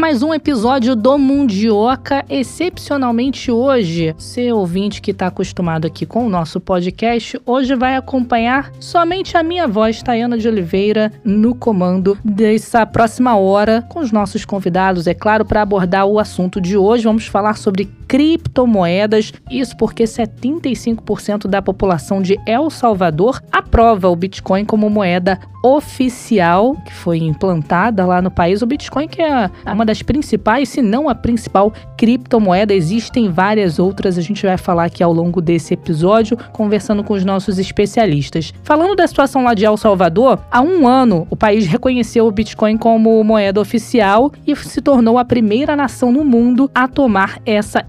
Mais 0.00 0.22
um 0.22 0.32
episódio 0.32 0.96
do 0.96 1.18
Mundioca. 1.18 2.24
Excepcionalmente 2.26 3.50
hoje, 3.50 4.14
seu 4.16 4.56
ouvinte 4.56 5.02
que 5.02 5.10
está 5.10 5.26
acostumado 5.26 5.86
aqui 5.86 6.06
com 6.06 6.26
o 6.26 6.30
nosso 6.30 6.58
podcast, 6.58 7.38
hoje 7.44 7.74
vai 7.74 7.94
acompanhar 7.94 8.72
somente 8.80 9.36
a 9.36 9.42
minha 9.42 9.68
voz, 9.68 10.02
Tayana 10.02 10.38
de 10.38 10.48
Oliveira, 10.48 11.12
no 11.22 11.54
comando 11.54 12.16
dessa 12.24 12.86
próxima 12.86 13.36
hora 13.36 13.84
com 13.90 14.00
os 14.00 14.10
nossos 14.10 14.46
convidados, 14.46 15.06
é 15.06 15.12
claro, 15.12 15.44
para 15.44 15.60
abordar 15.60 16.06
o 16.06 16.18
assunto 16.18 16.62
de 16.62 16.78
hoje. 16.78 17.04
Vamos 17.04 17.26
falar 17.26 17.58
sobre 17.58 17.86
criptomoedas. 18.10 19.32
Isso 19.48 19.76
porque 19.76 20.02
75% 20.02 21.46
da 21.46 21.62
população 21.62 22.20
de 22.20 22.36
El 22.44 22.68
Salvador 22.68 23.40
aprova 23.52 24.08
o 24.08 24.16
Bitcoin 24.16 24.64
como 24.64 24.90
moeda 24.90 25.38
oficial 25.62 26.74
que 26.86 26.92
foi 26.92 27.18
implantada 27.18 28.04
lá 28.04 28.20
no 28.20 28.30
país. 28.30 28.62
O 28.62 28.66
Bitcoin 28.66 29.06
que 29.06 29.22
é 29.22 29.48
uma 29.66 29.84
das 29.84 30.02
principais, 30.02 30.68
se 30.68 30.82
não 30.82 31.08
a 31.08 31.14
principal 31.14 31.72
criptomoeda. 31.96 32.74
Existem 32.74 33.30
várias 33.30 33.78
outras, 33.78 34.18
a 34.18 34.22
gente 34.22 34.44
vai 34.44 34.56
falar 34.56 34.84
aqui 34.84 35.02
ao 35.02 35.12
longo 35.12 35.40
desse 35.40 35.74
episódio, 35.74 36.36
conversando 36.52 37.04
com 37.04 37.14
os 37.14 37.24
nossos 37.24 37.58
especialistas. 37.58 38.52
Falando 38.64 38.96
da 38.96 39.06
situação 39.06 39.44
lá 39.44 39.54
de 39.54 39.64
El 39.64 39.76
Salvador, 39.76 40.40
há 40.50 40.60
um 40.60 40.88
ano 40.88 41.26
o 41.30 41.36
país 41.36 41.66
reconheceu 41.66 42.26
o 42.26 42.32
Bitcoin 42.32 42.76
como 42.76 43.22
moeda 43.22 43.60
oficial 43.60 44.32
e 44.46 44.56
se 44.56 44.80
tornou 44.80 45.18
a 45.18 45.24
primeira 45.24 45.76
nação 45.76 46.10
no 46.10 46.24
mundo 46.24 46.70
a 46.74 46.88
tomar 46.88 47.38
essa. 47.44 47.84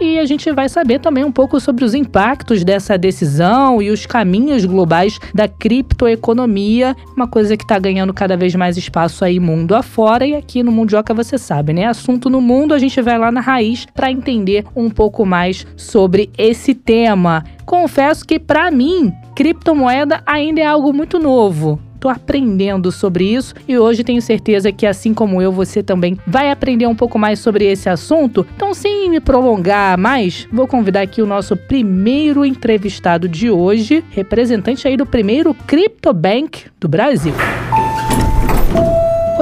E 0.00 0.18
a 0.18 0.24
gente 0.24 0.50
vai 0.52 0.68
saber 0.68 1.00
também 1.00 1.24
um 1.24 1.32
pouco 1.32 1.58
sobre 1.58 1.84
os 1.84 1.94
impactos 1.94 2.62
dessa 2.62 2.98
decisão 2.98 3.80
e 3.80 3.90
os 3.90 4.04
caminhos 4.06 4.64
globais 4.64 5.18
da 5.34 5.48
criptoeconomia, 5.48 6.94
uma 7.16 7.26
coisa 7.26 7.56
que 7.56 7.64
está 7.64 7.78
ganhando 7.78 8.12
cada 8.12 8.36
vez 8.36 8.54
mais 8.54 8.76
espaço 8.76 9.24
aí 9.24 9.40
mundo 9.40 9.74
afora. 9.74 10.26
E 10.26 10.34
aqui 10.34 10.62
no 10.62 10.70
Mundioca 10.70 11.14
você 11.14 11.38
sabe, 11.38 11.72
né? 11.72 11.86
Assunto 11.86 12.28
no 12.28 12.40
mundo, 12.40 12.74
a 12.74 12.78
gente 12.78 13.00
vai 13.00 13.18
lá 13.18 13.32
na 13.32 13.40
raiz 13.40 13.86
para 13.94 14.10
entender 14.10 14.64
um 14.74 14.90
pouco 14.90 15.24
mais 15.24 15.66
sobre 15.76 16.30
esse 16.36 16.74
tema. 16.74 17.44
Confesso 17.64 18.24
que 18.24 18.38
para 18.38 18.70
mim, 18.70 19.12
criptomoeda 19.34 20.22
ainda 20.26 20.60
é 20.60 20.66
algo 20.66 20.92
muito 20.92 21.18
novo 21.18 21.80
estou 22.06 22.10
aprendendo 22.10 22.92
sobre 22.92 23.24
isso 23.24 23.54
e 23.66 23.76
hoje 23.76 24.04
tenho 24.04 24.22
certeza 24.22 24.70
que, 24.70 24.86
assim 24.86 25.12
como 25.12 25.42
eu, 25.42 25.50
você 25.50 25.82
também 25.82 26.16
vai 26.26 26.50
aprender 26.50 26.86
um 26.86 26.94
pouco 26.94 27.18
mais 27.18 27.40
sobre 27.40 27.64
esse 27.64 27.88
assunto. 27.88 28.46
Então, 28.54 28.72
sem 28.72 29.10
me 29.10 29.20
prolongar 29.20 29.98
mais, 29.98 30.46
vou 30.52 30.66
convidar 30.66 31.02
aqui 31.02 31.20
o 31.20 31.26
nosso 31.26 31.56
primeiro 31.56 32.44
entrevistado 32.44 33.28
de 33.28 33.50
hoje, 33.50 34.04
representante 34.10 34.86
aí 34.86 34.96
do 34.96 35.06
primeiro 35.06 35.54
CryptoBank 35.66 36.66
do 36.78 36.88
Brasil. 36.88 37.34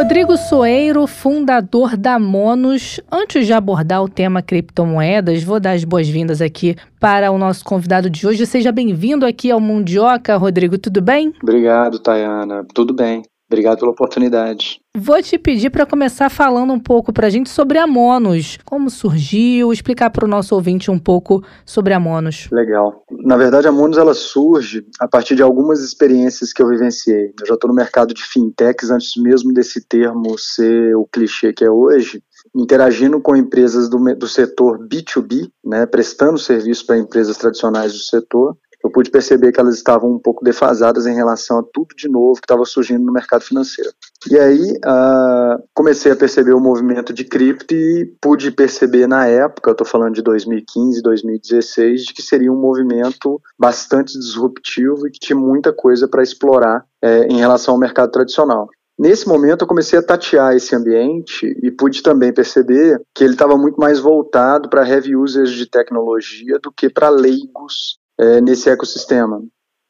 Rodrigo 0.04 0.36
Soeiro, 0.36 1.06
fundador 1.06 1.96
da 1.96 2.18
Monos. 2.18 3.00
Antes 3.10 3.46
de 3.46 3.54
abordar 3.54 4.02
o 4.02 4.08
tema 4.08 4.42
criptomoedas, 4.42 5.42
vou 5.42 5.58
dar 5.58 5.72
as 5.72 5.82
boas-vindas 5.82 6.42
aqui 6.42 6.76
para 7.00 7.32
o 7.32 7.38
nosso 7.38 7.64
convidado 7.64 8.10
de 8.10 8.26
hoje. 8.26 8.44
Seja 8.44 8.70
bem-vindo 8.70 9.24
aqui 9.24 9.50
ao 9.50 9.58
Mundioca, 9.58 10.36
Rodrigo, 10.36 10.76
tudo 10.76 11.00
bem? 11.00 11.32
Obrigado, 11.42 11.98
Tayana. 11.98 12.66
Tudo 12.74 12.92
bem. 12.92 13.22
Obrigado 13.54 13.78
pela 13.78 13.92
oportunidade. 13.92 14.80
Vou 14.96 15.22
te 15.22 15.38
pedir 15.38 15.70
para 15.70 15.86
começar 15.86 16.28
falando 16.28 16.72
um 16.72 16.80
pouco 16.80 17.12
para 17.12 17.28
a 17.28 17.30
gente 17.30 17.48
sobre 17.48 17.78
a 17.78 17.86
Monos. 17.86 18.58
Como 18.64 18.90
surgiu, 18.90 19.72
explicar 19.72 20.10
para 20.10 20.24
o 20.24 20.28
nosso 20.28 20.56
ouvinte 20.56 20.90
um 20.90 20.98
pouco 20.98 21.40
sobre 21.64 21.92
a 21.92 22.00
Monos. 22.00 22.48
Legal. 22.50 23.04
Na 23.24 23.36
verdade, 23.36 23.68
a 23.68 23.72
Monos 23.72 23.96
ela 23.96 24.12
surge 24.12 24.84
a 24.98 25.06
partir 25.06 25.36
de 25.36 25.42
algumas 25.42 25.80
experiências 25.80 26.52
que 26.52 26.60
eu 26.60 26.68
vivenciei. 26.68 27.32
Eu 27.40 27.46
já 27.46 27.54
estou 27.54 27.68
no 27.68 27.76
mercado 27.76 28.12
de 28.12 28.24
fintechs 28.24 28.90
antes 28.90 29.12
mesmo 29.16 29.52
desse 29.52 29.86
termo 29.86 30.36
ser 30.36 30.96
o 30.96 31.06
clichê 31.06 31.52
que 31.52 31.64
é 31.64 31.70
hoje 31.70 32.20
interagindo 32.54 33.20
com 33.20 33.34
empresas 33.34 33.88
do, 33.88 33.98
do 34.14 34.28
setor 34.28 34.78
B2B, 34.78 35.50
né, 35.64 35.86
prestando 35.86 36.38
serviço 36.38 36.86
para 36.86 36.98
empresas 36.98 37.36
tradicionais 37.36 37.92
do 37.92 37.98
setor, 37.98 38.56
eu 38.84 38.90
pude 38.90 39.10
perceber 39.10 39.50
que 39.50 39.58
elas 39.58 39.76
estavam 39.76 40.10
um 40.10 40.18
pouco 40.18 40.44
defasadas 40.44 41.06
em 41.06 41.14
relação 41.14 41.58
a 41.58 41.62
tudo 41.62 41.94
de 41.96 42.06
novo 42.06 42.34
que 42.34 42.44
estava 42.44 42.66
surgindo 42.66 43.02
no 43.02 43.12
mercado 43.12 43.42
financeiro. 43.42 43.90
E 44.30 44.38
aí 44.38 44.72
uh, 44.84 45.62
comecei 45.72 46.12
a 46.12 46.16
perceber 46.16 46.52
o 46.52 46.60
movimento 46.60 47.10
de 47.12 47.24
cripto 47.24 47.74
e 47.74 48.04
pude 48.20 48.50
perceber 48.50 49.06
na 49.06 49.26
época, 49.26 49.70
eu 49.70 49.72
estou 49.72 49.86
falando 49.86 50.14
de 50.14 50.22
2015, 50.22 51.00
2016, 51.00 52.04
de 52.04 52.12
que 52.12 52.20
seria 52.22 52.52
um 52.52 52.60
movimento 52.60 53.40
bastante 53.58 54.18
disruptivo 54.18 55.06
e 55.06 55.10
que 55.10 55.18
tinha 55.18 55.38
muita 55.38 55.72
coisa 55.72 56.06
para 56.06 56.22
explorar 56.22 56.84
é, 57.02 57.26
em 57.26 57.38
relação 57.38 57.72
ao 57.74 57.80
mercado 57.80 58.10
tradicional. 58.10 58.68
Nesse 58.98 59.26
momento, 59.26 59.62
eu 59.62 59.66
comecei 59.66 59.98
a 59.98 60.02
tatear 60.02 60.54
esse 60.54 60.76
ambiente 60.76 61.58
e 61.62 61.70
pude 61.70 62.02
também 62.02 62.32
perceber 62.32 63.00
que 63.14 63.24
ele 63.24 63.32
estava 63.32 63.56
muito 63.56 63.76
mais 63.76 63.98
voltado 63.98 64.68
para 64.68 64.88
heavy 64.88 65.16
users 65.16 65.50
de 65.50 65.66
tecnologia 65.66 66.58
do 66.60 66.70
que 66.70 66.88
para 66.88 67.08
leigos 67.08 67.98
é, 68.18 68.40
nesse 68.40 68.70
ecossistema. 68.70 69.42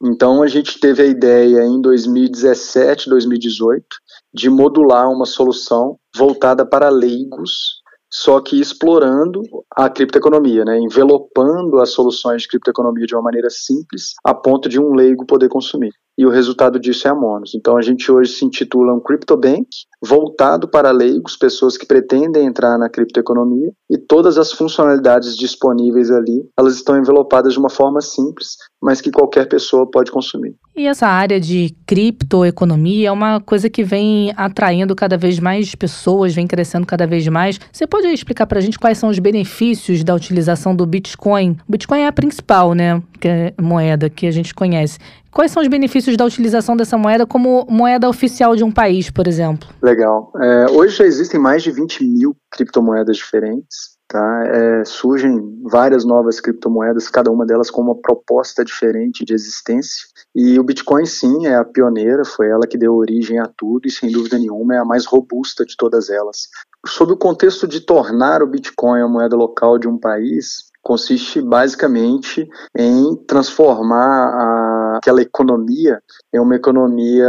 Então 0.02 0.42
a 0.42 0.46
gente 0.46 0.78
teve 0.78 1.02
a 1.02 1.06
ideia 1.06 1.64
em 1.64 1.80
2017, 1.80 3.08
2018 3.08 3.86
de 4.32 4.50
modular 4.50 5.08
uma 5.10 5.24
solução 5.24 5.98
voltada 6.14 6.66
para 6.66 6.88
leigos, 6.88 7.82
só 8.12 8.40
que 8.40 8.60
explorando 8.60 9.42
a 9.74 9.88
criptoeconomia, 9.88 10.64
né, 10.64 10.78
envelopando 10.78 11.80
as 11.80 11.90
soluções 11.90 12.42
de 12.42 12.48
criptoeconomia 12.48 13.06
de 13.06 13.14
uma 13.14 13.22
maneira 13.22 13.48
simples, 13.50 14.14
a 14.24 14.34
ponto 14.34 14.68
de 14.68 14.80
um 14.80 14.94
leigo 14.94 15.26
poder 15.26 15.48
consumir 15.48 15.92
e 16.16 16.24
o 16.26 16.30
resultado 16.30 16.78
disso 16.78 17.08
é 17.08 17.10
a 17.10 17.14
Monos. 17.14 17.54
Então 17.54 17.76
a 17.76 17.82
gente 17.82 18.10
hoje 18.10 18.32
se 18.32 18.44
intitula 18.44 18.94
um 18.94 19.00
CryptoBank, 19.00 19.68
voltado 20.02 20.68
para 20.68 20.90
leigos, 20.90 21.36
pessoas 21.36 21.76
que 21.76 21.86
pretendem 21.86 22.46
entrar 22.46 22.78
na 22.78 22.88
criptoeconomia, 22.88 23.72
e 23.90 23.98
todas 23.98 24.38
as 24.38 24.52
funcionalidades 24.52 25.36
disponíveis 25.36 26.10
ali, 26.10 26.48
elas 26.58 26.74
estão 26.74 26.98
envelopadas 26.98 27.52
de 27.52 27.58
uma 27.58 27.70
forma 27.70 28.00
simples, 28.00 28.56
mas 28.84 29.00
que 29.00 29.10
qualquer 29.10 29.48
pessoa 29.48 29.90
pode 29.90 30.10
consumir. 30.10 30.54
E 30.76 30.86
essa 30.86 31.06
área 31.06 31.40
de 31.40 31.74
criptoeconomia 31.86 33.08
é 33.08 33.10
uma 33.10 33.40
coisa 33.40 33.70
que 33.70 33.82
vem 33.82 34.30
atraindo 34.36 34.94
cada 34.94 35.16
vez 35.16 35.38
mais 35.38 35.74
pessoas, 35.74 36.34
vem 36.34 36.46
crescendo 36.46 36.86
cada 36.86 37.06
vez 37.06 37.26
mais. 37.28 37.58
Você 37.72 37.86
pode 37.86 38.06
explicar 38.08 38.46
para 38.46 38.58
a 38.58 38.60
gente 38.60 38.78
quais 38.78 38.98
são 38.98 39.08
os 39.08 39.18
benefícios 39.18 40.04
da 40.04 40.14
utilização 40.14 40.76
do 40.76 40.84
Bitcoin? 40.84 41.56
O 41.66 41.72
Bitcoin 41.72 42.00
é 42.00 42.08
a 42.08 42.12
principal, 42.12 42.74
né, 42.74 43.02
que 43.18 43.26
é 43.26 43.54
moeda 43.58 44.10
que 44.10 44.26
a 44.26 44.30
gente 44.30 44.54
conhece. 44.54 44.98
Quais 45.30 45.50
são 45.50 45.62
os 45.62 45.68
benefícios 45.68 46.14
da 46.14 46.24
utilização 46.26 46.76
dessa 46.76 46.98
moeda 46.98 47.26
como 47.26 47.66
moeda 47.70 48.06
oficial 48.06 48.54
de 48.54 48.62
um 48.62 48.70
país, 48.70 49.10
por 49.10 49.26
exemplo? 49.26 49.66
Legal. 49.82 50.30
É, 50.40 50.66
hoje 50.70 50.98
já 50.98 51.04
existem 51.06 51.40
mais 51.40 51.62
de 51.62 51.70
20 51.70 52.04
mil 52.04 52.36
criptomoedas 52.50 53.16
diferentes. 53.16 53.93
Tá? 54.14 54.46
É, 54.46 54.84
surgem 54.84 55.60
várias 55.64 56.04
novas 56.04 56.40
criptomoedas, 56.40 57.08
cada 57.08 57.32
uma 57.32 57.44
delas 57.44 57.68
com 57.68 57.82
uma 57.82 57.96
proposta 57.96 58.64
diferente 58.64 59.24
de 59.24 59.34
existência. 59.34 60.06
E 60.32 60.56
o 60.56 60.62
Bitcoin, 60.62 61.04
sim, 61.04 61.48
é 61.48 61.56
a 61.56 61.64
pioneira, 61.64 62.24
foi 62.24 62.48
ela 62.48 62.64
que 62.64 62.78
deu 62.78 62.94
origem 62.94 63.40
a 63.40 63.48
tudo 63.48 63.88
e, 63.88 63.90
sem 63.90 64.12
dúvida 64.12 64.38
nenhuma, 64.38 64.76
é 64.76 64.78
a 64.78 64.84
mais 64.84 65.04
robusta 65.04 65.66
de 65.66 65.76
todas 65.76 66.10
elas. 66.10 66.48
Sob 66.86 67.12
o 67.12 67.16
contexto 67.16 67.66
de 67.66 67.80
tornar 67.80 68.40
o 68.40 68.46
Bitcoin 68.46 69.00
a 69.00 69.08
moeda 69.08 69.34
local 69.34 69.80
de 69.80 69.88
um 69.88 69.98
país, 69.98 70.70
consiste 70.80 71.42
basicamente 71.42 72.48
em 72.76 73.16
transformar 73.26 74.28
a, 74.28 74.73
aquela 75.04 75.20
economia 75.20 76.00
em 76.32 76.40
uma 76.40 76.56
economia 76.56 77.28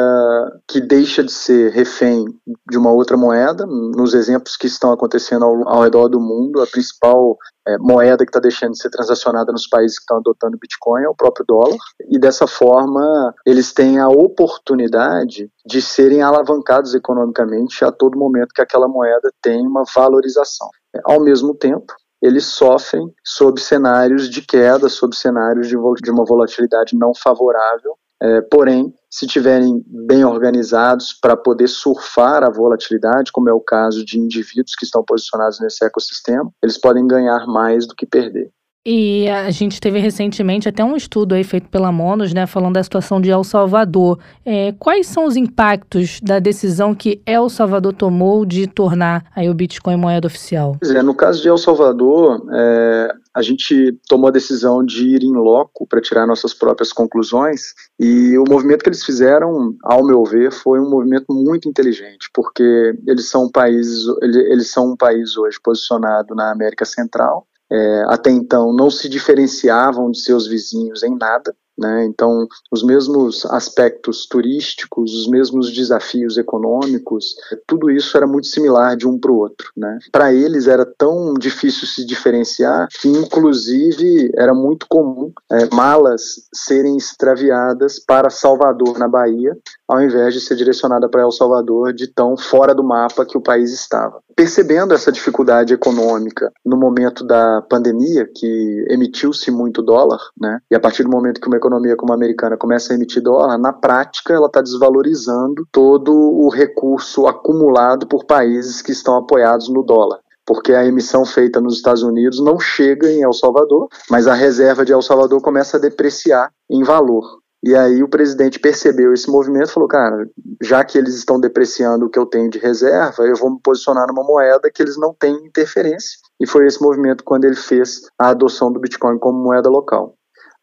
que 0.65 0.79
deixa 0.79 1.21
de 1.21 1.31
ser 1.31 1.71
refém 1.73 2.25
de 2.69 2.77
uma 2.77 2.91
outra 2.91 3.17
moeda. 3.17 3.65
Nos 3.65 4.13
exemplos 4.13 4.55
que 4.55 4.67
estão 4.67 4.93
acontecendo 4.93 5.43
ao, 5.43 5.67
ao 5.67 5.83
redor 5.83 6.07
do 6.07 6.19
mundo, 6.19 6.61
a 6.61 6.67
principal 6.67 7.37
é, 7.67 7.77
moeda 7.77 8.25
que 8.25 8.29
está 8.29 8.39
deixando 8.39 8.71
de 8.71 8.81
ser 8.81 8.89
transacionada 8.89 9.51
nos 9.51 9.67
países 9.67 9.97
que 9.97 10.03
estão 10.03 10.17
adotando 10.17 10.57
Bitcoin 10.57 11.03
é 11.03 11.09
o 11.09 11.15
próprio 11.15 11.45
dólar. 11.45 11.77
E 12.09 12.17
dessa 12.17 12.47
forma, 12.47 13.33
eles 13.45 13.73
têm 13.73 13.99
a 13.99 14.07
oportunidade 14.07 15.49
de 15.65 15.81
serem 15.81 16.21
alavancados 16.21 16.93
economicamente 16.93 17.83
a 17.83 17.91
todo 17.91 18.17
momento 18.17 18.53
que 18.55 18.61
aquela 18.61 18.87
moeda 18.87 19.29
tem 19.41 19.67
uma 19.67 19.83
valorização. 19.93 20.69
Ao 21.03 21.19
mesmo 21.19 21.53
tempo, 21.53 21.93
eles 22.25 22.45
sofrem 22.45 23.13
sob 23.23 23.61
cenários 23.61 24.27
de 24.29 24.41
queda, 24.41 24.89
sob 24.89 25.15
cenários 25.15 25.67
de, 25.67 25.75
de 26.01 26.11
uma 26.11 26.25
volatilidade 26.25 26.97
não 26.97 27.13
favorável. 27.13 27.95
É, 28.21 28.41
porém, 28.41 28.91
se 29.09 29.27
tiverem 29.27 29.83
bem 29.85 30.25
organizados 30.25 31.13
para 31.13 31.37
poder 31.37 31.67
surfar 31.67 32.43
a 32.43 32.49
volatilidade, 32.49 33.31
como 33.31 33.49
é 33.49 33.53
o 33.53 33.59
caso 33.59 34.03
de 34.03 34.17
indivíduos 34.17 34.73
que 34.75 34.85
estão 34.85 35.03
posicionados 35.03 35.59
nesse 35.59 35.85
ecossistema, 35.85 36.49
eles 36.63 36.79
podem 36.79 37.05
ganhar 37.05 37.45
mais 37.45 37.85
do 37.85 37.93
que 37.93 38.05
perder. 38.05 38.49
E 38.87 39.27
a 39.27 39.49
gente 39.49 39.81
teve 39.81 39.97
recentemente 39.97 40.69
até 40.69 40.83
um 40.83 40.95
estudo 40.95 41.33
aí 41.33 41.43
feito 41.43 41.67
pela 41.69 41.91
Monos, 41.91 42.35
né, 42.35 42.45
falando 42.45 42.75
da 42.75 42.83
situação 42.83 43.19
de 43.19 43.31
El 43.31 43.43
Salvador. 43.43 44.19
É, 44.45 44.75
quais 44.77 45.07
são 45.07 45.25
os 45.25 45.35
impactos 45.35 46.19
da 46.21 46.37
decisão 46.37 46.93
que 46.93 47.19
El 47.25 47.49
Salvador 47.49 47.93
tomou 47.93 48.45
de 48.45 48.67
tornar 48.67 49.25
aí 49.35 49.49
o 49.49 49.55
Bitcoin 49.55 49.95
moeda 49.95 50.27
oficial? 50.27 50.77
Pois 50.79 50.93
é, 50.93 51.01
no 51.01 51.15
caso 51.15 51.41
de 51.41 51.47
El 51.47 51.57
Salvador, 51.57 52.45
é, 52.53 53.11
a 53.33 53.41
gente 53.41 53.97
tomou 54.07 54.27
a 54.27 54.31
decisão 54.31 54.85
de 54.85 55.15
ir 55.15 55.23
em 55.23 55.33
loco 55.33 55.87
para 55.87 55.99
tirar 55.99 56.27
nossas 56.27 56.53
próprias 56.53 56.93
conclusões 56.93 57.73
e 57.99 58.37
o 58.37 58.43
movimento 58.47 58.83
que 58.83 58.89
eles 58.89 59.03
fizeram, 59.03 59.73
ao 59.83 60.05
meu 60.05 60.23
ver, 60.23 60.51
foi 60.51 60.79
um 60.79 60.91
movimento 60.91 61.33
muito 61.33 61.67
inteligente, 61.67 62.29
porque 62.31 62.93
eles 63.07 63.27
são 63.31 63.45
um 63.45 63.51
país, 63.51 64.05
eles 64.21 64.69
são 64.69 64.91
um 64.91 64.95
país 64.95 65.35
hoje 65.35 65.57
posicionado 65.63 66.35
na 66.35 66.51
América 66.51 66.85
Central 66.85 67.47
é, 67.71 68.03
até 68.07 68.29
então 68.29 68.73
não 68.73 68.89
se 68.89 69.09
diferenciavam 69.09 70.11
de 70.11 70.19
seus 70.21 70.47
vizinhos 70.47 71.03
em 71.03 71.15
nada. 71.17 71.55
Né? 71.77 72.05
Então, 72.05 72.47
os 72.71 72.83
mesmos 72.83 73.45
aspectos 73.45 74.25
turísticos, 74.25 75.13
os 75.13 75.27
mesmos 75.27 75.71
desafios 75.71 76.37
econômicos, 76.37 77.35
tudo 77.67 77.91
isso 77.91 78.15
era 78.15 78.25
muito 78.25 78.47
similar 78.47 78.95
de 78.95 79.07
um 79.07 79.19
para 79.19 79.31
o 79.31 79.37
outro. 79.37 79.69
Né? 79.75 79.99
Para 80.11 80.33
eles 80.33 80.67
era 80.67 80.85
tão 80.85 81.33
difícil 81.33 81.87
se 81.87 82.05
diferenciar 82.05 82.87
que, 83.01 83.09
inclusive, 83.09 84.31
era 84.35 84.53
muito 84.53 84.85
comum 84.87 85.31
é, 85.51 85.73
malas 85.73 86.47
serem 86.53 86.97
extraviadas 86.97 87.99
para 87.99 88.29
Salvador, 88.29 88.97
na 88.97 89.07
Bahia, 89.07 89.57
ao 89.87 90.01
invés 90.01 90.33
de 90.33 90.41
ser 90.41 90.55
direcionada 90.55 91.09
para 91.09 91.21
El 91.21 91.31
Salvador, 91.31 91.93
de 91.93 92.07
tão 92.07 92.37
fora 92.37 92.73
do 92.73 92.83
mapa 92.83 93.25
que 93.25 93.37
o 93.37 93.41
país 93.41 93.71
estava. 93.71 94.19
Percebendo 94.35 94.93
essa 94.93 95.11
dificuldade 95.11 95.73
econômica 95.73 96.51
no 96.65 96.77
momento 96.77 97.25
da 97.25 97.61
pandemia, 97.69 98.29
que 98.33 98.85
emitiu-se 98.89 99.49
muito 99.51 99.81
dólar, 99.81 100.19
né? 100.39 100.59
e 100.69 100.75
a 100.75 100.79
partir 100.79 101.03
do 101.03 101.09
momento 101.09 101.39
que 101.39 101.47
uma 101.47 101.57
economia 101.65 101.95
como 101.95 102.13
a 102.13 102.15
americana 102.15 102.55
começa 102.55 102.93
a 102.93 102.95
emitir 102.95 103.21
dólar, 103.21 103.57
na 103.57 103.73
prática 103.73 104.33
ela 104.33 104.47
está 104.47 104.61
desvalorizando 104.61 105.67
todo 105.71 106.13
o 106.13 106.49
recurso 106.49 107.27
acumulado 107.27 108.07
por 108.07 108.25
países 108.25 108.81
que 108.81 108.91
estão 108.91 109.17
apoiados 109.17 109.69
no 109.69 109.83
dólar 109.83 110.19
porque 110.47 110.73
a 110.73 110.85
emissão 110.85 111.25
feita 111.25 111.59
nos 111.59 111.77
Estados 111.77 112.03
Unidos 112.03 112.39
não 112.39 112.59
chega 112.59 113.11
em 113.11 113.23
El 113.23 113.33
Salvador, 113.33 113.87
mas 114.11 114.27
a 114.27 114.35
reserva 114.35 114.85
de 114.85 114.93
El 114.93 115.01
Salvador 115.01 115.41
começa 115.41 115.77
a 115.77 115.79
depreciar 115.79 116.51
em 116.69 116.83
valor. 116.83 117.39
E 117.63 117.75
aí 117.75 118.03
o 118.03 118.07
presidente 118.07 118.59
percebeu 118.59 119.11
esse 119.11 119.27
movimento 119.27 119.69
e 119.69 119.73
falou, 119.73 119.89
cara, 119.89 120.29
já 120.61 120.83
que 120.83 120.99
eles 120.99 121.15
estão 121.15 121.39
depreciando 121.39 122.05
o 122.05 122.09
que 122.11 122.19
eu 122.19 122.27
tenho 122.27 122.47
de 122.47 122.59
reserva, 122.59 123.23
eu 123.23 123.35
vou 123.35 123.49
me 123.49 123.59
posicionar 123.59 124.05
numa 124.07 124.23
moeda 124.23 124.69
que 124.71 124.83
eles 124.83 124.97
não 124.97 125.15
têm 125.19 125.33
interferência. 125.47 126.19
E 126.39 126.45
foi 126.45 126.67
esse 126.67 126.79
movimento 126.79 127.23
quando 127.23 127.45
ele 127.45 127.55
fez 127.55 128.01
a 128.19 128.29
adoção 128.29 128.71
do 128.71 128.79
Bitcoin 128.79 129.17
como 129.17 129.43
moeda 129.43 129.67
local. 129.67 130.13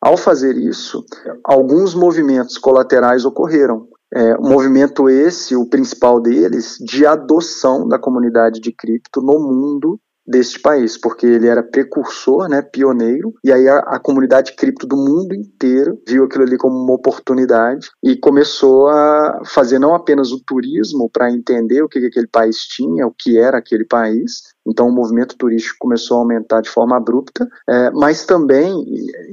Ao 0.03 0.17
fazer 0.17 0.57
isso, 0.57 1.05
alguns 1.45 1.95
movimentos 1.95 2.59
colaterais 2.59 3.25
ocorreram. 3.25 3.87
É, 4.13 4.37
um 4.37 4.51
movimento 4.51 5.09
esse, 5.09 5.55
o 5.55 5.65
principal 5.67 6.21
deles, 6.21 6.77
de 6.81 7.07
adoção 7.07 7.89
da 7.89 8.01
comunidade 8.01 8.61
de 8.61 8.73
cripto 8.73 9.23
no 9.23 9.39
mundo 9.39 9.99
deste 10.33 10.59
país, 10.59 10.97
porque 10.97 11.27
ele 11.27 11.47
era 11.47 11.63
precursor, 11.63 12.49
né, 12.49 12.63
pioneiro, 12.63 13.35
e 13.45 13.53
aí 13.53 13.69
a, 13.69 13.79
a, 13.81 14.01
comunidade 14.01 14.57
cripto 14.57 14.87
do 14.87 14.97
mundo 14.97 15.35
inteiro 15.35 16.01
viu 16.09 16.25
aquilo 16.25 16.45
ali 16.45 16.57
como 16.57 16.75
uma 16.75 16.95
oportunidade 16.95 17.91
e 18.03 18.17
começou 18.17 18.89
a 18.89 19.43
fazer 19.45 19.79
não 19.79 19.95
apenas 19.95 20.33
o 20.33 20.43
turismo 20.45 21.11
para 21.11 21.31
entender 21.31 21.83
o 21.83 21.89
que, 21.89 22.01
que 22.01 22.07
aquele 22.07 22.27
país 22.27 22.57
tinha, 22.61 23.07
o 23.07 23.13
que 23.17 23.39
era 23.39 23.59
aquele 23.59 23.85
país, 23.85 24.41
então 24.67 24.89
o 24.89 24.93
movimento 24.93 25.37
turístico 25.37 25.77
começou 25.81 26.17
a 26.17 26.21
aumentar 26.21 26.63
de 26.63 26.71
forma 26.71 26.97
abrupta, 26.97 27.47
é, 27.69 27.91
mas 27.91 28.25
também 28.25 28.73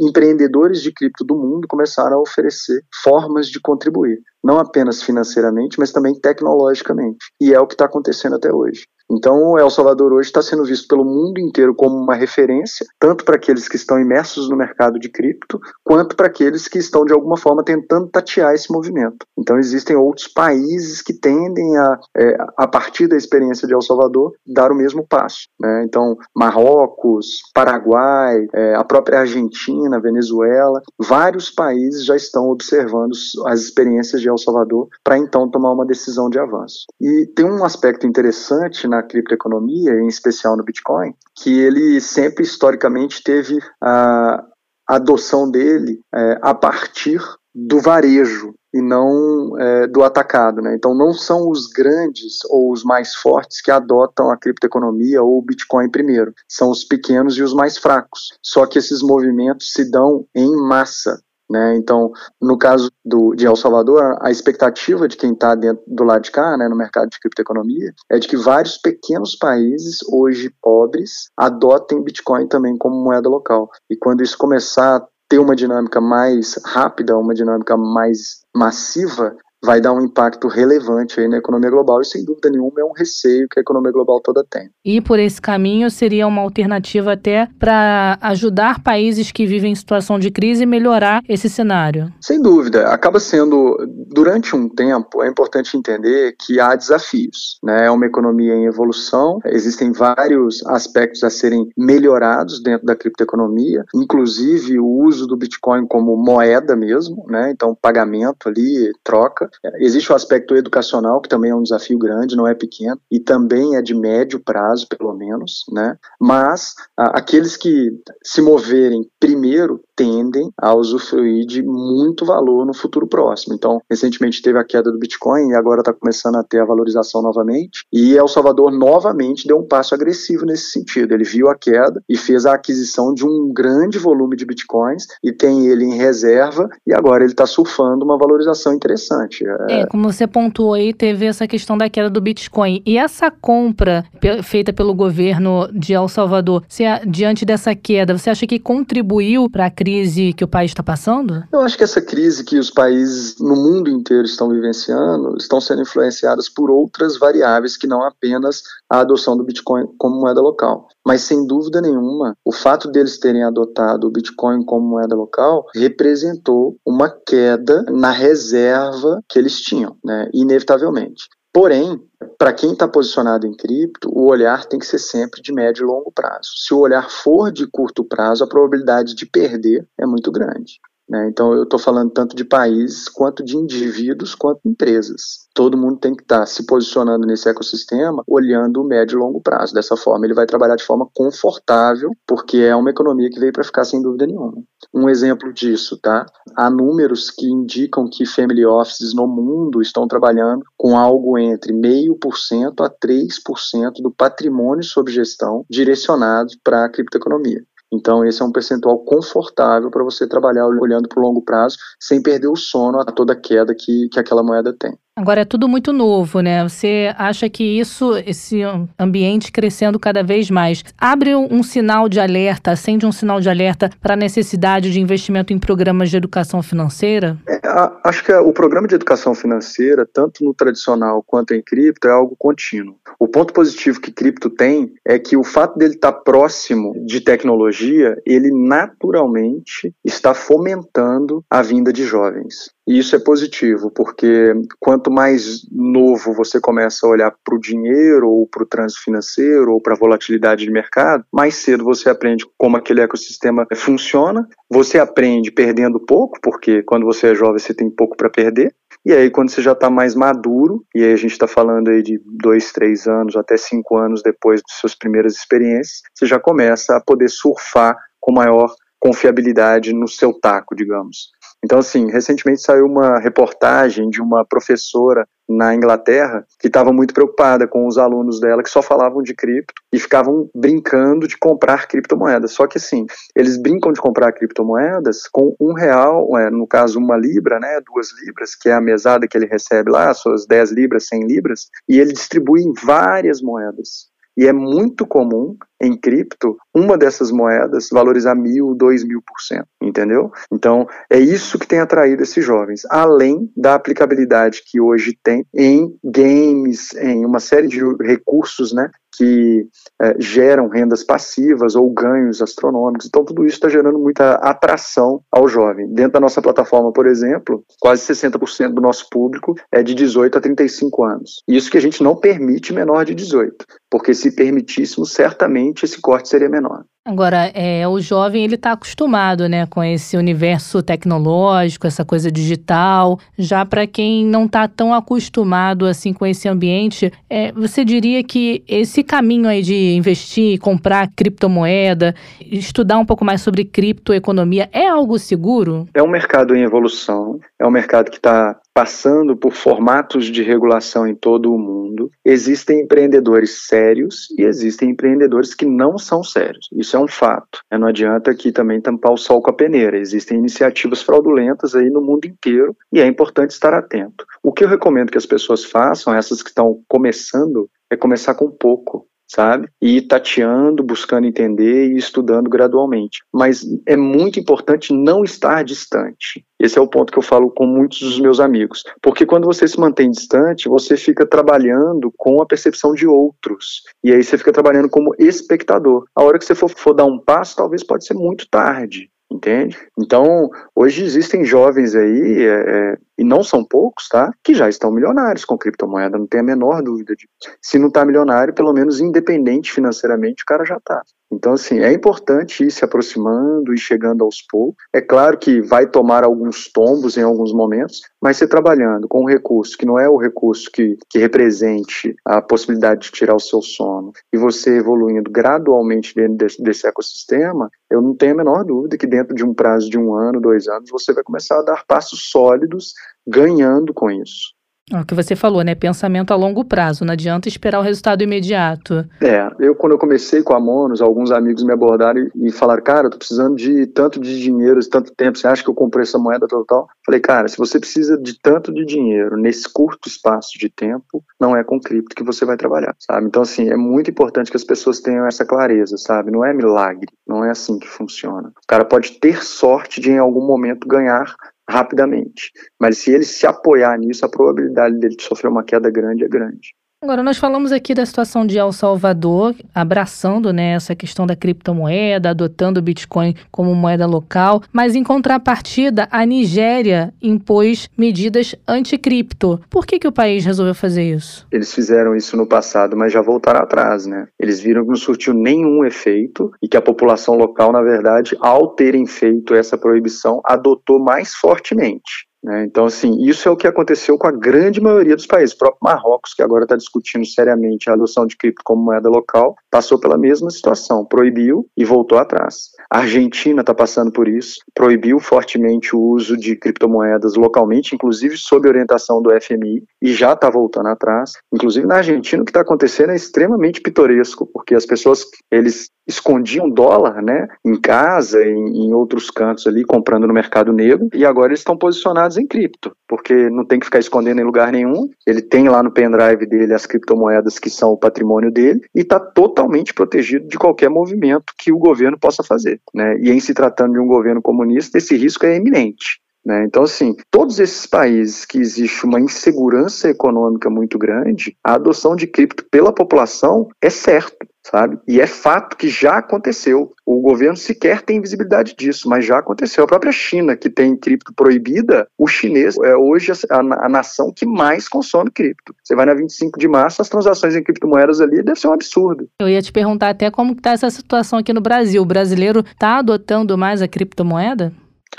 empreendedores 0.01 0.81
de 0.81 0.92
cripto 0.92 1.24
do 1.24 1.36
mundo 1.36 1.68
começaram 1.68 2.18
a 2.18 2.22
oferecer 2.22 2.84
formas 3.01 3.48
de 3.48 3.62
contribuir, 3.62 4.19
não 4.44 4.60
apenas 4.60 5.01
financeiramente, 5.01 5.80
mas 5.80 5.94
também 5.94 6.13
tecnologicamente, 6.13 7.25
e 7.40 7.54
é 7.54 7.60
o 7.60 7.68
que 7.68 7.75
está 7.75 7.86
acontecendo 7.86 8.36
até 8.36 8.54
hoje. 8.54 8.84
Então, 9.12 9.58
El 9.58 9.70
Salvador 9.70 10.14
hoje 10.14 10.30
está 10.30 10.42
sendo 10.42 10.64
visto 10.64 10.88
pelo 10.88 11.04
mundo 11.04 11.40
inteiro 11.40 11.74
como 11.74 11.98
uma 11.98 12.14
referência, 12.14 12.86
tanto 13.00 13.26
para 13.26 13.36
aqueles 13.36 13.68
que 13.68 13.76
estão 13.76 14.00
imersos 14.00 14.50
no 14.50 14.56
mercado 14.56 15.00
de 15.00 15.10
cripto, 15.10 15.60
quanto 15.84 16.16
para 16.16 16.28
aqueles 16.28 16.68
que 16.68 16.78
estão, 16.78 17.04
de 17.04 17.14
alguma 17.14 17.36
forma, 17.36 17.64
tentando 17.64 18.08
tatear 18.08 18.54
esse 18.54 18.72
movimento. 18.72 19.26
Então, 19.38 19.58
existem 19.58 19.96
outros 19.96 20.28
países 20.28 21.02
que 21.02 21.14
tendem 21.14 21.78
a, 21.78 22.00
é, 22.18 22.38
a 22.58 22.68
partir 22.68 23.08
da 23.08 23.18
experiência 23.18 23.68
de 23.68 23.74
El 23.74 23.82
Salvador, 23.82 24.34
dar 24.46 24.72
o 24.72 24.76
mesmo 24.76 25.06
passo. 25.08 25.48
Né? 25.60 25.86
Então, 25.86 26.16
Marrocos, 26.36 27.40
Paraguai, 27.54 28.48
é, 28.54 28.76
a 28.76 28.84
própria 28.84 29.20
Argentina, 29.20 30.00
Venezuela, 30.00 30.82
vários 31.00 31.50
países 31.50 32.06
já 32.06 32.16
estão 32.16 32.50
observando 32.50 33.14
as 33.48 33.62
experiências 33.62 34.22
de 34.22 34.30
El 34.30 34.38
Salvador 34.38 34.88
para 35.04 35.18
então 35.18 35.50
tomar 35.50 35.72
uma 35.72 35.86
decisão 35.86 36.30
de 36.30 36.40
avanço. 36.40 36.86
E 37.02 37.26
tem 37.36 37.46
um 37.46 37.64
aspecto 37.64 38.06
interessante 38.06 38.88
na 38.88 38.99
criptoeconomia, 39.04 39.94
em 39.94 40.07
especial 40.07 40.56
no 40.56 40.63
Bitcoin, 40.63 41.13
que 41.36 41.60
ele 41.60 42.00
sempre 42.01 42.44
historicamente 42.44 43.24
teve 43.24 43.57
a 43.81 44.44
adoção 44.88 45.50
dele 45.50 46.01
é, 46.13 46.40
a 46.42 46.54
partir 46.54 47.22
do 47.54 47.80
varejo 47.80 48.54
e 48.74 48.81
não 48.81 49.57
é, 49.60 49.88
do 49.88 50.04
atacado. 50.04 50.62
Né? 50.62 50.75
Então, 50.75 50.96
não 50.96 51.13
são 51.13 51.50
os 51.50 51.68
grandes 51.68 52.38
ou 52.50 52.72
os 52.72 52.84
mais 52.84 53.16
fortes 53.16 53.62
que 53.62 53.72
adotam 53.72 54.31
a 54.31 54.38
criptoeconomia 54.38 55.22
ou 55.22 55.38
o 55.38 55.42
Bitcoin 55.42 55.90
primeiro, 55.90 56.34
são 56.48 56.69
os 56.69 56.84
pequenos 56.84 57.38
e 57.38 57.44
os 57.44 57.54
mais 57.54 57.78
fracos. 57.78 58.38
Só 58.44 58.66
que 58.66 58.78
esses 58.78 59.01
movimentos 59.01 59.72
se 59.72 59.90
dão 59.90 60.25
em 60.36 60.56
massa. 60.68 61.22
Né? 61.50 61.78
Então, 61.78 62.12
no 62.40 62.57
caso 62.57 62.92
do, 63.04 63.34
de 63.34 63.46
El 63.46 63.56
Salvador, 63.56 64.18
a 64.22 64.30
expectativa 64.30 65.07
de 65.07 65.18
quem 65.18 65.34
está 65.34 65.56
do 65.56 66.04
lado 66.04 66.22
de 66.22 66.31
cá, 66.31 66.56
né, 66.56 66.68
no 66.68 66.75
mercado 66.75 67.10
de 67.10 67.19
criptoeconomia, 67.19 67.92
é 68.12 68.19
de 68.19 68.28
que 68.28 68.38
vários 68.38 68.78
pequenos 68.78 69.36
países, 69.36 69.98
hoje 70.12 70.54
pobres, 70.62 71.30
adotem 71.36 72.04
Bitcoin 72.04 72.48
também 72.48 72.78
como 72.78 73.04
moeda 73.04 73.28
local. 73.28 73.69
E 73.90 73.96
quando 73.96 74.22
isso 74.22 74.38
começar 74.38 74.98
a 74.98 75.07
ter 75.28 75.40
uma 75.40 75.56
dinâmica 75.56 76.00
mais 76.00 76.60
rápida, 76.66 77.18
uma 77.18 77.34
dinâmica 77.34 77.75
mais 77.78 78.42
massiva, 78.56 79.36
vai 79.64 79.82
dar 79.82 79.94
um 79.94 80.02
impacto 80.02 80.48
relevante 80.48 81.20
aí 81.20 81.28
na 81.28 81.38
economia 81.38 81.70
global 81.70 82.02
e 82.02 82.06
sem 82.06 82.24
dúvida 82.24 82.50
nenhuma 82.50 82.80
é 82.80 82.84
um 82.84 82.94
receio 82.94 83.48
que 83.50 83.60
a 83.60 83.62
economia 83.62 83.92
global 83.92 84.20
toda 84.22 84.46
tem. 84.50 84.70
E 84.84 85.02
por 85.02 85.20
esse 85.20 85.42
caminho 85.42 85.90
seria 85.90 86.28
uma 86.28 86.42
alternativa 86.42 87.14
até 87.14 87.48
para 87.60 88.18
ajudar 88.22 88.82
países 88.82 89.32
que 89.32 89.46
vivem 89.46 89.72
em 89.72 89.76
situação 89.76 90.18
de 90.18 90.32
crise 90.32 90.64
e 90.64 90.66
melhorar 90.66 91.22
esse 91.28 91.50
cenário. 91.50 92.12
Sem 92.22 92.42
dúvida, 92.42 92.88
acaba 92.88 93.20
sendo 93.20 93.78
durante 94.08 94.56
um 94.56 94.70
tempo 94.70 95.22
é 95.24 95.28
importante 95.28 95.76
entender 95.76 96.36
que 96.40 96.60
há 96.60 96.76
desafios, 96.76 97.60
né? 97.64 97.86
É 97.86 97.92
uma 97.92 98.06
economia 98.06 98.54
em 98.54 98.66
evolução, 98.66 99.39
existem 99.46 99.92
vários 99.92 100.66
aspectos 100.68 101.24
a 101.24 101.30
serem 101.30 101.70
melhorados 101.78 102.62
dentro 102.62 102.86
da 102.86 102.96
criptoeconomia, 102.96 103.84
inclusive 103.94 104.80
o 104.80 104.88
uso 104.88 105.28
do 105.28 105.38
Bitcoin 105.38 105.86
como 105.88 106.16
moeda 106.16 106.75
mesmo, 106.75 107.25
né? 107.28 107.51
Então 107.51 107.78
pagamento 107.80 108.48
ali, 108.48 108.92
troca 109.04 109.49
Existe 109.75 110.12
o 110.12 110.15
aspecto 110.15 110.56
educacional, 110.56 111.22
que 111.22 111.29
também 111.29 111.51
é 111.51 111.56
um 111.56 111.63
desafio 111.63 111.98
grande, 111.98 112.36
não 112.36 112.48
é 112.48 112.53
pequeno, 112.53 113.00
e 113.12 113.20
também 113.20 113.75
é 113.75 113.82
de 113.82 113.94
médio 113.94 114.39
prazo, 114.39 114.88
pelo 114.88 115.13
menos, 115.13 115.63
né? 115.72 115.98
Mas 116.20 116.74
a, 116.98 117.18
aqueles 117.18 117.58
que 117.58 117.91
se 118.24 118.41
moverem 118.41 119.10
primeiro 119.20 119.82
tendem 120.00 120.50
a 120.58 120.74
usufruir 120.74 121.46
de 121.46 121.62
muito 121.62 122.25
valor 122.25 122.65
no 122.65 122.74
futuro 122.74 123.06
próximo. 123.06 123.53
Então, 123.53 123.82
recentemente 123.89 124.41
teve 124.41 124.58
a 124.58 124.63
queda 124.63 124.89
do 124.89 124.98
Bitcoin 124.98 125.50
e 125.50 125.56
agora 125.56 125.82
está 125.82 125.91
começando 125.91 126.38
a 126.38 126.44
ter 126.44 126.62
a 126.62 126.65
valorização 126.65 127.22
novamente. 127.22 127.84
E 127.91 128.15
El 128.15 128.29
Salvador 128.29 128.72
novamente 128.72 129.46
deu 129.46 129.58
um 129.58 129.68
passo 129.68 129.94
agressivo 129.94 130.46
nesse 130.46 130.72
sentido. 130.72 131.13
Ele 131.13 131.25
viu 131.25 131.50
a 131.50 131.56
queda 131.56 132.01
e 132.08 132.15
fez 132.15 132.46
a 132.46 132.53
aquisição 132.53 133.13
de 133.13 133.25
um 133.25 133.51
grande 133.51 134.00
volume 134.00 134.38
de 134.38 134.46
Bitcoins 134.46 135.06
e 135.22 135.34
tem 135.34 135.68
ele 135.68 135.84
em 135.84 135.98
reserva 135.98 136.70
e 136.88 136.94
agora 136.94 137.24
ele 137.24 137.34
está 137.34 137.46
surfando 137.46 138.06
uma 138.06 138.18
valorização 138.18 138.74
interessante. 138.74 139.38
É, 139.69 139.86
como 139.86 140.12
você 140.12 140.27
pontuou 140.27 140.74
aí, 140.74 140.93
teve 140.93 141.25
essa 141.25 141.48
questão 141.48 141.77
da 141.77 141.89
queda 141.89 142.10
do 142.10 142.22
Bitcoin. 142.22 142.81
E 142.86 142.98
essa 142.98 143.31
compra 143.31 144.05
feita 144.43 144.74
pelo 144.74 144.93
governo 144.93 145.69
de 145.74 145.93
El 145.93 146.08
Salvador, 146.08 146.63
se, 146.67 146.84
diante 147.08 147.46
dessa 147.46 147.75
queda, 147.75 148.17
você 148.17 148.29
acha 148.29 148.48
que 148.48 148.60
contribuiu 148.60 149.50
para 149.50 149.65
a 149.65 149.72
crise 149.72 150.34
que 150.34 150.43
o 150.43 150.48
país 150.48 150.72
está 150.72 150.84
passando? 150.84 151.43
Eu 151.51 151.62
acho 151.62 151.77
que 151.77 151.84
essa 151.84 152.01
crise 152.01 152.43
que 152.43 152.58
os 152.58 152.69
países 152.69 153.38
no 153.39 153.55
mundo 153.55 153.89
inteiro 153.89 154.25
estão 154.25 154.50
vivenciando 154.50 155.36
estão 155.38 155.60
sendo 155.62 155.81
influenciadas 155.81 156.50
por 156.50 156.69
outras 156.69 157.17
variáveis 157.17 157.77
que 157.77 157.88
não 157.88 158.03
apenas 158.03 158.62
a 158.89 159.00
adoção 159.00 159.38
do 159.38 159.43
Bitcoin 159.43 159.88
como 159.98 160.19
moeda 160.19 160.41
local. 160.41 160.88
Mas 161.06 161.22
sem 161.22 161.46
dúvida 161.46 161.82
nenhuma, 161.82 162.36
o 162.46 162.51
fato 162.51 162.89
deles 162.91 163.18
terem 163.18 163.44
adotado 163.44 164.08
o 164.08 164.12
Bitcoin 164.12 164.63
como 164.65 164.88
moeda 164.88 165.15
local 165.15 165.65
representou 165.74 166.77
uma 166.86 167.10
queda 167.10 167.84
na 167.89 168.12
reserva 168.12 169.22
que 169.27 169.39
eles 169.39 169.62
tinham, 169.62 169.96
né? 170.03 170.29
inevitavelmente. 170.34 171.27
Porém, 171.51 172.00
para 172.38 172.53
quem 172.53 172.74
está 172.74 172.88
posicionado 172.88 173.48
em 173.48 173.56
cripto, 173.56 174.10
o 174.13 174.27
olhar 174.27 174.65
tem 174.65 174.77
que 174.77 174.86
ser 174.86 175.00
sempre 175.00 175.41
de 175.41 175.51
médio 175.51 175.84
e 175.84 175.86
longo 175.86 176.12
prazo. 176.12 176.50
Se 176.58 176.74
o 176.74 176.79
olhar 176.79 177.10
for 177.10 177.51
de 177.51 177.65
curto 177.68 178.03
prazo, 178.03 178.44
a 178.44 178.48
probabilidade 178.48 179.15
de 179.15 179.25
perder 179.25 179.88
é 180.00 180.06
muito 180.06 180.32
grande. 180.32 180.79
Né? 181.10 181.28
Então, 181.28 181.54
eu 181.54 181.63
estou 181.63 181.80
falando 181.80 182.12
tanto 182.12 182.36
de 182.36 182.46
países, 182.46 183.10
quanto 183.10 183.44
de 183.44 183.58
indivíduos, 183.58 184.36
quanto 184.36 184.62
empresas. 184.63 185.48
Todo 185.56 185.78
mundo 185.78 185.98
tem 185.98 186.16
que 186.16 186.22
estar 186.22 186.42
tá 186.42 186.46
se 186.46 186.66
posicionando 186.66 187.25
nesse 187.25 187.50
ecossistema, 187.50 188.24
olhando 188.28 188.82
o 188.82 188.84
médio 188.88 189.18
e 189.18 189.20
longo 189.20 189.42
prazo. 189.42 189.74
Dessa 189.74 189.98
forma, 189.98 190.25
ele 190.25 190.36
vai 190.36 190.46
trabalhar 190.46 190.75
de 190.75 190.84
forma 190.84 191.08
confortável, 191.13 192.12
porque 192.28 192.58
é 192.58 192.75
uma 192.75 192.92
economia 192.92 193.30
que 193.30 193.39
veio 193.39 193.51
para 193.51 193.63
ficar 193.63 193.86
sem 193.86 194.01
dúvida 194.01 194.28
nenhuma. 194.28 194.62
Um 194.94 195.10
exemplo 195.10 195.51
disso, 195.51 195.98
tá? 196.00 196.25
Há 196.56 196.70
números 196.70 197.32
que 197.32 197.48
indicam 197.48 198.08
que 198.10 198.25
family 198.25 198.66
offices 198.66 199.13
no 199.13 199.28
mundo 199.28 199.82
estão 199.82 200.08
trabalhando 200.08 200.63
com 200.78 200.98
algo 200.98 201.38
entre 201.38 201.74
0,5% 201.74 202.86
a 202.86 202.89
3% 202.89 203.94
do 204.01 204.12
patrimônio 204.12 204.84
sob 204.84 205.12
gestão 205.12 205.66
direcionado 205.70 206.50
para 206.63 206.86
a 206.86 206.89
criptoeconomia. 206.89 207.63
Então, 207.91 208.24
esse 208.24 208.41
é 208.41 208.46
um 208.46 208.51
percentual 208.51 209.00
confortável 209.00 209.89
para 209.89 210.03
você 210.03 210.27
trabalhar 210.27 210.67
olhando 210.67 211.10
para 211.10 211.19
o 211.19 211.24
longo 211.24 211.41
prazo, 211.41 211.77
sem 212.00 212.22
perder 212.22 212.48
o 212.48 212.55
sono 212.55 213.00
a 213.00 213.05
toda 213.05 213.36
queda 213.36 213.74
que, 213.75 214.08
que 214.10 214.19
aquela 214.19 214.43
moeda 214.43 214.75
tem. 214.77 214.96
Agora 215.20 215.42
é 215.42 215.46
tudo 215.46 215.68
muito 215.68 215.92
novo, 215.92 216.40
né? 216.40 216.64
Você 216.64 217.14
acha 217.18 217.50
que 217.50 217.62
isso, 217.62 218.16
esse 218.26 218.62
ambiente 218.98 219.52
crescendo 219.52 220.00
cada 220.00 220.24
vez 220.24 220.50
mais, 220.50 220.82
abre 220.98 221.36
um 221.36 221.62
sinal 221.62 222.08
de 222.08 222.22
alerta, 222.22 222.72
acende 222.72 223.06
um 223.06 223.12
sinal 223.12 223.42
de 223.42 223.50
alerta 223.50 223.90
para 224.02 224.14
a 224.14 224.18
necessidade 224.18 224.94
de 224.94 225.02
investimento 225.02 225.52
em 225.52 225.60
programas 225.60 226.10
de 226.10 226.16
educação 226.16 226.64
financeira? 226.64 227.38
É, 227.50 227.60
acho 228.06 228.24
que 228.24 228.32
o 228.32 228.54
programa 228.54 228.88
de 228.88 228.96
educação 228.96 229.36
financeira, 229.36 230.08
tanto 230.08 230.42
no 230.42 230.54
tradicional 230.54 231.22
quanto 231.22 231.54
em 231.54 231.62
cripto, 231.62 232.08
é 232.08 232.12
algo 232.12 232.38
contínuo. 232.40 232.96
O 233.20 233.28
ponto 233.28 233.52
positivo 233.52 234.00
que 234.00 234.14
cripto 234.14 234.50
tem 234.50 234.94
é 235.06 235.20
que 235.20 235.36
o 235.36 235.44
fato 235.44 235.78
dele 235.78 235.96
estar 235.96 236.14
tá 236.14 236.18
próximo 236.18 236.94
de 237.06 237.20
tecnologia, 237.20 238.18
ele 238.26 238.52
naturalmente 238.52 239.94
está 240.02 240.34
fomentando 240.34 241.44
a 241.50 241.62
vinda 241.62 241.92
de 241.92 242.06
jovens. 242.06 242.70
E 242.89 242.98
isso 242.98 243.15
é 243.15 243.19
positivo, 243.19 243.91
porque 243.91 244.51
quanto 244.79 245.12
mais 245.12 245.62
novo 245.72 246.34
você 246.34 246.60
começa 246.60 247.05
a 247.05 247.10
olhar 247.10 247.31
para 247.46 247.53
o 247.55 247.60
dinheiro, 247.60 248.27
ou 248.27 248.48
para 248.48 248.63
o 248.63 248.65
trânsito 248.65 249.03
financeiro, 249.03 249.74
ou 249.74 249.79
para 249.79 249.93
a 249.93 249.98
volatilidade 249.98 250.65
de 250.65 250.72
mercado, 250.72 251.24
mais 251.31 251.53
cedo 251.53 251.84
você 251.84 252.10
aprende 252.10 252.48
como 252.58 252.77
aquele 252.77 253.01
ecossistema 253.01 253.67
funciona. 253.75 254.50
Você 254.72 254.98
aprende 254.98 255.51
perdendo 255.51 256.03
pouco, 256.03 256.39
porque 256.41 256.81
quando 256.81 257.05
você 257.05 257.27
é 257.27 257.36
jovem 257.36 257.60
você 257.60 257.75
tem 257.75 257.91
pouco 257.91 258.17
para 258.17 258.27
perder. 258.27 258.74
E 259.05 259.13
aí, 259.13 259.29
quando 259.29 259.51
você 259.51 259.62
já 259.62 259.74
está 259.74 259.88
mais 259.91 260.15
maduro, 260.15 260.84
e 260.96 261.03
aí 261.03 261.13
a 261.13 261.15
gente 261.15 261.34
está 261.34 261.48
falando 261.48 261.89
aí 261.89 262.01
de 262.01 262.19
dois, 262.25 262.72
três 262.72 263.05
anos, 263.05 263.36
até 263.36 263.55
cinco 263.55 263.98
anos 263.98 264.24
depois 264.24 264.62
de 264.62 264.74
suas 264.74 264.96
primeiras 264.96 265.36
experiências, 265.36 266.01
você 266.12 266.25
já 266.25 266.39
começa 266.39 266.98
a 266.98 267.01
poder 267.01 267.29
surfar 267.29 267.96
com 268.19 268.34
maior 268.34 268.74
confiabilidade 269.00 269.93
no 269.93 270.08
seu 270.08 270.34
taco, 270.34 270.75
digamos. 270.75 271.29
Então, 271.63 271.80
assim, 271.80 272.10
recentemente 272.10 272.62
saiu 272.62 272.86
uma 272.86 273.20
reportagem 273.20 274.10
de 274.10 274.22
uma 274.22 274.46
professora 274.46 275.28
na 275.48 275.74
Inglaterra 275.74 276.46
que 276.60 276.68
estava 276.68 276.94
muito 276.94 277.13
preocupada 277.13 277.68
com 277.68 277.88
os 277.88 277.98
alunos 277.98 278.39
dela 278.39 278.62
que 278.62 278.70
só 278.70 278.82
falavam 278.82 279.24
de 279.24 279.34
cripto 279.34 279.74
e 279.92 280.00
ficavam 280.00 280.48
brincando 280.56 281.28
de 281.28 281.36
comprar 281.38 281.88
criptomoedas. 281.88 282.51
Só 282.51 282.68
que 282.68 282.78
assim, 282.78 283.06
eles 283.36 283.58
brincam 283.58 283.92
de 283.92 284.00
comprar 284.00 284.32
criptomoedas 284.32 285.28
com 285.28 285.56
um 285.60 285.74
real, 285.74 286.38
é, 286.38 286.50
no 286.51 286.68
caso 286.68 287.00
uma 287.00 287.18
libra, 287.18 287.60
né, 287.60 287.82
duas 287.86 288.10
libras, 288.24 288.56
que 288.56 288.70
é 288.70 288.74
a 288.74 288.82
mesada 288.82 289.28
que 289.28 289.36
ele 289.36 289.48
recebe 289.48 289.92
lá, 289.92 290.13
suas 290.13 290.46
10 290.46 290.72
libras, 290.72 291.08
100 291.08 291.25
libras, 291.25 291.68
e 291.88 292.00
ele 292.00 292.13
distribui 292.13 292.62
em 292.62 292.74
várias 292.74 293.42
moedas. 293.42 294.10
E 294.38 294.48
é 294.48 294.54
muito 294.54 295.06
comum 295.06 295.58
em 295.81 295.95
cripto 295.98 296.57
uma 296.74 296.98
dessas 296.98 297.31
moedas 297.31 297.89
valorizar 297.91 298.36
mil, 298.36 298.75
dois 298.75 299.03
mil 299.03 299.21
por 299.21 299.39
cento, 299.41 299.67
entendeu? 299.81 300.31
Então 300.51 300.88
é 301.09 301.19
isso 301.19 301.59
que 301.59 301.67
tem 301.67 301.79
atraído 301.79 302.24
esses 302.24 302.43
jovens, 302.43 302.81
além 302.89 303.51
da 303.55 303.75
aplicabilidade 303.75 304.63
que 304.65 304.79
hoje 304.79 305.17
tem 305.24 305.45
em 305.53 305.93
games, 306.03 306.93
em 306.95 307.25
uma 307.25 307.39
série 307.39 307.67
de 307.67 307.79
recursos, 308.01 308.74
né, 308.74 308.89
que 309.19 309.67
é, 310.01 310.15
geram 310.17 310.69
rendas 310.69 311.03
passivas 311.03 311.75
ou 311.75 311.91
ganhos 311.91 312.41
astronômicos. 312.41 313.05
Então, 313.07 313.25
tudo 313.25 313.45
isso 313.45 313.55
está 313.55 313.67
gerando 313.67 314.00
muita 314.00 314.36
atração 314.36 315.21
ao 315.29 315.45
jovem. 315.48 315.91
Dentro 315.93 316.13
da 316.13 316.19
nossa 316.21 316.41
plataforma, 316.41 316.93
por 316.93 317.05
exemplo, 317.05 317.63
quase 317.81 318.01
60% 318.03 318.74
do 318.74 318.81
nosso 318.81 319.09
público 319.09 319.55
é 319.71 319.83
de 319.83 319.93
18 319.93 320.38
a 320.38 320.41
35 320.41 321.03
anos. 321.03 321.43
Isso 321.45 321.69
que 321.69 321.77
a 321.77 321.81
gente 321.81 322.01
não 322.01 322.15
permite 322.15 322.74
menor 322.74 323.03
de 323.03 323.13
18, 323.13 323.65
porque 323.89 324.13
se 324.13 324.31
permitíssemos, 324.31 325.12
certamente 325.12 325.69
esse 325.84 326.02
corte 326.02 326.30
seria 326.30 326.50
menor. 326.50 326.86
Agora, 327.10 327.50
é, 327.56 327.88
o 327.88 328.00
jovem 328.00 328.44
ele 328.44 328.54
está 328.54 328.74
acostumado, 328.74 329.50
né, 329.50 329.66
com 329.66 329.84
esse 329.84 330.16
universo 330.16 330.84
tecnológico, 330.84 331.88
essa 331.88 332.06
coisa 332.06 332.32
digital. 332.32 333.20
Já 333.36 333.66
para 333.66 333.88
quem 333.88 334.24
não 334.24 334.46
está 334.46 334.68
tão 334.68 334.94
acostumado 334.94 335.88
assim 335.88 336.13
com 336.13 336.24
esse 336.24 336.48
ambiente, 336.48 337.12
é, 337.28 337.51
você 337.51 337.84
diria 337.84 338.24
que 338.24 338.63
esse 338.68 339.01
caminho 339.01 339.48
aí 339.48 339.63
de 339.63 339.96
investir, 339.96 340.60
comprar 340.60 341.10
criptomoeda, 341.16 342.13
estudar 342.39 343.00
um 343.00 343.06
pouco 343.06 343.25
mais 343.25 343.42
sobre 343.42 343.66
criptoeconomia 343.66 344.70
é 344.72 344.88
algo 344.88 345.18
seguro? 345.18 345.88
É 345.96 346.04
um 346.04 346.08
mercado 346.08 346.56
em 346.56 346.62
evolução, 346.62 347.39
é 347.58 347.66
um 347.66 347.72
mercado 347.72 348.12
que 348.12 348.18
está 348.18 348.56
passando 348.80 349.36
por 349.36 349.51
formatos 349.51 350.28
de 350.28 350.42
regulação 350.42 351.06
em 351.06 351.13
todo 351.13 351.54
o 351.54 351.58
mundo. 351.60 352.10
Existem 352.24 352.82
empreendedores 352.82 353.68
sérios 353.68 354.28
e 354.38 354.44
existem 354.44 354.92
empreendedores 354.92 355.54
que 355.54 355.66
não 355.66 355.98
são 355.98 356.24
sérios. 356.24 356.70
Isso 356.72 356.96
é 356.96 356.99
um 357.00 357.08
fato. 357.08 357.60
Não 357.72 357.88
adianta 357.88 358.32
aqui 358.32 358.51
também 358.51 358.82
tampar 358.82 359.12
o 359.12 359.18
sol 359.18 359.41
com 359.41 359.50
a 359.50 359.53
peneira. 359.53 359.98
Existem 359.98 360.38
iniciativas 360.38 361.01
fraudulentas 361.01 361.75
aí 361.75 361.89
no 361.89 362.01
mundo 362.01 362.25
inteiro 362.25 362.75
e 362.91 363.00
é 363.00 363.06
importante 363.06 363.51
estar 363.51 363.74
atento. 363.74 364.25
O 364.44 364.51
que 364.51 364.63
eu 364.63 364.70
recomendo 364.70 365.12
que 365.12 365.18
as 365.18 365.25
pessoas 365.25 365.63
façam, 365.63 366.13
essas 366.13 366.41
que 366.41 366.50
estão 366.50 366.82
começando, 366.88 367.70
é 367.89 367.96
começar 367.96 368.36
com 368.36 368.50
pouco 368.50 369.08
sabe? 369.29 369.69
E 369.81 370.01
tateando, 370.01 370.83
buscando 370.83 371.27
entender 371.27 371.91
e 371.91 371.98
estudando 371.98 372.50
gradualmente. 372.50 373.19
Mas 373.31 373.65
é 373.86 373.95
muito 373.95 374.39
importante 374.39 374.91
não 374.91 375.24
estar 375.24 375.63
distante. 375.63 376.43
Esse 376.59 376.77
é 376.77 376.81
o 376.81 376.88
ponto 376.88 377.13
que 377.13 377.19
eu 377.19 377.24
falo 377.24 377.51
com 377.51 377.65
muitos 377.65 378.00
dos 378.00 378.19
meus 378.19 378.39
amigos. 378.39 378.83
Porque 379.01 379.25
quando 379.25 379.45
você 379.45 379.67
se 379.67 379.79
mantém 379.79 380.12
distante, 380.12 380.67
você 380.67 380.98
fica 380.98 381.25
trabalhando 381.25 382.12
com 382.17 382.41
a 382.41 382.45
percepção 382.45 382.93
de 382.93 383.07
outros. 383.07 383.83
E 384.03 384.12
aí 384.12 384.24
você 384.24 384.38
fica 384.38 384.51
trabalhando 384.51 384.89
como 384.89 385.15
espectador. 385.17 386.05
A 386.15 386.24
hora 386.24 386.38
que 386.38 386.45
você 386.45 386.55
for, 386.55 386.69
for 386.69 386.93
dar 386.93 387.05
um 387.05 387.19
passo, 387.19 387.55
talvez 387.55 387.83
pode 387.83 388.05
ser 388.05 388.15
muito 388.15 388.50
tarde 388.50 389.09
entende? 389.31 389.77
Então, 389.98 390.50
hoje 390.75 391.03
existem 391.03 391.45
jovens 391.45 391.95
aí, 391.95 392.43
é, 392.43 392.93
é, 392.93 392.98
e 393.17 393.24
não 393.24 393.43
são 393.43 393.63
poucos, 393.63 394.07
tá? 394.07 394.33
Que 394.43 394.53
já 394.53 394.67
estão 394.67 394.91
milionários 394.91 395.45
com 395.45 395.57
criptomoeda, 395.57 396.17
não 396.17 396.27
tem 396.27 396.39
a 396.39 396.43
menor 396.43 396.81
dúvida 396.81 397.15
disso. 397.15 397.29
Se 397.62 397.77
não 397.77 397.89
está 397.89 398.03
milionário, 398.03 398.53
pelo 398.53 398.74
menos 398.74 399.00
independente 399.00 399.71
financeiramente, 399.71 400.43
o 400.43 400.45
cara 400.45 400.65
já 400.65 400.77
está. 400.77 401.01
Então, 401.31 401.53
assim, 401.53 401.79
é 401.79 401.93
importante 401.93 402.63
ir 402.63 402.71
se 402.71 402.83
aproximando 402.83 403.74
e 403.74 403.77
chegando 403.77 404.24
aos 404.24 404.41
poucos. 404.41 404.83
É 404.91 405.00
claro 405.00 405.38
que 405.38 405.62
vai 405.62 405.86
tomar 405.86 406.24
alguns 406.24 406.67
tombos 406.71 407.17
em 407.17 407.21
alguns 407.21 407.53
momentos, 407.53 408.01
mas 408.21 408.38
você 408.38 408.48
trabalhando 408.48 409.07
com 409.07 409.21
um 409.21 409.27
recurso 409.27 409.77
que 409.77 409.86
não 409.86 410.00
é 410.00 410.09
o 410.09 410.17
recurso 410.17 410.69
que, 410.71 410.98
que 411.09 411.19
represente 411.19 412.15
a 412.25 412.41
possibilidade 412.41 413.01
de 413.01 413.12
tirar 413.12 413.36
o 413.36 413.39
seu 413.39 413.62
sono, 413.62 414.12
e 414.33 414.38
você 414.38 414.77
evoluindo 414.77 415.29
gradualmente 415.29 416.15
dentro 416.15 416.38
desse, 416.38 416.62
desse 416.62 416.88
ecossistema, 416.88 417.69
eu 417.89 418.01
não 418.01 418.15
tenho 418.15 418.33
a 418.33 418.38
menor 418.38 418.63
dúvida 418.63 418.98
que 418.98 419.07
dentro 419.07 419.36
de 419.36 419.45
um 419.45 419.53
prazo 419.53 419.89
de 419.89 419.98
um 419.98 420.13
ano, 420.13 420.41
dois 420.41 420.67
anos, 420.67 420.89
você 420.89 421.13
vai 421.13 421.24
começar 421.24 421.59
a 421.59 421.63
dar 421.63 421.86
passos 421.86 422.29
sólidos 422.29 422.93
ganhando 423.27 423.93
com 423.93 424.09
isso. 424.09 424.59
É 424.91 425.00
o 425.00 425.05
que 425.05 425.13
você 425.13 425.36
falou, 425.36 425.63
né? 425.63 425.75
Pensamento 425.75 426.31
a 426.31 426.36
longo 426.36 426.65
prazo, 426.65 427.05
não 427.05 427.13
adianta 427.13 427.48
esperar 427.48 427.79
o 427.79 427.84
resultado 427.84 428.24
imediato. 428.24 429.05
É, 429.22 429.50
eu 429.60 429.75
quando 429.75 429.93
eu 429.93 430.00
comecei 430.00 430.41
com 430.41 430.53
a 430.53 430.60
Monos, 430.60 431.01
alguns 431.01 431.31
amigos 431.31 431.63
me 431.63 431.72
abordaram 431.72 432.29
e 432.36 432.51
falaram, 432.51 432.84
cara, 432.84 433.08
eu 433.08 433.12
tô 433.12 433.17
precisando 433.17 433.55
de 433.55 433.86
tanto 433.88 434.19
de 434.19 434.39
dinheiro, 434.39 434.79
de 434.79 434.89
tanto 434.89 435.13
tempo, 435.15 435.38
você 435.38 435.48
acha 435.48 435.63
que 435.63 435.69
eu 435.69 435.75
comprei 435.75 436.03
essa 436.03 436.17
moeda 436.17 436.48
total? 436.48 436.88
Falei, 437.05 437.19
cara, 437.19 437.48
se 437.48 437.58
você 437.58 437.79
precisa 437.79 438.17
de 438.17 438.39
tanto 438.39 438.74
de 438.74 438.84
dinheiro 438.84 439.38
nesse 439.38 439.72
curto 439.72 440.08
espaço 440.08 440.58
de 440.58 440.69
tempo, 440.69 441.24
não 441.39 441.55
é 441.55 441.63
com 441.63 441.79
cripto 441.79 442.15
que 442.15 442.24
você 442.24 442.43
vai 442.43 442.58
trabalhar, 442.58 442.96
sabe? 443.00 443.27
Então, 443.27 443.41
assim, 443.41 443.69
é 443.69 443.77
muito 443.77 444.10
importante 444.10 444.50
que 444.50 444.58
as 444.58 444.63
pessoas 444.63 445.00
tenham 445.00 445.25
essa 445.27 445.46
clareza, 445.46 445.98
sabe? 445.98 446.31
Não 446.31 446.43
é 446.43 446.53
milagre, 446.53 447.08
não 447.27 447.46
é 447.46 447.51
assim 447.51 447.77
que 447.77 447.88
funciona. 447.88 448.50
O 448.50 448.67
cara 448.67 448.84
pode 448.84 449.19
ter 449.19 449.43
sorte 449.43 450.01
de 450.01 450.12
em 450.12 450.17
algum 450.17 450.46
momento 450.46 450.88
ganhar 450.88 451.36
rapidamente. 451.70 452.52
Mas 452.80 452.98
se 452.98 453.12
ele 453.12 453.24
se 453.24 453.46
apoiar 453.46 453.98
nisso, 453.98 454.26
a 454.26 454.30
probabilidade 454.30 454.98
dele 454.98 455.16
sofrer 455.20 455.50
uma 455.50 455.64
queda 455.64 455.90
grande 455.90 456.24
é 456.24 456.28
grande. 456.28 456.74
Agora, 457.01 457.24
nós 457.24 457.38
falamos 457.38 457.72
aqui 457.72 457.96
da 457.96 458.06
situação 458.06 458.46
de 458.46 458.58
El 458.58 458.74
Salvador, 458.74 459.56
abraçando 459.74 460.51
né, 460.51 460.74
essa 460.74 460.94
questão 460.94 461.25
da 461.25 461.34
criptomoeda, 461.34 462.32
adotando 462.32 462.82
o 462.82 462.84
Bitcoin 462.84 463.34
como 463.50 463.74
moeda 463.74 464.06
local, 464.06 464.62
mas 464.74 464.98
em 464.98 465.03
contrapartida, 465.03 466.10
a 466.12 466.25
Nigéria 466.25 467.13
impôs 467.22 467.89
medidas 467.98 468.53
anticripto. 468.68 469.62
Por 469.70 469.86
que, 469.86 469.98
que 469.98 470.10
o 470.10 470.12
país 470.12 470.44
resolveu 470.44 470.75
fazer 470.75 471.03
isso? 471.03 471.48
Eles 471.50 471.74
fizeram 471.74 472.18
isso 472.18 472.36
no 472.36 472.46
passado, 472.46 472.98
mas 472.98 473.13
já 473.13 473.22
voltaram 473.22 473.62
atrás, 473.62 474.06
né? 474.06 474.27
Eles 474.38 474.60
viram 474.60 474.84
que 474.84 474.89
não 474.89 474.98
surtiu 474.98 475.34
nenhum 475.34 475.86
efeito 475.86 476.51
e 476.62 476.68
que 476.68 476.75
a 476.75 476.82
população 476.82 477.36
local, 477.36 477.72
na 477.72 477.82
verdade, 477.82 478.36
ao 478.41 478.75
terem 478.75 479.06
feito 479.06 479.56
essa 479.56 479.77
proibição, 479.77 480.41
adotou 480.44 481.00
mais 481.00 481.34
fortemente. 481.34 482.28
Né? 482.43 482.63
Então, 482.65 482.86
assim, 482.86 483.17
isso 483.22 483.48
é 483.48 483.51
o 483.51 483.58
que 483.58 483.67
aconteceu 483.67 484.17
com 484.17 484.27
a 484.27 484.31
grande 484.31 484.79
maioria 484.81 485.15
dos 485.15 485.27
países. 485.27 485.53
O 485.55 485.58
próprio 485.58 485.79
Marrocos, 485.84 486.34
que 486.34 486.41
agora 486.41 486.63
está 486.63 486.75
discutindo 486.75 487.25
seriamente 487.25 487.89
a 487.89 487.93
adoção 487.93 488.25
de 488.25 488.38
cripto 488.38 488.62
como 488.63 488.84
moeda 488.84 489.10
local, 489.10 489.55
passou 489.69 490.00
pela 490.00 490.17
mesma 490.17 490.50
situação, 490.50 491.05
proibiu 491.05 491.67
e 491.75 491.84
voltou 491.84 492.17
atrás. 492.17 492.69
A 492.89 493.00
Argentina 493.00 493.62
está 493.62 493.74
passando 493.74 494.12
por 494.12 494.27
isso, 494.27 494.55
proibiu 494.74 495.19
fortemente 495.19 495.96
o 495.96 496.00
uso 496.00 496.38
de 496.38 496.55
criptomoedas 496.55 497.36
localmente, 497.36 497.93
inclusive 497.93 498.38
sob 498.38 498.67
orientação 498.67 499.22
do 499.22 499.29
FMI, 499.39 499.84
e 500.01 500.13
já 500.13 500.34
está 500.34 500.50
voltando 500.50 500.88
atrás. 500.88 501.34
Inclusive 501.53 501.86
na 501.86 501.98
Argentina, 501.98 502.41
o 502.41 502.46
que 502.46 502.51
está 502.51 502.62
acontecendo 502.62 503.12
é 503.12 503.15
extremamente 503.15 503.81
pitoresco, 503.81 504.46
porque 504.46 504.74
as 504.74 504.86
pessoas, 504.86 505.25
eles 505.51 505.89
escondiam 506.10 506.70
dólar, 506.70 507.22
né, 507.22 507.48
em 507.63 507.80
casa, 507.80 508.44
em, 508.44 508.86
em 508.86 508.94
outros 508.94 509.30
cantos 509.30 509.68
ali, 509.68 509.84
comprando 509.84 510.28
no 510.28 510.34
mercado 510.34 510.74
negro, 510.74 511.08
e 511.13 511.25
agora 511.25 511.50
eles 511.50 511.60
estão 511.60 511.78
posicionados 511.78 512.38
em 512.38 512.48
cripto, 512.48 512.92
porque 513.08 513.50
não 513.50 513.66
tem 513.66 513.80
que 513.80 513.86
ficar 513.86 514.00
escondendo 514.00 514.42
em 514.42 514.44
lugar 514.44 514.72
nenhum. 514.72 515.10
Ele 515.25 515.42
tem 515.42 515.70
lá 515.70 515.84
no 515.84 515.92
pendrive 515.92 516.46
dele 516.46 516.74
as 516.74 516.86
criptomoedas 516.86 517.60
que 517.60 517.70
são 517.70 517.92
o 517.92 517.98
patrimônio 517.98 518.51
dele 518.51 518.82
e 518.96 519.01
está 519.01 519.20
totalmente 519.20 519.94
protegido 519.94 520.48
de 520.48 520.58
qualquer 520.58 520.89
movimento 520.89 521.54
que 521.58 521.72
o 521.72 521.78
governo 521.78 522.18
possa 522.20 522.44
fazer, 522.44 522.80
né? 522.94 523.18
E 523.20 523.30
em 523.30 523.39
se 523.39 523.54
tratando 523.54 523.94
de 523.94 524.00
um 524.00 524.08
governo 524.08 524.42
comunista, 524.42 524.98
esse 524.98 525.16
risco 525.16 525.46
é 525.46 525.56
eminente. 525.56 526.20
Né? 526.50 526.65
Então, 526.65 526.82
assim, 526.82 527.15
todos 527.29 527.60
esses 527.60 527.86
países 527.86 528.44
que 528.44 528.58
existe 528.58 529.06
uma 529.06 529.20
insegurança 529.20 530.10
econômica 530.10 530.68
muito 530.68 530.98
grande, 530.98 531.56
a 531.63 531.75
adoção 531.75 532.15
de 532.15 532.25
cripto 532.25 532.65
pela 532.72 532.91
população 532.91 533.68
é 533.79 533.91
certo 533.91 534.48
sabe? 534.63 535.00
E 535.08 535.20
é 535.20 535.25
fato 535.25 535.75
que 535.75 535.89
já 535.89 536.18
aconteceu. 536.18 536.91
O 537.03 537.22
governo 537.22 537.58
sequer 537.58 538.03
tem 538.03 538.22
visibilidade 538.22 538.75
disso, 538.77 539.10
mas 539.10 539.25
já 539.25 539.39
aconteceu. 539.39 539.84
A 539.84 539.88
própria 539.88 540.12
China, 540.12 540.56
que 540.56 540.70
tem 540.70 540.96
cripto 540.96 541.34
proibida, 541.34 542.08
o 542.15 542.27
chinês 542.27 542.77
é 542.77 542.96
hoje 542.96 543.32
a, 543.50 543.58
a 543.58 543.89
nação 543.89 544.32
que 544.36 544.46
mais 544.46 544.88
consome 544.88 545.32
cripto. 545.32 545.74
Você 545.84 545.96
vai 545.96 546.06
na 546.06 546.13
25 546.13 546.60
de 546.60 546.68
março, 546.68 547.01
as 547.01 547.10
transações 547.10 547.56
em 547.56 547.63
criptomoedas 547.63 548.22
ali 548.22 548.44
deve 548.44 548.60
ser 548.60 548.68
um 548.68 548.74
absurdo. 548.74 549.27
Eu 549.41 549.50
ia 549.50 549.62
te 549.62 549.72
perguntar 549.72 550.10
até 550.10 550.29
como 550.29 550.51
está 550.51 550.72
essa 550.72 550.91
situação 550.91 551.39
aqui 551.39 551.51
no 551.51 551.62
Brasil. 551.62 552.03
O 552.03 552.06
brasileiro 552.06 552.60
está 552.60 553.00
adotando 553.00 553.58
mais 553.58 553.82
a 553.82 553.88
criptomoeda? 553.88 554.72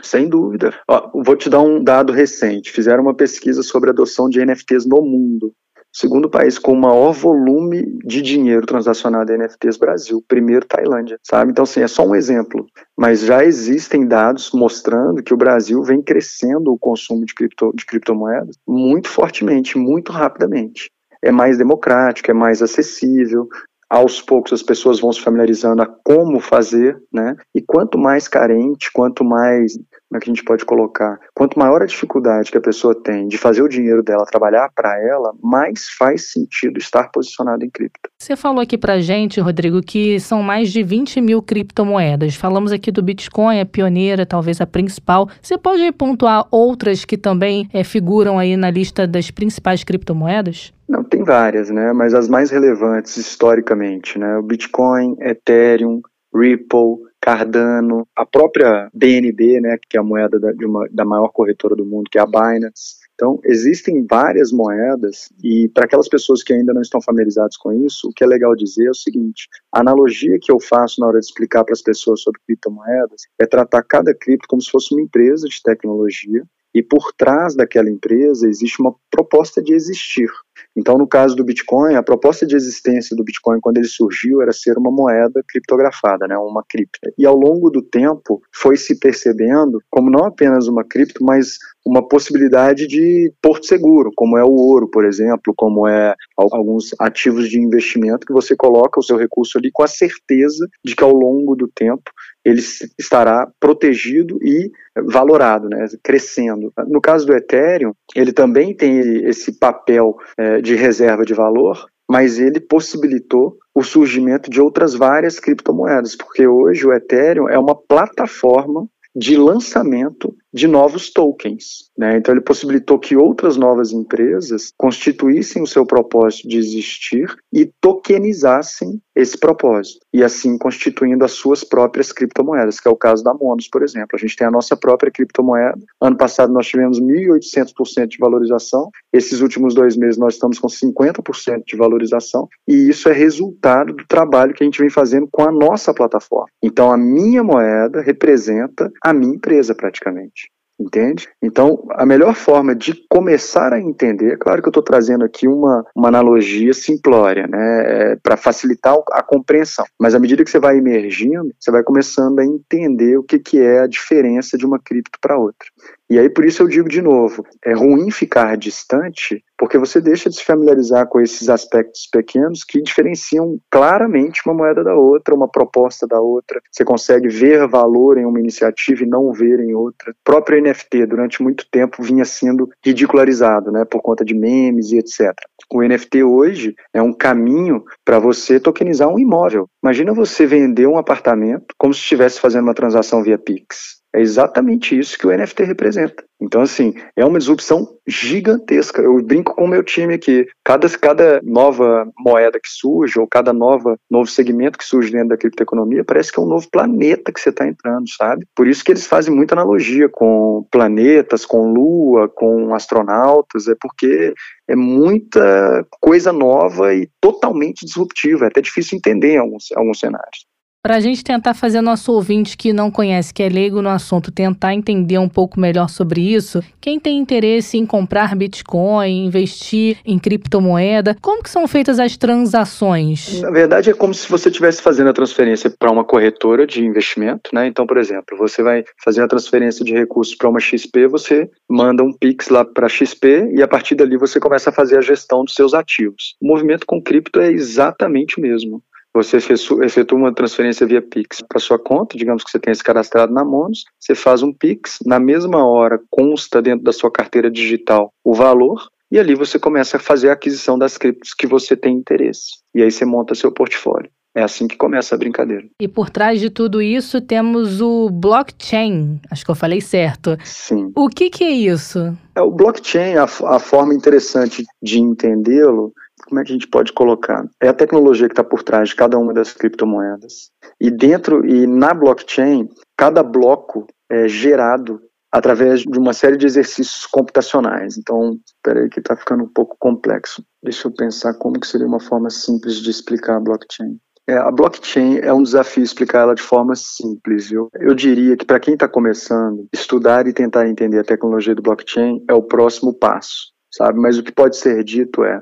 Sem 0.02 0.28
dúvida. 0.28 0.74
Ó, 0.88 1.10
vou 1.22 1.36
te 1.36 1.50
dar 1.50 1.60
um 1.60 1.82
dado 1.82 2.12
recente. 2.12 2.70
Fizeram 2.70 3.02
uma 3.02 3.14
pesquisa 3.14 3.62
sobre 3.62 3.90
a 3.90 3.92
adoção 3.92 4.28
de 4.28 4.44
NFTs 4.44 4.86
no 4.86 5.02
mundo. 5.02 5.52
Segundo 5.92 6.30
país 6.30 6.56
com 6.56 6.72
o 6.72 6.80
maior 6.80 7.12
volume 7.12 7.98
de 8.04 8.22
dinheiro 8.22 8.64
transacionado 8.64 9.32
em 9.32 9.38
NFTs, 9.38 9.76
Brasil. 9.76 10.24
Primeiro, 10.28 10.64
Tailândia, 10.64 11.18
sabe? 11.20 11.50
Então, 11.50 11.64
assim, 11.64 11.80
é 11.80 11.88
só 11.88 12.06
um 12.06 12.14
exemplo. 12.14 12.64
Mas 12.96 13.22
já 13.22 13.44
existem 13.44 14.06
dados 14.06 14.52
mostrando 14.52 15.22
que 15.22 15.34
o 15.34 15.36
Brasil 15.36 15.82
vem 15.82 16.00
crescendo 16.00 16.72
o 16.72 16.78
consumo 16.78 17.24
de, 17.24 17.34
cripto, 17.34 17.72
de 17.74 17.84
criptomoedas 17.84 18.56
muito 18.66 19.08
fortemente, 19.08 19.76
muito 19.76 20.12
rapidamente. 20.12 20.90
É 21.22 21.32
mais 21.32 21.58
democrático, 21.58 22.30
é 22.30 22.34
mais 22.34 22.62
acessível, 22.62 23.48
aos 23.90 24.22
poucos 24.22 24.52
as 24.52 24.62
pessoas 24.62 25.00
vão 25.00 25.12
se 25.12 25.20
familiarizando 25.20 25.82
a 25.82 25.86
como 25.86 26.38
fazer, 26.38 27.02
né? 27.12 27.36
E 27.52 27.60
quanto 27.60 27.98
mais 27.98 28.28
carente, 28.28 28.90
quanto 28.92 29.24
mais, 29.24 29.76
como 30.10 30.18
é 30.18 30.20
que 30.20 30.28
a 30.28 30.34
gente 30.34 30.44
pode 30.44 30.64
colocar? 30.64 31.20
Quanto 31.32 31.56
maior 31.56 31.82
a 31.82 31.86
dificuldade 31.86 32.50
que 32.50 32.58
a 32.58 32.60
pessoa 32.60 33.00
tem 33.00 33.28
de 33.28 33.38
fazer 33.38 33.62
o 33.62 33.68
dinheiro 33.68 34.02
dela 34.02 34.26
trabalhar 34.26 34.68
para 34.74 34.98
ela, 35.00 35.32
mais 35.40 35.88
faz 35.96 36.32
sentido 36.32 36.78
estar 36.78 37.08
posicionado 37.12 37.64
em 37.64 37.70
cripto. 37.70 38.10
Você 38.18 38.34
falou 38.34 38.60
aqui 38.60 38.76
pra 38.76 38.98
gente, 38.98 39.40
Rodrigo, 39.40 39.80
que 39.80 40.18
são 40.18 40.42
mais 40.42 40.72
de 40.72 40.82
20 40.82 41.20
mil 41.20 41.40
criptomoedas. 41.40 42.34
Falamos 42.34 42.72
aqui 42.72 42.90
do 42.90 43.04
Bitcoin, 43.04 43.60
a 43.60 43.64
pioneira, 43.64 44.26
talvez 44.26 44.60
a 44.60 44.66
principal. 44.66 45.28
Você 45.40 45.56
pode 45.56 45.92
pontuar 45.92 46.44
outras 46.50 47.04
que 47.04 47.16
também 47.16 47.68
é, 47.72 47.84
figuram 47.84 48.36
aí 48.36 48.56
na 48.56 48.68
lista 48.68 49.06
das 49.06 49.30
principais 49.30 49.84
criptomoedas? 49.84 50.72
Não, 50.88 51.04
tem 51.04 51.22
várias, 51.22 51.70
né? 51.70 51.92
Mas 51.92 52.14
as 52.14 52.28
mais 52.28 52.50
relevantes 52.50 53.16
historicamente, 53.16 54.18
né? 54.18 54.38
O 54.38 54.42
Bitcoin, 54.42 55.14
Ethereum, 55.20 56.00
Ripple, 56.34 56.96
Cardano, 57.20 58.06
a 58.16 58.24
própria 58.24 58.90
BNB, 58.94 59.60
né, 59.60 59.76
que 59.88 59.96
é 59.96 60.00
a 60.00 60.04
moeda 60.04 60.40
da, 60.40 60.52
uma, 60.66 60.88
da 60.90 61.04
maior 61.04 61.28
corretora 61.28 61.76
do 61.76 61.84
mundo, 61.84 62.08
que 62.10 62.18
é 62.18 62.22
a 62.22 62.26
Binance. 62.26 63.00
Então, 63.14 63.38
existem 63.44 64.06
várias 64.08 64.50
moedas, 64.50 65.28
e 65.44 65.68
para 65.68 65.84
aquelas 65.84 66.08
pessoas 66.08 66.42
que 66.42 66.54
ainda 66.54 66.72
não 66.72 66.80
estão 66.80 67.02
familiarizadas 67.02 67.54
com 67.58 67.70
isso, 67.84 68.08
o 68.08 68.12
que 68.14 68.24
é 68.24 68.26
legal 68.26 68.56
dizer 68.56 68.86
é 68.86 68.90
o 68.90 68.94
seguinte: 68.94 69.46
a 69.70 69.80
analogia 69.80 70.38
que 70.40 70.50
eu 70.50 70.58
faço 70.58 71.02
na 71.02 71.06
hora 71.06 71.20
de 71.20 71.26
explicar 71.26 71.62
para 71.62 71.74
as 71.74 71.82
pessoas 71.82 72.22
sobre 72.22 72.40
criptomoedas 72.46 73.22
é 73.38 73.44
tratar 73.44 73.82
cada 73.82 74.14
cripto 74.14 74.48
como 74.48 74.62
se 74.62 74.70
fosse 74.70 74.94
uma 74.94 75.02
empresa 75.02 75.46
de 75.46 75.62
tecnologia, 75.62 76.42
e 76.74 76.82
por 76.82 77.12
trás 77.12 77.54
daquela 77.54 77.90
empresa 77.90 78.48
existe 78.48 78.80
uma 78.80 78.94
proposta 79.10 79.62
de 79.62 79.74
existir. 79.74 80.30
Então, 80.76 80.96
no 80.96 81.06
caso 81.06 81.34
do 81.34 81.44
Bitcoin, 81.44 81.94
a 81.94 82.02
proposta 82.02 82.46
de 82.46 82.56
existência 82.56 83.16
do 83.16 83.24
Bitcoin 83.24 83.60
quando 83.60 83.78
ele 83.78 83.88
surgiu 83.88 84.40
era 84.42 84.52
ser 84.52 84.76
uma 84.78 84.90
moeda 84.90 85.42
criptografada, 85.48 86.26
né, 86.26 86.36
uma 86.36 86.64
cripta. 86.68 87.12
E 87.18 87.26
ao 87.26 87.36
longo 87.36 87.70
do 87.70 87.82
tempo 87.82 88.40
foi 88.54 88.76
se 88.76 88.98
percebendo 88.98 89.80
como 89.90 90.10
não 90.10 90.24
apenas 90.24 90.66
uma 90.66 90.84
cripto, 90.84 91.24
mas 91.24 91.58
uma 91.84 92.06
possibilidade 92.06 92.86
de 92.86 93.32
porto 93.42 93.66
seguro, 93.66 94.10
como 94.14 94.36
é 94.36 94.44
o 94.44 94.52
ouro, 94.52 94.88
por 94.88 95.04
exemplo, 95.04 95.54
como 95.56 95.88
é 95.88 96.14
alguns 96.36 96.90
ativos 96.98 97.48
de 97.48 97.58
investimento 97.58 98.26
que 98.26 98.32
você 98.32 98.54
coloca 98.54 99.00
o 99.00 99.02
seu 99.02 99.16
recurso 99.16 99.58
ali 99.58 99.70
com 99.72 99.82
a 99.82 99.88
certeza 99.88 100.68
de 100.84 100.94
que 100.94 101.04
ao 101.04 101.12
longo 101.12 101.56
do 101.56 101.68
tempo 101.68 102.10
ele 102.44 102.60
estará 102.98 103.50
protegido 103.60 104.38
e 104.42 104.70
valorado, 104.96 105.68
né, 105.68 105.86
crescendo. 106.02 106.72
No 106.88 107.00
caso 107.00 107.26
do 107.26 107.34
Ethereum, 107.34 107.92
ele 108.14 108.32
também 108.32 108.74
tem 108.74 109.24
esse 109.26 109.58
papel 109.58 110.16
é, 110.38 110.49
de 110.62 110.74
reserva 110.74 111.24
de 111.24 111.34
valor, 111.34 111.86
mas 112.08 112.38
ele 112.38 112.58
possibilitou 112.60 113.56
o 113.74 113.82
surgimento 113.82 114.50
de 114.50 114.60
outras 114.60 114.94
várias 114.94 115.38
criptomoedas, 115.38 116.16
porque 116.16 116.46
hoje 116.46 116.86
o 116.86 116.92
Ethereum 116.92 117.48
é 117.48 117.58
uma 117.58 117.74
plataforma 117.74 118.88
de 119.14 119.36
lançamento 119.36 120.34
de 120.52 120.66
novos 120.66 121.10
tokens. 121.10 121.90
Né? 121.96 122.16
Então, 122.16 122.34
ele 122.34 122.42
possibilitou 122.42 122.98
que 122.98 123.16
outras 123.16 123.56
novas 123.56 123.92
empresas 123.92 124.72
constituíssem 124.76 125.62
o 125.62 125.66
seu 125.66 125.86
propósito 125.86 126.48
de 126.48 126.58
existir 126.58 127.34
e 127.52 127.70
tokenizassem 127.80 129.00
esse 129.14 129.38
propósito, 129.38 130.00
e 130.12 130.24
assim 130.24 130.56
constituindo 130.56 131.24
as 131.24 131.32
suas 131.32 131.62
próprias 131.62 132.10
criptomoedas, 132.10 132.80
que 132.80 132.88
é 132.88 132.90
o 132.90 132.96
caso 132.96 133.22
da 133.22 133.34
Monos, 133.34 133.68
por 133.68 133.82
exemplo. 133.82 134.08
A 134.14 134.18
gente 134.18 134.34
tem 134.34 134.46
a 134.46 134.50
nossa 134.50 134.76
própria 134.76 135.12
criptomoeda. 135.12 135.78
Ano 136.00 136.16
passado 136.16 136.52
nós 136.52 136.66
tivemos 136.66 137.00
1.800% 137.00 138.08
de 138.08 138.18
valorização. 138.18 138.88
Esses 139.12 139.40
últimos 139.40 139.74
dois 139.74 139.96
meses 139.96 140.18
nós 140.18 140.34
estamos 140.34 140.58
com 140.58 140.68
50% 140.68 141.64
de 141.66 141.76
valorização, 141.76 142.48
e 142.66 142.88
isso 142.88 143.08
é 143.08 143.12
resultado 143.12 143.92
do 143.92 144.06
trabalho 144.06 144.54
que 144.54 144.64
a 144.64 144.66
gente 144.66 144.80
vem 144.80 144.90
fazendo 144.90 145.28
com 145.30 145.42
a 145.42 145.52
nossa 145.52 145.92
plataforma. 145.92 146.48
Então, 146.62 146.90
a 146.90 146.96
minha 146.96 147.44
moeda 147.44 148.00
representa 148.00 148.90
a 149.02 149.12
minha 149.12 149.34
empresa 149.34 149.74
praticamente 149.74 150.50
entende? 150.80 151.28
Então, 151.42 151.86
a 151.90 152.06
melhor 152.06 152.34
forma 152.34 152.74
de 152.74 152.94
começar 153.08 153.72
a 153.72 153.80
entender, 153.80 154.38
claro 154.38 154.62
que 154.62 154.68
eu 154.68 154.70
estou 154.70 154.82
trazendo 154.82 155.24
aqui 155.24 155.46
uma, 155.46 155.84
uma 155.94 156.08
analogia 156.08 156.72
simplória, 156.72 157.46
né, 157.46 158.12
é, 158.12 158.16
para 158.16 158.36
facilitar 158.36 158.96
a 159.12 159.22
compreensão, 159.22 159.84
mas 159.98 160.14
à 160.14 160.18
medida 160.18 160.42
que 160.42 160.50
você 160.50 160.58
vai 160.58 160.78
emergindo, 160.78 161.54
você 161.58 161.70
vai 161.70 161.82
começando 161.82 162.38
a 162.38 162.44
entender 162.44 163.18
o 163.18 163.22
que, 163.22 163.38
que 163.38 163.58
é 163.58 163.80
a 163.80 163.86
diferença 163.86 164.56
de 164.56 164.64
uma 164.64 164.78
cripto 164.78 165.18
para 165.20 165.38
outra. 165.38 165.68
E 166.10 166.18
aí, 166.18 166.28
por 166.28 166.44
isso 166.44 166.60
eu 166.60 166.66
digo 166.66 166.88
de 166.88 167.00
novo, 167.00 167.46
é 167.64 167.72
ruim 167.72 168.10
ficar 168.10 168.56
distante, 168.56 169.44
porque 169.56 169.78
você 169.78 170.00
deixa 170.00 170.28
de 170.28 170.34
se 170.34 170.44
familiarizar 170.44 171.06
com 171.06 171.20
esses 171.20 171.48
aspectos 171.48 172.08
pequenos 172.10 172.64
que 172.64 172.82
diferenciam 172.82 173.60
claramente 173.70 174.42
uma 174.44 174.52
moeda 174.52 174.82
da 174.82 174.92
outra, 174.92 175.36
uma 175.36 175.46
proposta 175.46 176.08
da 176.08 176.20
outra. 176.20 176.60
Você 176.72 176.84
consegue 176.84 177.28
ver 177.28 177.68
valor 177.68 178.18
em 178.18 178.26
uma 178.26 178.40
iniciativa 178.40 179.04
e 179.04 179.08
não 179.08 179.32
ver 179.32 179.60
em 179.60 179.72
outra. 179.72 180.10
O 180.10 180.14
próprio 180.24 180.60
NFT, 180.60 181.06
durante 181.06 181.40
muito 181.44 181.64
tempo, 181.70 182.02
vinha 182.02 182.24
sendo 182.24 182.68
ridicularizado, 182.84 183.70
né, 183.70 183.84
por 183.84 184.02
conta 184.02 184.24
de 184.24 184.34
memes 184.34 184.90
e 184.90 184.98
etc. 184.98 185.32
O 185.72 185.80
NFT 185.80 186.24
hoje 186.24 186.74
é 186.92 187.00
um 187.00 187.12
caminho 187.12 187.84
para 188.04 188.18
você 188.18 188.58
tokenizar 188.58 189.08
um 189.08 189.18
imóvel. 189.20 189.68
Imagina 189.80 190.12
você 190.12 190.44
vender 190.44 190.88
um 190.88 190.98
apartamento 190.98 191.66
como 191.78 191.94
se 191.94 192.00
estivesse 192.00 192.40
fazendo 192.40 192.64
uma 192.64 192.74
transação 192.74 193.22
via 193.22 193.38
Pix. 193.38 193.99
É 194.14 194.20
exatamente 194.20 194.98
isso 194.98 195.16
que 195.16 195.26
o 195.26 195.36
NFT 195.36 195.62
representa. 195.64 196.24
Então, 196.40 196.62
assim, 196.62 196.94
é 197.14 197.24
uma 197.24 197.38
disrupção 197.38 197.86
gigantesca. 198.08 199.02
Eu 199.02 199.22
brinco 199.22 199.54
com 199.54 199.64
o 199.64 199.68
meu 199.68 199.84
time 199.84 200.14
aqui. 200.14 200.46
Cada, 200.64 200.88
cada 200.98 201.40
nova 201.44 202.10
moeda 202.18 202.58
que 202.58 202.68
surge, 202.68 203.20
ou 203.20 203.28
cada 203.28 203.52
nova, 203.52 203.96
novo 204.10 204.28
segmento 204.28 204.78
que 204.78 204.84
surge 204.84 205.12
dentro 205.12 205.28
da 205.28 205.36
criptoeconomia, 205.36 206.04
parece 206.04 206.32
que 206.32 206.40
é 206.40 206.42
um 206.42 206.48
novo 206.48 206.68
planeta 206.70 207.32
que 207.32 207.40
você 207.40 207.50
está 207.50 207.68
entrando, 207.68 208.08
sabe? 208.08 208.46
Por 208.56 208.66
isso 208.66 208.82
que 208.82 208.90
eles 208.90 209.06
fazem 209.06 209.32
muita 209.32 209.54
analogia 209.54 210.08
com 210.08 210.66
planetas, 210.72 211.46
com 211.46 211.72
lua, 211.72 212.28
com 212.28 212.74
astronautas, 212.74 213.68
é 213.68 213.74
porque 213.78 214.34
é 214.66 214.74
muita 214.74 215.86
coisa 216.00 216.32
nova 216.32 216.92
e 216.94 217.08
totalmente 217.20 217.84
disruptiva. 217.84 218.46
É 218.46 218.48
até 218.48 218.60
difícil 218.60 218.98
entender 218.98 219.34
em 219.34 219.38
alguns, 219.38 219.70
alguns 219.76 220.00
cenários. 220.00 220.49
Para 220.82 220.96
a 220.96 221.00
gente 221.00 221.22
tentar 221.22 221.52
fazer 221.52 221.82
nosso 221.82 222.10
ouvinte 222.10 222.56
que 222.56 222.72
não 222.72 222.90
conhece, 222.90 223.34
que 223.34 223.42
é 223.42 223.50
leigo 223.50 223.82
no 223.82 223.90
assunto, 223.90 224.32
tentar 224.32 224.72
entender 224.72 225.18
um 225.18 225.28
pouco 225.28 225.60
melhor 225.60 225.90
sobre 225.90 226.22
isso, 226.22 226.62
quem 226.80 226.98
tem 226.98 227.18
interesse 227.18 227.76
em 227.76 227.84
comprar 227.84 228.34
Bitcoin, 228.34 229.26
investir 229.26 229.98
em 230.06 230.18
criptomoeda, 230.18 231.14
como 231.20 231.42
que 231.42 231.50
são 231.50 231.68
feitas 231.68 232.00
as 232.00 232.16
transações? 232.16 233.42
Na 233.42 233.50
verdade, 233.50 233.90
é 233.90 233.92
como 233.92 234.14
se 234.14 234.26
você 234.26 234.48
estivesse 234.48 234.80
fazendo 234.80 235.10
a 235.10 235.12
transferência 235.12 235.70
para 235.78 235.90
uma 235.90 236.02
corretora 236.02 236.66
de 236.66 236.82
investimento, 236.82 237.50
né? 237.52 237.66
Então, 237.66 237.86
por 237.86 237.98
exemplo, 237.98 238.38
você 238.38 238.62
vai 238.62 238.82
fazer 239.04 239.20
a 239.20 239.28
transferência 239.28 239.84
de 239.84 239.92
recursos 239.92 240.34
para 240.34 240.48
uma 240.48 240.60
XP, 240.60 241.06
você 241.08 241.50
manda 241.68 242.02
um 242.02 242.10
Pix 242.10 242.48
lá 242.48 242.64
para 242.64 242.86
a 242.86 242.88
XP 242.88 243.52
e 243.54 243.62
a 243.62 243.68
partir 243.68 243.96
dali 243.96 244.16
você 244.16 244.40
começa 244.40 244.70
a 244.70 244.72
fazer 244.72 244.96
a 244.96 245.02
gestão 245.02 245.44
dos 245.44 245.52
seus 245.52 245.74
ativos. 245.74 246.36
O 246.40 246.46
movimento 246.46 246.86
com 246.86 247.02
cripto 247.02 247.38
é 247.38 247.52
exatamente 247.52 248.38
o 248.38 248.40
mesmo. 248.40 248.82
Você 249.14 249.38
efetua 249.38 250.18
uma 250.18 250.32
transferência 250.32 250.86
via 250.86 251.02
Pix 251.02 251.42
para 251.48 251.58
sua 251.58 251.78
conta, 251.78 252.16
digamos 252.16 252.44
que 252.44 252.50
você 252.50 252.60
tenha 252.60 252.74
se 252.74 252.84
cadastrado 252.84 253.32
na 253.32 253.44
Monos, 253.44 253.84
você 253.98 254.14
faz 254.14 254.42
um 254.42 254.52
Pix, 254.52 254.98
na 255.04 255.18
mesma 255.18 255.66
hora 255.66 256.00
consta 256.08 256.62
dentro 256.62 256.84
da 256.84 256.92
sua 256.92 257.10
carteira 257.10 257.50
digital 257.50 258.12
o 258.24 258.34
valor, 258.34 258.88
e 259.10 259.18
ali 259.18 259.34
você 259.34 259.58
começa 259.58 259.96
a 259.96 260.00
fazer 260.00 260.30
a 260.30 260.34
aquisição 260.34 260.78
das 260.78 260.96
criptos 260.96 261.34
que 261.34 261.46
você 261.46 261.76
tem 261.76 261.96
interesse. 261.96 262.58
E 262.72 262.82
aí 262.82 262.90
você 262.90 263.04
monta 263.04 263.34
seu 263.34 263.50
portfólio. 263.50 264.08
É 264.32 264.44
assim 264.44 264.68
que 264.68 264.76
começa 264.76 265.16
a 265.16 265.18
brincadeira. 265.18 265.66
E 265.80 265.88
por 265.88 266.08
trás 266.08 266.38
de 266.38 266.48
tudo 266.50 266.80
isso 266.80 267.20
temos 267.20 267.80
o 267.80 268.08
blockchain. 268.08 269.20
Acho 269.28 269.44
que 269.44 269.50
eu 269.50 269.56
falei 269.56 269.80
certo. 269.80 270.38
Sim. 270.44 270.92
O 270.94 271.08
que, 271.08 271.28
que 271.28 271.42
é 271.42 271.50
isso? 271.50 272.16
É, 272.36 272.40
o 272.40 272.52
blockchain, 272.52 273.16
a, 273.16 273.24
a 273.24 273.58
forma 273.58 273.92
interessante 273.92 274.64
de 274.80 275.00
entendê-lo 275.00 275.92
como 276.26 276.40
é 276.40 276.44
que 276.44 276.50
a 276.50 276.54
gente 276.54 276.68
pode 276.68 276.92
colocar? 276.92 277.44
É 277.60 277.68
a 277.68 277.74
tecnologia 277.74 278.28
que 278.28 278.32
está 278.32 278.44
por 278.44 278.62
trás 278.62 278.90
de 278.90 278.96
cada 278.96 279.18
uma 279.18 279.32
das 279.32 279.52
criptomoedas. 279.52 280.50
E 280.80 280.90
dentro 280.90 281.46
e 281.46 281.66
na 281.66 281.92
blockchain, 281.94 282.68
cada 282.96 283.22
bloco 283.22 283.86
é 284.10 284.28
gerado 284.28 285.00
através 285.32 285.82
de 285.82 285.98
uma 285.98 286.12
série 286.12 286.36
de 286.36 286.46
exercícios 286.46 287.06
computacionais. 287.06 287.96
Então, 287.96 288.36
peraí 288.62 288.88
que 288.88 288.98
está 288.98 289.16
ficando 289.16 289.44
um 289.44 289.48
pouco 289.48 289.76
complexo. 289.78 290.44
Deixa 290.62 290.88
eu 290.88 290.92
pensar 290.92 291.34
como 291.34 291.58
que 291.58 291.66
seria 291.66 291.86
uma 291.86 292.00
forma 292.00 292.30
simples 292.30 292.76
de 292.76 292.90
explicar 292.90 293.36
a 293.36 293.40
blockchain. 293.40 293.96
É, 294.28 294.36
a 294.36 294.50
blockchain 294.50 295.18
é 295.18 295.32
um 295.32 295.42
desafio 295.42 295.82
explicar 295.82 296.20
ela 296.22 296.34
de 296.34 296.42
forma 296.42 296.74
simples. 296.74 297.48
Viu? 297.48 297.68
Eu 297.74 297.94
diria 297.94 298.36
que 298.36 298.44
para 298.44 298.60
quem 298.60 298.74
está 298.74 298.88
começando, 298.88 299.66
estudar 299.72 300.26
e 300.26 300.32
tentar 300.32 300.68
entender 300.68 300.98
a 300.98 301.04
tecnologia 301.04 301.54
do 301.54 301.62
blockchain 301.62 302.24
é 302.28 302.34
o 302.34 302.42
próximo 302.42 302.92
passo 302.92 303.52
sabe? 303.70 303.98
Mas 303.98 304.18
o 304.18 304.22
que 304.22 304.32
pode 304.32 304.56
ser 304.56 304.82
dito 304.82 305.24
é, 305.24 305.38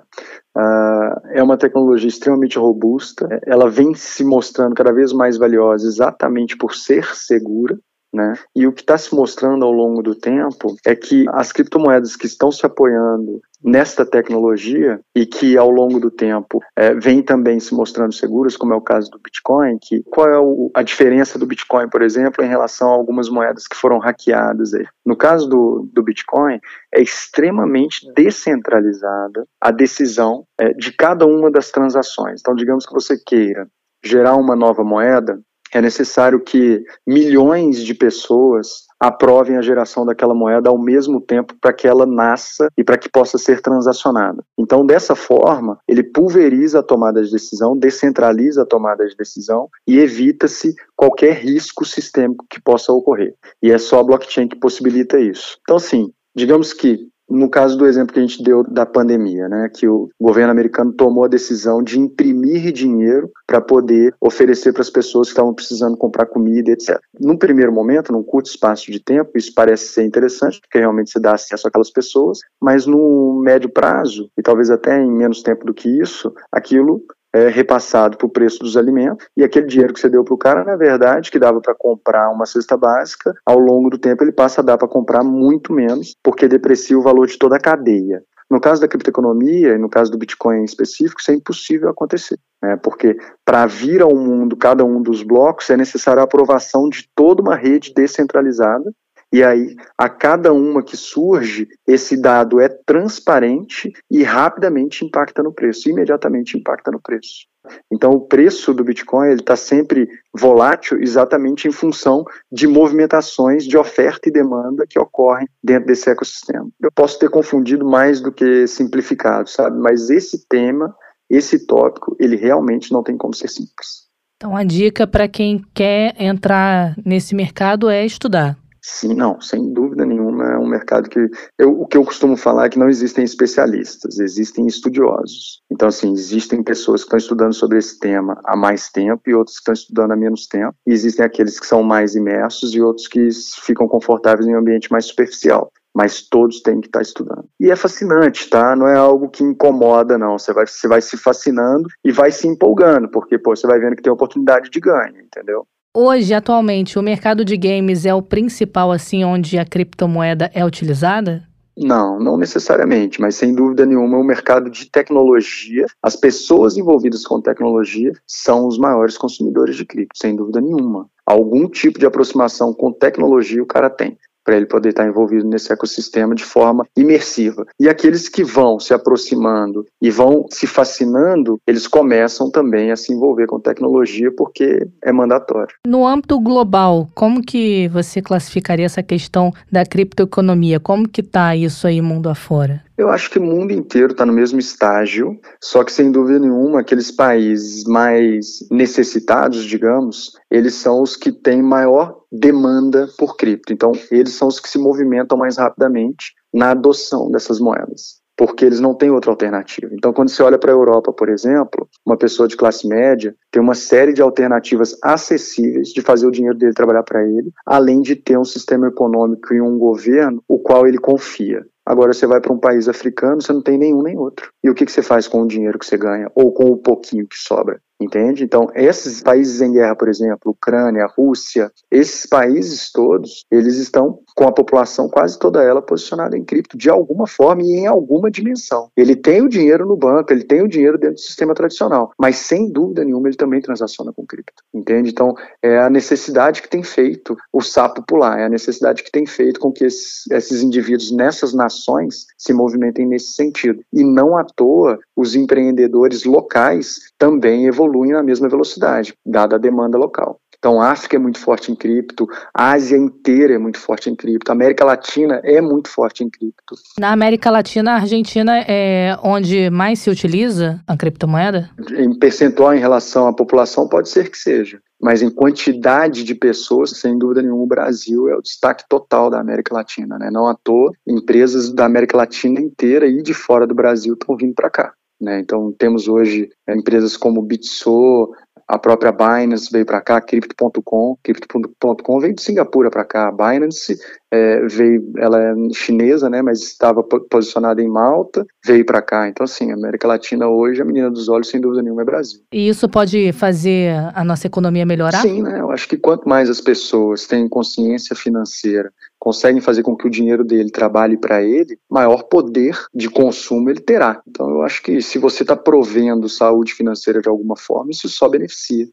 uh, 0.57 1.21
é 1.33 1.43
uma 1.43 1.57
tecnologia 1.57 2.09
extremamente 2.09 2.59
robusta, 2.59 3.41
ela 3.47 3.69
vem 3.69 3.95
se 3.95 4.25
mostrando 4.25 4.75
cada 4.75 4.93
vez 4.93 5.13
mais 5.13 5.37
valiosa 5.37 5.87
exatamente 5.87 6.57
por 6.57 6.75
ser 6.75 7.05
segura, 7.15 7.79
né? 8.13 8.35
E 8.57 8.67
o 8.67 8.73
que 8.73 8.81
está 8.81 8.97
se 8.97 9.15
mostrando 9.15 9.65
ao 9.65 9.73
longo 9.73 10.03
do 10.03 10.15
tempo 10.15 10.75
é 10.85 10.95
que 10.97 11.27
as 11.29 11.53
criptomoedas 11.53 12.17
que 12.17 12.27
estão 12.27 12.51
se 12.51 12.65
apoiando 12.65 13.41
nesta 13.63 14.07
tecnologia 14.07 15.01
e 15.15 15.27
que 15.27 15.57
ao 15.57 15.71
longo 15.71 15.99
do 15.99 16.11
tempo 16.11 16.61
é, 16.77 16.95
vem 16.95 17.23
também 17.23 17.59
se 17.59 17.75
mostrando 17.75 18.15
seguras, 18.15 18.57
como 18.57 18.73
é 18.73 18.77
o 18.77 18.81
caso 18.81 19.11
do 19.11 19.19
Bitcoin, 19.19 19.79
que 19.81 20.03
qual 20.05 20.29
é 20.29 20.39
o, 20.39 20.71
a 20.75 20.83
diferença 20.83 21.39
do 21.39 21.47
Bitcoin, 21.47 21.89
por 21.89 22.03
exemplo, 22.03 22.45
em 22.45 22.49
relação 22.49 22.89
a 22.89 22.95
algumas 22.95 23.29
moedas 23.29 23.67
que 23.67 23.77
foram 23.77 23.99
hackeadas? 23.99 24.73
Aí? 24.75 24.87
No 25.05 25.17
caso 25.17 25.49
do, 25.49 25.89
do 25.93 26.03
Bitcoin, 26.03 26.61
é 26.95 27.03
extremamente 27.03 28.11
descentralizada 28.15 29.45
a 29.61 29.71
decisão 29.71 30.45
é, 30.59 30.73
de 30.73 30.93
cada 30.93 31.27
uma 31.27 31.51
das 31.51 31.71
transações. 31.71 32.41
Então, 32.41 32.55
digamos 32.55 32.87
que 32.87 32.95
você 32.95 33.17
queira 33.19 33.67
gerar 34.03 34.37
uma 34.37 34.55
nova 34.55 34.85
moeda, 34.85 35.41
é 35.73 35.81
necessário 35.81 36.41
que 36.41 36.83
milhões 37.07 37.83
de 37.85 37.95
pessoas 37.95 38.89
aprovem 39.01 39.57
a 39.57 39.63
geração 39.63 40.05
daquela 40.05 40.35
moeda 40.35 40.69
ao 40.69 40.79
mesmo 40.79 41.21
tempo 41.21 41.55
para 41.61 41.73
que 41.73 41.87
ela 41.87 42.05
nasça 42.05 42.69
e 42.77 42.83
para 42.83 42.99
que 42.99 43.09
possa 43.09 43.39
ser 43.39 43.61
transacionada. 43.61 44.43
Então, 44.59 44.85
dessa 44.85 45.15
forma, 45.15 45.79
ele 45.87 46.03
pulveriza 46.03 46.81
a 46.81 46.83
tomada 46.83 47.23
de 47.23 47.31
decisão, 47.31 47.77
descentraliza 47.77 48.63
a 48.63 48.67
tomada 48.67 49.07
de 49.07 49.17
decisão 49.17 49.69
e 49.87 49.99
evita-se 49.99 50.75
qualquer 50.97 51.35
risco 51.35 51.85
sistêmico 51.85 52.45
que 52.51 52.61
possa 52.61 52.93
ocorrer. 52.93 53.35
E 53.63 53.71
é 53.71 53.79
só 53.79 54.01
a 54.01 54.05
blockchain 54.05 54.49
que 54.49 54.59
possibilita 54.59 55.21
isso. 55.21 55.59
Então, 55.63 55.77
assim, 55.77 56.11
digamos 56.35 56.73
que 56.73 57.09
no 57.29 57.49
caso 57.49 57.77
do 57.77 57.87
exemplo 57.87 58.13
que 58.13 58.19
a 58.19 58.23
gente 58.23 58.43
deu 58.43 58.63
da 58.63 58.87
pandemia, 58.87 59.49
né, 59.49 59.71
que 59.73 59.87
o 59.87 60.09
governo 60.21 60.51
americano 60.51 60.93
tomou 60.93 61.25
a 61.25 61.29
decisão 61.29 61.83
de 61.83 61.99
imprimir 61.99 62.73
dinheiro 62.73 63.31
para 63.47 63.61
poder 63.61 64.15
oferecer 64.21 64.73
para 64.73 64.83
as 64.83 64.91
pessoas 64.91 65.29
que 65.29 65.33
estavam 65.33 65.55
precisando 65.55 65.97
comprar 65.97 66.27
comida, 66.27 66.71
etc. 66.71 66.99
Num 67.21 67.37
primeiro 67.37 67.73
momento, 67.73 68.13
num 68.13 68.23
curto 68.23 68.47
espaço 68.47 68.91
de 68.91 69.01
tempo, 69.01 69.33
isso 69.37 69.53
parece 69.55 69.89
ser 69.89 70.05
interessante, 70.05 70.61
porque 70.61 70.79
realmente 70.79 71.11
você 71.11 71.21
dá 71.21 71.35
acesso 71.35 71.69
àquelas 71.69 71.91
pessoas, 71.91 72.39
mas 72.61 72.87
no 72.87 73.41
médio 73.43 73.69
prazo, 73.69 74.31
e 74.37 74.43
talvez 74.43 74.71
até 74.71 75.01
em 75.01 75.11
menos 75.11 75.43
tempo 75.43 75.65
do 75.67 75.75
que 75.75 75.89
isso, 76.01 76.33
aquilo 76.53 77.03
é, 77.35 77.49
repassado 77.49 78.17
para 78.17 78.27
o 78.27 78.31
preço 78.31 78.59
dos 78.61 78.77
alimentos, 78.77 79.27
e 79.37 79.45
aquele 79.45 79.67
dinheiro 79.67 79.93
que 79.93 80.01
você 80.01 80.09
deu 80.09 80.25
para 80.25 80.35
o 80.35 80.39
cara, 80.39 80.65
na 80.65 80.77
verdade, 80.77 81.31
que 81.31 81.39
dava 81.39 81.61
para 81.61 81.75
comprar 81.75 82.31
uma 82.31 82.47
cesta 82.47 82.77
básica, 82.77 83.35
ao 83.45 83.59
longo 83.59 83.91
do 83.91 83.99
tempo 83.99 84.25
ele 84.25 84.33
passa 84.33 84.61
a 84.61 84.65
dar 84.65 84.79
para 84.79 84.89
comprar 84.89 85.23
muito 85.23 85.73
menos, 85.73 86.15
porque 86.23 86.49
deprecia 86.49 86.99
o 86.99 87.03
valor 87.03 87.27
de 87.27 87.39
toda 87.39 87.57
a 87.57 87.61
cadeia. 87.61 88.23
No 88.51 88.61
caso 88.61 88.81
da 88.81 88.89
criptoeconomia 88.89 89.75
e 89.75 89.79
no 89.79 89.91
caso 89.91 90.11
do 90.11 90.17
Bitcoin 90.17 90.61
em 90.61 90.65
específico, 90.65 91.21
isso 91.21 91.31
é 91.31 91.35
impossível 91.35 91.91
acontecer, 91.91 92.39
né? 92.63 92.79
porque 92.83 93.15
para 93.45 93.67
vir 93.67 94.01
ao 94.01 94.17
mundo 94.17 94.57
cada 94.57 94.85
um 94.87 95.03
dos 95.03 95.23
blocos 95.23 95.69
é 95.69 95.77
necessário 95.77 96.21
a 96.21 96.25
aprovação 96.25 96.89
de 96.89 97.07
toda 97.15 97.43
uma 97.43 97.55
rede 97.55 97.93
descentralizada 97.95 98.91
e 99.31 99.43
aí, 99.43 99.77
a 99.97 100.09
cada 100.09 100.55
uma 100.55 100.83
que 100.83 100.97
surge, 100.97 101.69
esse 101.87 102.17
dado 102.17 102.61
é 102.61 102.69
transparente 102.69 103.93
e 104.11 104.23
rapidamente 104.23 105.05
impacta 105.05 105.43
no 105.43 105.53
preço, 105.53 105.91
imediatamente 105.91 106.57
impacta 106.57 106.91
no 106.91 107.01
preço. 107.01 107.47
Então, 107.93 108.13
o 108.13 108.21
preço 108.23 108.73
do 108.73 108.83
Bitcoin 108.83 109.35
está 109.35 109.55
sempre 109.55 110.09
volátil 110.33 110.99
exatamente 111.03 111.69
em 111.69 111.71
função 111.71 112.25
de 112.51 112.67
movimentações 112.67 113.65
de 113.65 113.77
oferta 113.77 114.31
e 114.31 114.33
demanda 114.33 114.87
que 114.89 114.99
ocorrem 114.99 115.47
dentro 115.63 115.89
desse 115.89 116.09
ecossistema. 116.09 116.67
Eu 116.81 116.91
posso 116.91 117.19
ter 117.19 117.29
confundido 117.29 117.85
mais 117.85 118.23
do 118.23 118.33
que 118.33 118.67
simplificado, 118.67 119.51
sabe? 119.51 119.79
Mas 119.79 120.09
esse 120.09 120.49
tema, 120.49 120.97
esse 121.29 121.67
tópico, 121.67 122.17
ele 122.19 122.37
realmente 122.37 122.91
não 122.91 123.03
tem 123.03 123.19
como 123.19 123.35
ser 123.35 123.49
simples. 123.49 124.09
Então, 124.37 124.57
a 124.57 124.65
dica 124.65 125.07
para 125.07 125.29
quem 125.29 125.61
quer 125.75 126.15
entrar 126.19 126.95
nesse 127.05 127.35
mercado 127.35 127.91
é 127.91 128.07
estudar. 128.07 128.57
Sim, 128.91 129.13
não, 129.15 129.39
sem 129.39 129.71
dúvida 129.71 130.07
nenhuma 130.07 130.45
é 130.53 130.59
um 130.59 130.67
mercado 130.67 131.11
que 131.11 131.21
eu, 131.59 131.79
o 131.83 131.87
que 131.87 131.97
eu 131.97 132.05
costumo 132.05 132.39
falar 132.39 132.65
é 132.65 132.69
que 132.71 132.79
não 132.79 132.89
existem 132.89 133.23
especialistas, 133.23 134.19
existem 134.19 134.67
estudiosos. 134.67 135.61
Então, 135.71 135.89
assim, 135.89 136.11
existem 136.11 136.63
pessoas 136.63 137.03
que 137.03 137.09
estão 137.09 137.19
estudando 137.19 137.53
sobre 137.53 137.77
esse 137.77 137.99
tema 137.99 138.41
há 138.43 138.57
mais 138.57 138.89
tempo 138.89 139.21
e 139.27 139.35
outros 139.35 139.57
que 139.57 139.61
estão 139.61 139.75
estudando 139.75 140.13
há 140.13 140.17
menos 140.17 140.47
tempo. 140.47 140.75
E 140.87 140.93
existem 140.93 141.25
aqueles 141.25 141.61
que 141.61 141.67
são 141.67 141.83
mais 141.83 142.15
imersos 142.15 142.75
e 142.75 142.81
outros 142.81 143.07
que 143.07 143.29
ficam 143.63 143.87
confortáveis 143.87 144.49
em 144.49 144.55
um 144.55 144.59
ambiente 144.59 144.91
mais 144.91 145.05
superficial 145.05 145.71
mas 145.95 146.23
todos 146.23 146.61
têm 146.61 146.81
que 146.81 146.87
estar 146.87 147.03
estudando. 147.03 147.45
E 147.59 147.73
é 147.73 147.75
fascinante, 147.75 148.49
tá? 148.49 148.77
Não 148.77 148.87
é 148.87 148.95
algo 148.95 149.29
que 149.29 149.43
incomoda, 149.43 150.17
não. 150.17 150.39
Você 150.39 150.53
vai, 150.53 150.65
você 150.65 150.87
vai 150.87 151.03
se 151.03 151.17
fascinando 151.17 151.89
e 152.05 152.13
vai 152.13 152.31
se 152.31 152.47
empolgando, 152.47 153.11
porque 153.11 153.37
pô, 153.37 153.57
você 153.57 153.67
vai 153.67 153.81
vendo 153.81 153.97
que 153.97 154.03
tem 154.03 154.13
oportunidade 154.13 154.71
de 154.71 154.79
ganho, 154.79 155.19
entendeu? 155.19 155.67
Hoje, 155.95 156.35
atualmente, 156.35 156.99
o 156.99 157.03
mercado 157.03 157.45
de 157.45 157.57
games 157.57 158.05
é 158.05 158.15
o 158.15 158.23
principal, 158.23 158.93
assim, 158.93 159.25
onde 159.25 159.59
a 159.59 159.65
criptomoeda 159.65 160.51
é 160.55 160.65
utilizada? 160.65 161.49
Não, 161.81 162.19
não 162.19 162.37
necessariamente, 162.37 163.21
mas 163.21 163.37
sem 163.37 163.55
dúvida 163.55 163.87
nenhuma 163.87 164.19
o 164.19 164.25
mercado 164.25 164.69
de 164.69 164.91
tecnologia, 164.91 165.87
as 166.03 166.17
pessoas 166.17 166.77
envolvidas 166.77 167.25
com 167.25 167.41
tecnologia 167.41 168.13
são 168.27 168.67
os 168.67 168.77
maiores 168.77 169.17
consumidores 169.17 169.77
de 169.77 169.85
cripto, 169.85 170.19
sem 170.19 170.35
dúvida 170.35 170.61
nenhuma. 170.61 171.09
Algum 171.25 171.69
tipo 171.69 171.99
de 171.99 172.07
aproximação 172.07 172.75
com 172.75 172.93
tecnologia 172.93 173.63
o 173.63 173.67
cara 173.67 173.89
tem. 173.89 174.19
Para 174.49 174.57
ele 174.57 174.65
poder 174.65 174.89
estar 174.89 175.07
envolvido 175.07 175.47
nesse 175.47 175.71
ecossistema 175.71 176.35
de 176.35 176.43
forma 176.43 176.87
imersiva. 176.97 177.67
E 177.79 177.87
aqueles 177.87 178.31
que 178.31 178.43
vão 178.43 178.81
se 178.81 178.95
aproximando 178.95 179.85
e 180.01 180.11
vão 180.11 180.47
se 180.49 180.67
fascinando, 180.67 181.61
eles 181.67 181.87
começam 181.87 182.51
também 182.51 182.91
a 182.91 182.97
se 182.97 183.13
envolver 183.13 183.47
com 183.47 183.61
tecnologia 183.61 184.33
porque 184.35 184.89
é 185.05 185.13
mandatório. 185.13 185.77
No 185.87 186.07
âmbito 186.07 186.41
global, 186.41 187.07
como 187.15 187.43
que 187.43 187.89
você 187.89 188.23
classificaria 188.23 188.87
essa 188.87 189.03
questão 189.03 189.53
da 189.71 189.85
criptoeconomia? 189.85 190.81
Como 190.81 191.07
que 191.07 191.21
está 191.21 191.55
isso 191.55 191.87
aí 191.87 192.01
mundo 192.01 192.31
afora? 192.31 192.88
Eu 192.99 193.11
acho 193.11 193.31
que 193.31 193.39
o 193.39 193.43
mundo 193.43 193.73
inteiro 193.73 194.11
está 194.11 194.27
no 194.27 194.33
mesmo 194.33 194.59
estágio, 194.59 195.39
só 195.63 195.85
que 195.85 195.93
sem 195.93 196.11
dúvida 196.11 196.41
nenhuma, 196.41 196.81
aqueles 196.81 197.13
países 197.13 197.85
mais 197.85 198.67
necessitados, 198.73 199.63
digamos, 199.63 200.33
eles 200.51 200.75
são 200.75 201.01
os 201.01 201.15
que 201.15 201.31
têm 201.31 201.63
maior 201.63 202.23
demanda 202.31 203.09
por 203.17 203.37
cripto. 203.37 203.73
Então, 203.73 203.93
eles 204.11 204.33
são 204.33 204.49
os 204.49 204.59
que 204.59 204.69
se 204.69 204.79
movimentam 204.79 205.39
mais 205.39 205.59
rapidamente 205.59 206.35
na 206.53 206.73
adoção 206.73 207.31
dessas 207.31 207.61
moedas 207.61 208.19
porque 208.39 208.65
eles 208.65 208.79
não 208.79 208.95
têm 208.95 209.11
outra 209.11 209.33
alternativa. 209.33 209.91
Então, 209.93 210.13
quando 210.13 210.29
você 210.29 210.41
olha 210.45 210.57
para 210.57 210.71
a 210.71 210.75
Europa, 210.75 211.13
por 211.13 211.29
exemplo, 211.29 211.89
uma 212.07 212.17
pessoa 212.17 212.47
de 212.47 212.57
classe 212.57 212.87
média 212.87 213.35
tem 213.51 213.61
uma 213.61 213.75
série 213.75 214.13
de 214.13 214.23
alternativas 214.23 214.97
acessíveis 215.03 215.89
de 215.89 216.01
fazer 216.01 216.25
o 216.25 216.31
dinheiro 216.31 216.57
dele 216.57 216.73
trabalhar 216.73 217.03
para 217.03 217.21
ele, 217.21 217.53
além 217.67 218.01
de 218.01 218.15
ter 218.15 218.39
um 218.39 218.45
sistema 218.45 218.87
econômico 218.87 219.53
e 219.53 219.61
um 219.61 219.77
governo 219.77 220.41
o 220.47 220.57
qual 220.61 220.87
ele 220.87 220.99
confia. 220.99 221.67
Agora 221.89 222.13
você 222.13 222.27
vai 222.27 222.39
para 222.39 222.53
um 222.53 222.59
país 222.59 222.87
africano, 222.87 223.41
você 223.41 223.51
não 223.51 223.63
tem 223.63 223.79
nenhum 223.79 224.03
nem 224.03 224.15
outro. 224.15 224.53
E 224.63 224.69
o 224.69 224.75
que, 224.75 224.85
que 224.85 224.93
você 224.93 225.01
faz 225.01 225.27
com 225.27 225.41
o 225.41 225.49
dinheiro 225.49 225.79
que 225.79 225.87
você 225.87 225.97
ganha? 225.97 226.31
Ou 226.35 226.53
com 226.53 226.65
o 226.65 226.77
pouquinho 226.77 227.27
que 227.27 227.39
sobra? 227.39 227.81
Entende? 228.01 228.45
Então, 228.45 228.71
esses 228.75 229.21
países 229.21 229.61
em 229.61 229.73
guerra, 229.73 229.97
por 229.97 230.09
exemplo, 230.09 230.53
Ucrânia, 230.53 231.09
Rússia, 231.17 231.71
esses 231.91 232.27
países 232.27 232.93
todos, 232.93 233.45
eles 233.51 233.77
estão 233.77 234.21
com 234.37 234.45
a 234.45 234.53
população 234.53 235.09
quase 235.09 235.37
toda 235.37 235.63
ela 235.65 235.83
posicionada 235.83 236.37
em 236.37 236.45
cripto 236.45 236.79
de 236.79 236.89
alguma 236.89 237.27
forma 237.27 237.63
e 237.63 237.73
em 237.73 237.87
alguma 237.89 238.31
dimensão. 238.31 238.89
Ele 238.97 239.17
tem 239.17 239.43
o 239.43 239.49
dinheiro 239.49 239.85
no 239.85 239.97
banco, 239.97 240.33
ele 240.33 240.45
tem 240.45 240.63
o 240.63 240.69
dinheiro 240.69 240.97
dentro 240.97 241.17
do 241.17 241.21
sistema 241.21 241.55
tradicional, 241.55 242.13
mas 242.17 242.37
sem 242.37 242.71
dúvida 242.71 243.05
nenhuma 243.05 243.29
ele 243.29 243.37
também 243.37 243.61
transaciona 243.61 244.13
com 244.13 244.25
cripto. 244.25 244.63
Entende? 244.73 245.11
Então, 245.11 245.35
é 245.61 245.79
a 245.79 245.91
necessidade 245.91 246.63
que 246.63 246.69
tem 246.69 246.85
feito 246.85 247.37
o 247.53 247.61
sapo 247.61 248.05
pular, 248.07 248.39
é 248.39 248.45
a 248.45 248.49
necessidade 248.49 249.03
que 249.03 249.11
tem 249.11 249.27
feito 249.27 249.59
com 249.59 249.73
que 249.73 249.85
esses, 249.85 250.25
esses 250.31 250.63
indivíduos 250.63 251.11
nessas 251.11 251.53
nações 251.53 252.27
se 252.37 252.53
movimentem 252.53 253.07
nesse 253.07 253.33
sentido. 253.33 253.83
E 253.93 254.05
não 254.05 254.37
à 254.37 254.45
toa, 254.45 255.01
os 255.17 255.35
empreendedores 255.35 256.23
locais 256.25 256.95
também 257.19 257.67
evoluem 257.67 257.88
na 257.89 258.23
mesma 258.23 258.49
velocidade, 258.49 259.15
dada 259.25 259.57
a 259.57 259.59
demanda 259.59 259.99
local. 259.99 260.41
Então, 260.59 260.81
a 260.81 260.91
África 260.91 261.15
é 261.15 261.19
muito 261.21 261.39
forte 261.39 261.71
em 261.71 261.77
cripto, 261.77 262.27
a 262.53 262.73
Ásia 262.73 262.97
inteira 262.97 263.55
é 263.55 263.59
muito 263.59 263.79
forte 263.79 264.11
em 264.11 264.17
cripto, 264.17 264.51
a 264.51 264.55
América 264.55 264.85
Latina 264.85 265.41
é 265.45 265.61
muito 265.61 265.89
forte 265.89 266.25
em 266.25 266.29
cripto. 266.29 266.75
Na 266.99 267.13
América 267.13 267.49
Latina, 267.49 267.93
a 267.93 267.95
Argentina 267.95 268.59
é 268.67 269.17
onde 269.23 269.71
mais 269.71 270.01
se 270.01 270.11
utiliza 270.11 270.81
a 270.85 270.97
criptomoeda? 270.97 271.71
Em 271.97 272.13
percentual 272.19 272.75
em 272.75 272.81
relação 272.81 273.29
à 273.29 273.33
população, 273.33 273.89
pode 273.89 274.09
ser 274.09 274.31
que 274.31 274.37
seja. 274.37 274.81
Mas 275.01 275.23
em 275.23 275.31
quantidade 275.31 276.25
de 276.25 276.35
pessoas, 276.35 276.91
sem 276.91 277.17
dúvida 277.17 277.41
nenhuma, 277.41 277.63
o 277.63 277.67
Brasil 277.67 278.29
é 278.29 278.35
o 278.35 278.43
destaque 278.43 278.83
total 278.89 279.31
da 279.31 279.39
América 279.39 279.73
Latina. 279.73 280.19
Né? 280.19 280.29
Não 280.29 280.49
à 280.49 280.57
toa, 280.57 280.91
empresas 281.07 281.73
da 281.73 281.85
América 281.85 282.17
Latina 282.17 282.61
inteira 282.61 283.07
e 283.07 283.23
de 283.23 283.33
fora 283.33 283.65
do 283.65 283.77
Brasil 283.77 284.15
estão 284.15 284.37
vindo 284.37 284.55
para 284.55 284.69
cá. 284.69 284.93
Né? 285.21 285.41
Então, 285.41 285.75
temos 285.79 286.09
hoje 286.09 286.49
é, 286.67 286.75
empresas 286.75 287.17
como 287.17 287.43
Bitso, 287.43 288.33
a 288.69 288.79
própria 288.79 289.11
Binance 289.11 289.71
veio 289.73 289.87
para 289.87 290.01
cá, 290.03 290.21
Crypto.com, 290.21 291.17
Crypto.com 291.23 292.21
veio 292.21 292.35
de 292.35 292.43
Singapura 292.43 292.91
para 292.91 293.03
cá, 293.03 293.29
a 293.29 293.33
Binance 293.33 293.99
é, 294.31 294.61
veio, 294.67 295.11
ela 295.17 295.43
é 295.43 295.55
chinesa, 295.73 296.29
né, 296.29 296.43
mas 296.43 296.61
estava 296.61 297.03
posicionada 297.03 297.81
em 297.81 297.89
Malta, 297.89 298.47
veio 298.67 298.85
para 298.85 299.01
cá. 299.01 299.27
Então, 299.27 299.45
assim, 299.45 299.71
a 299.71 299.75
América 299.75 300.07
Latina 300.07 300.49
hoje, 300.49 300.83
a 300.83 300.85
menina 300.85 301.11
dos 301.11 301.31
olhos, 301.31 301.49
sem 301.49 301.61
dúvida 301.61 301.83
nenhuma, 301.83 302.03
é 302.03 302.05
Brasil. 302.05 302.41
E 302.53 302.69
isso 302.69 302.87
pode 302.91 303.33
fazer 303.33 303.95
a 304.15 304.23
nossa 304.23 304.47
economia 304.47 304.85
melhorar? 304.85 305.23
Sim, 305.23 305.43
né, 305.43 305.61
eu 305.61 305.71
acho 305.71 305.89
que 305.89 305.97
quanto 305.97 306.29
mais 306.29 306.51
as 306.51 306.61
pessoas 306.61 307.27
têm 307.27 307.49
consciência 307.49 308.15
financeira, 308.15 308.93
conseguem 309.19 309.61
fazer 309.61 309.83
com 309.83 309.97
que 309.97 310.07
o 310.07 310.11
dinheiro 310.11 310.45
dele 310.45 310.71
trabalhe 310.71 311.17
para 311.17 311.43
ele, 311.43 311.79
maior 311.91 312.23
poder 312.25 312.79
de 312.95 313.09
consumo 313.11 313.69
ele 313.71 313.81
terá. 313.81 314.23
Então, 314.27 314.49
eu 314.49 314.63
acho 314.63 314.83
que 314.83 315.01
se 315.01 315.19
você 315.19 315.43
está 315.43 315.57
provendo 315.57 316.29
saúde 316.29 316.75
financeira 316.75 317.21
de 317.21 317.29
alguma 317.29 317.57
forma, 317.57 317.91
isso 317.91 318.09
só 318.09 318.29
beneficia. 318.29 318.87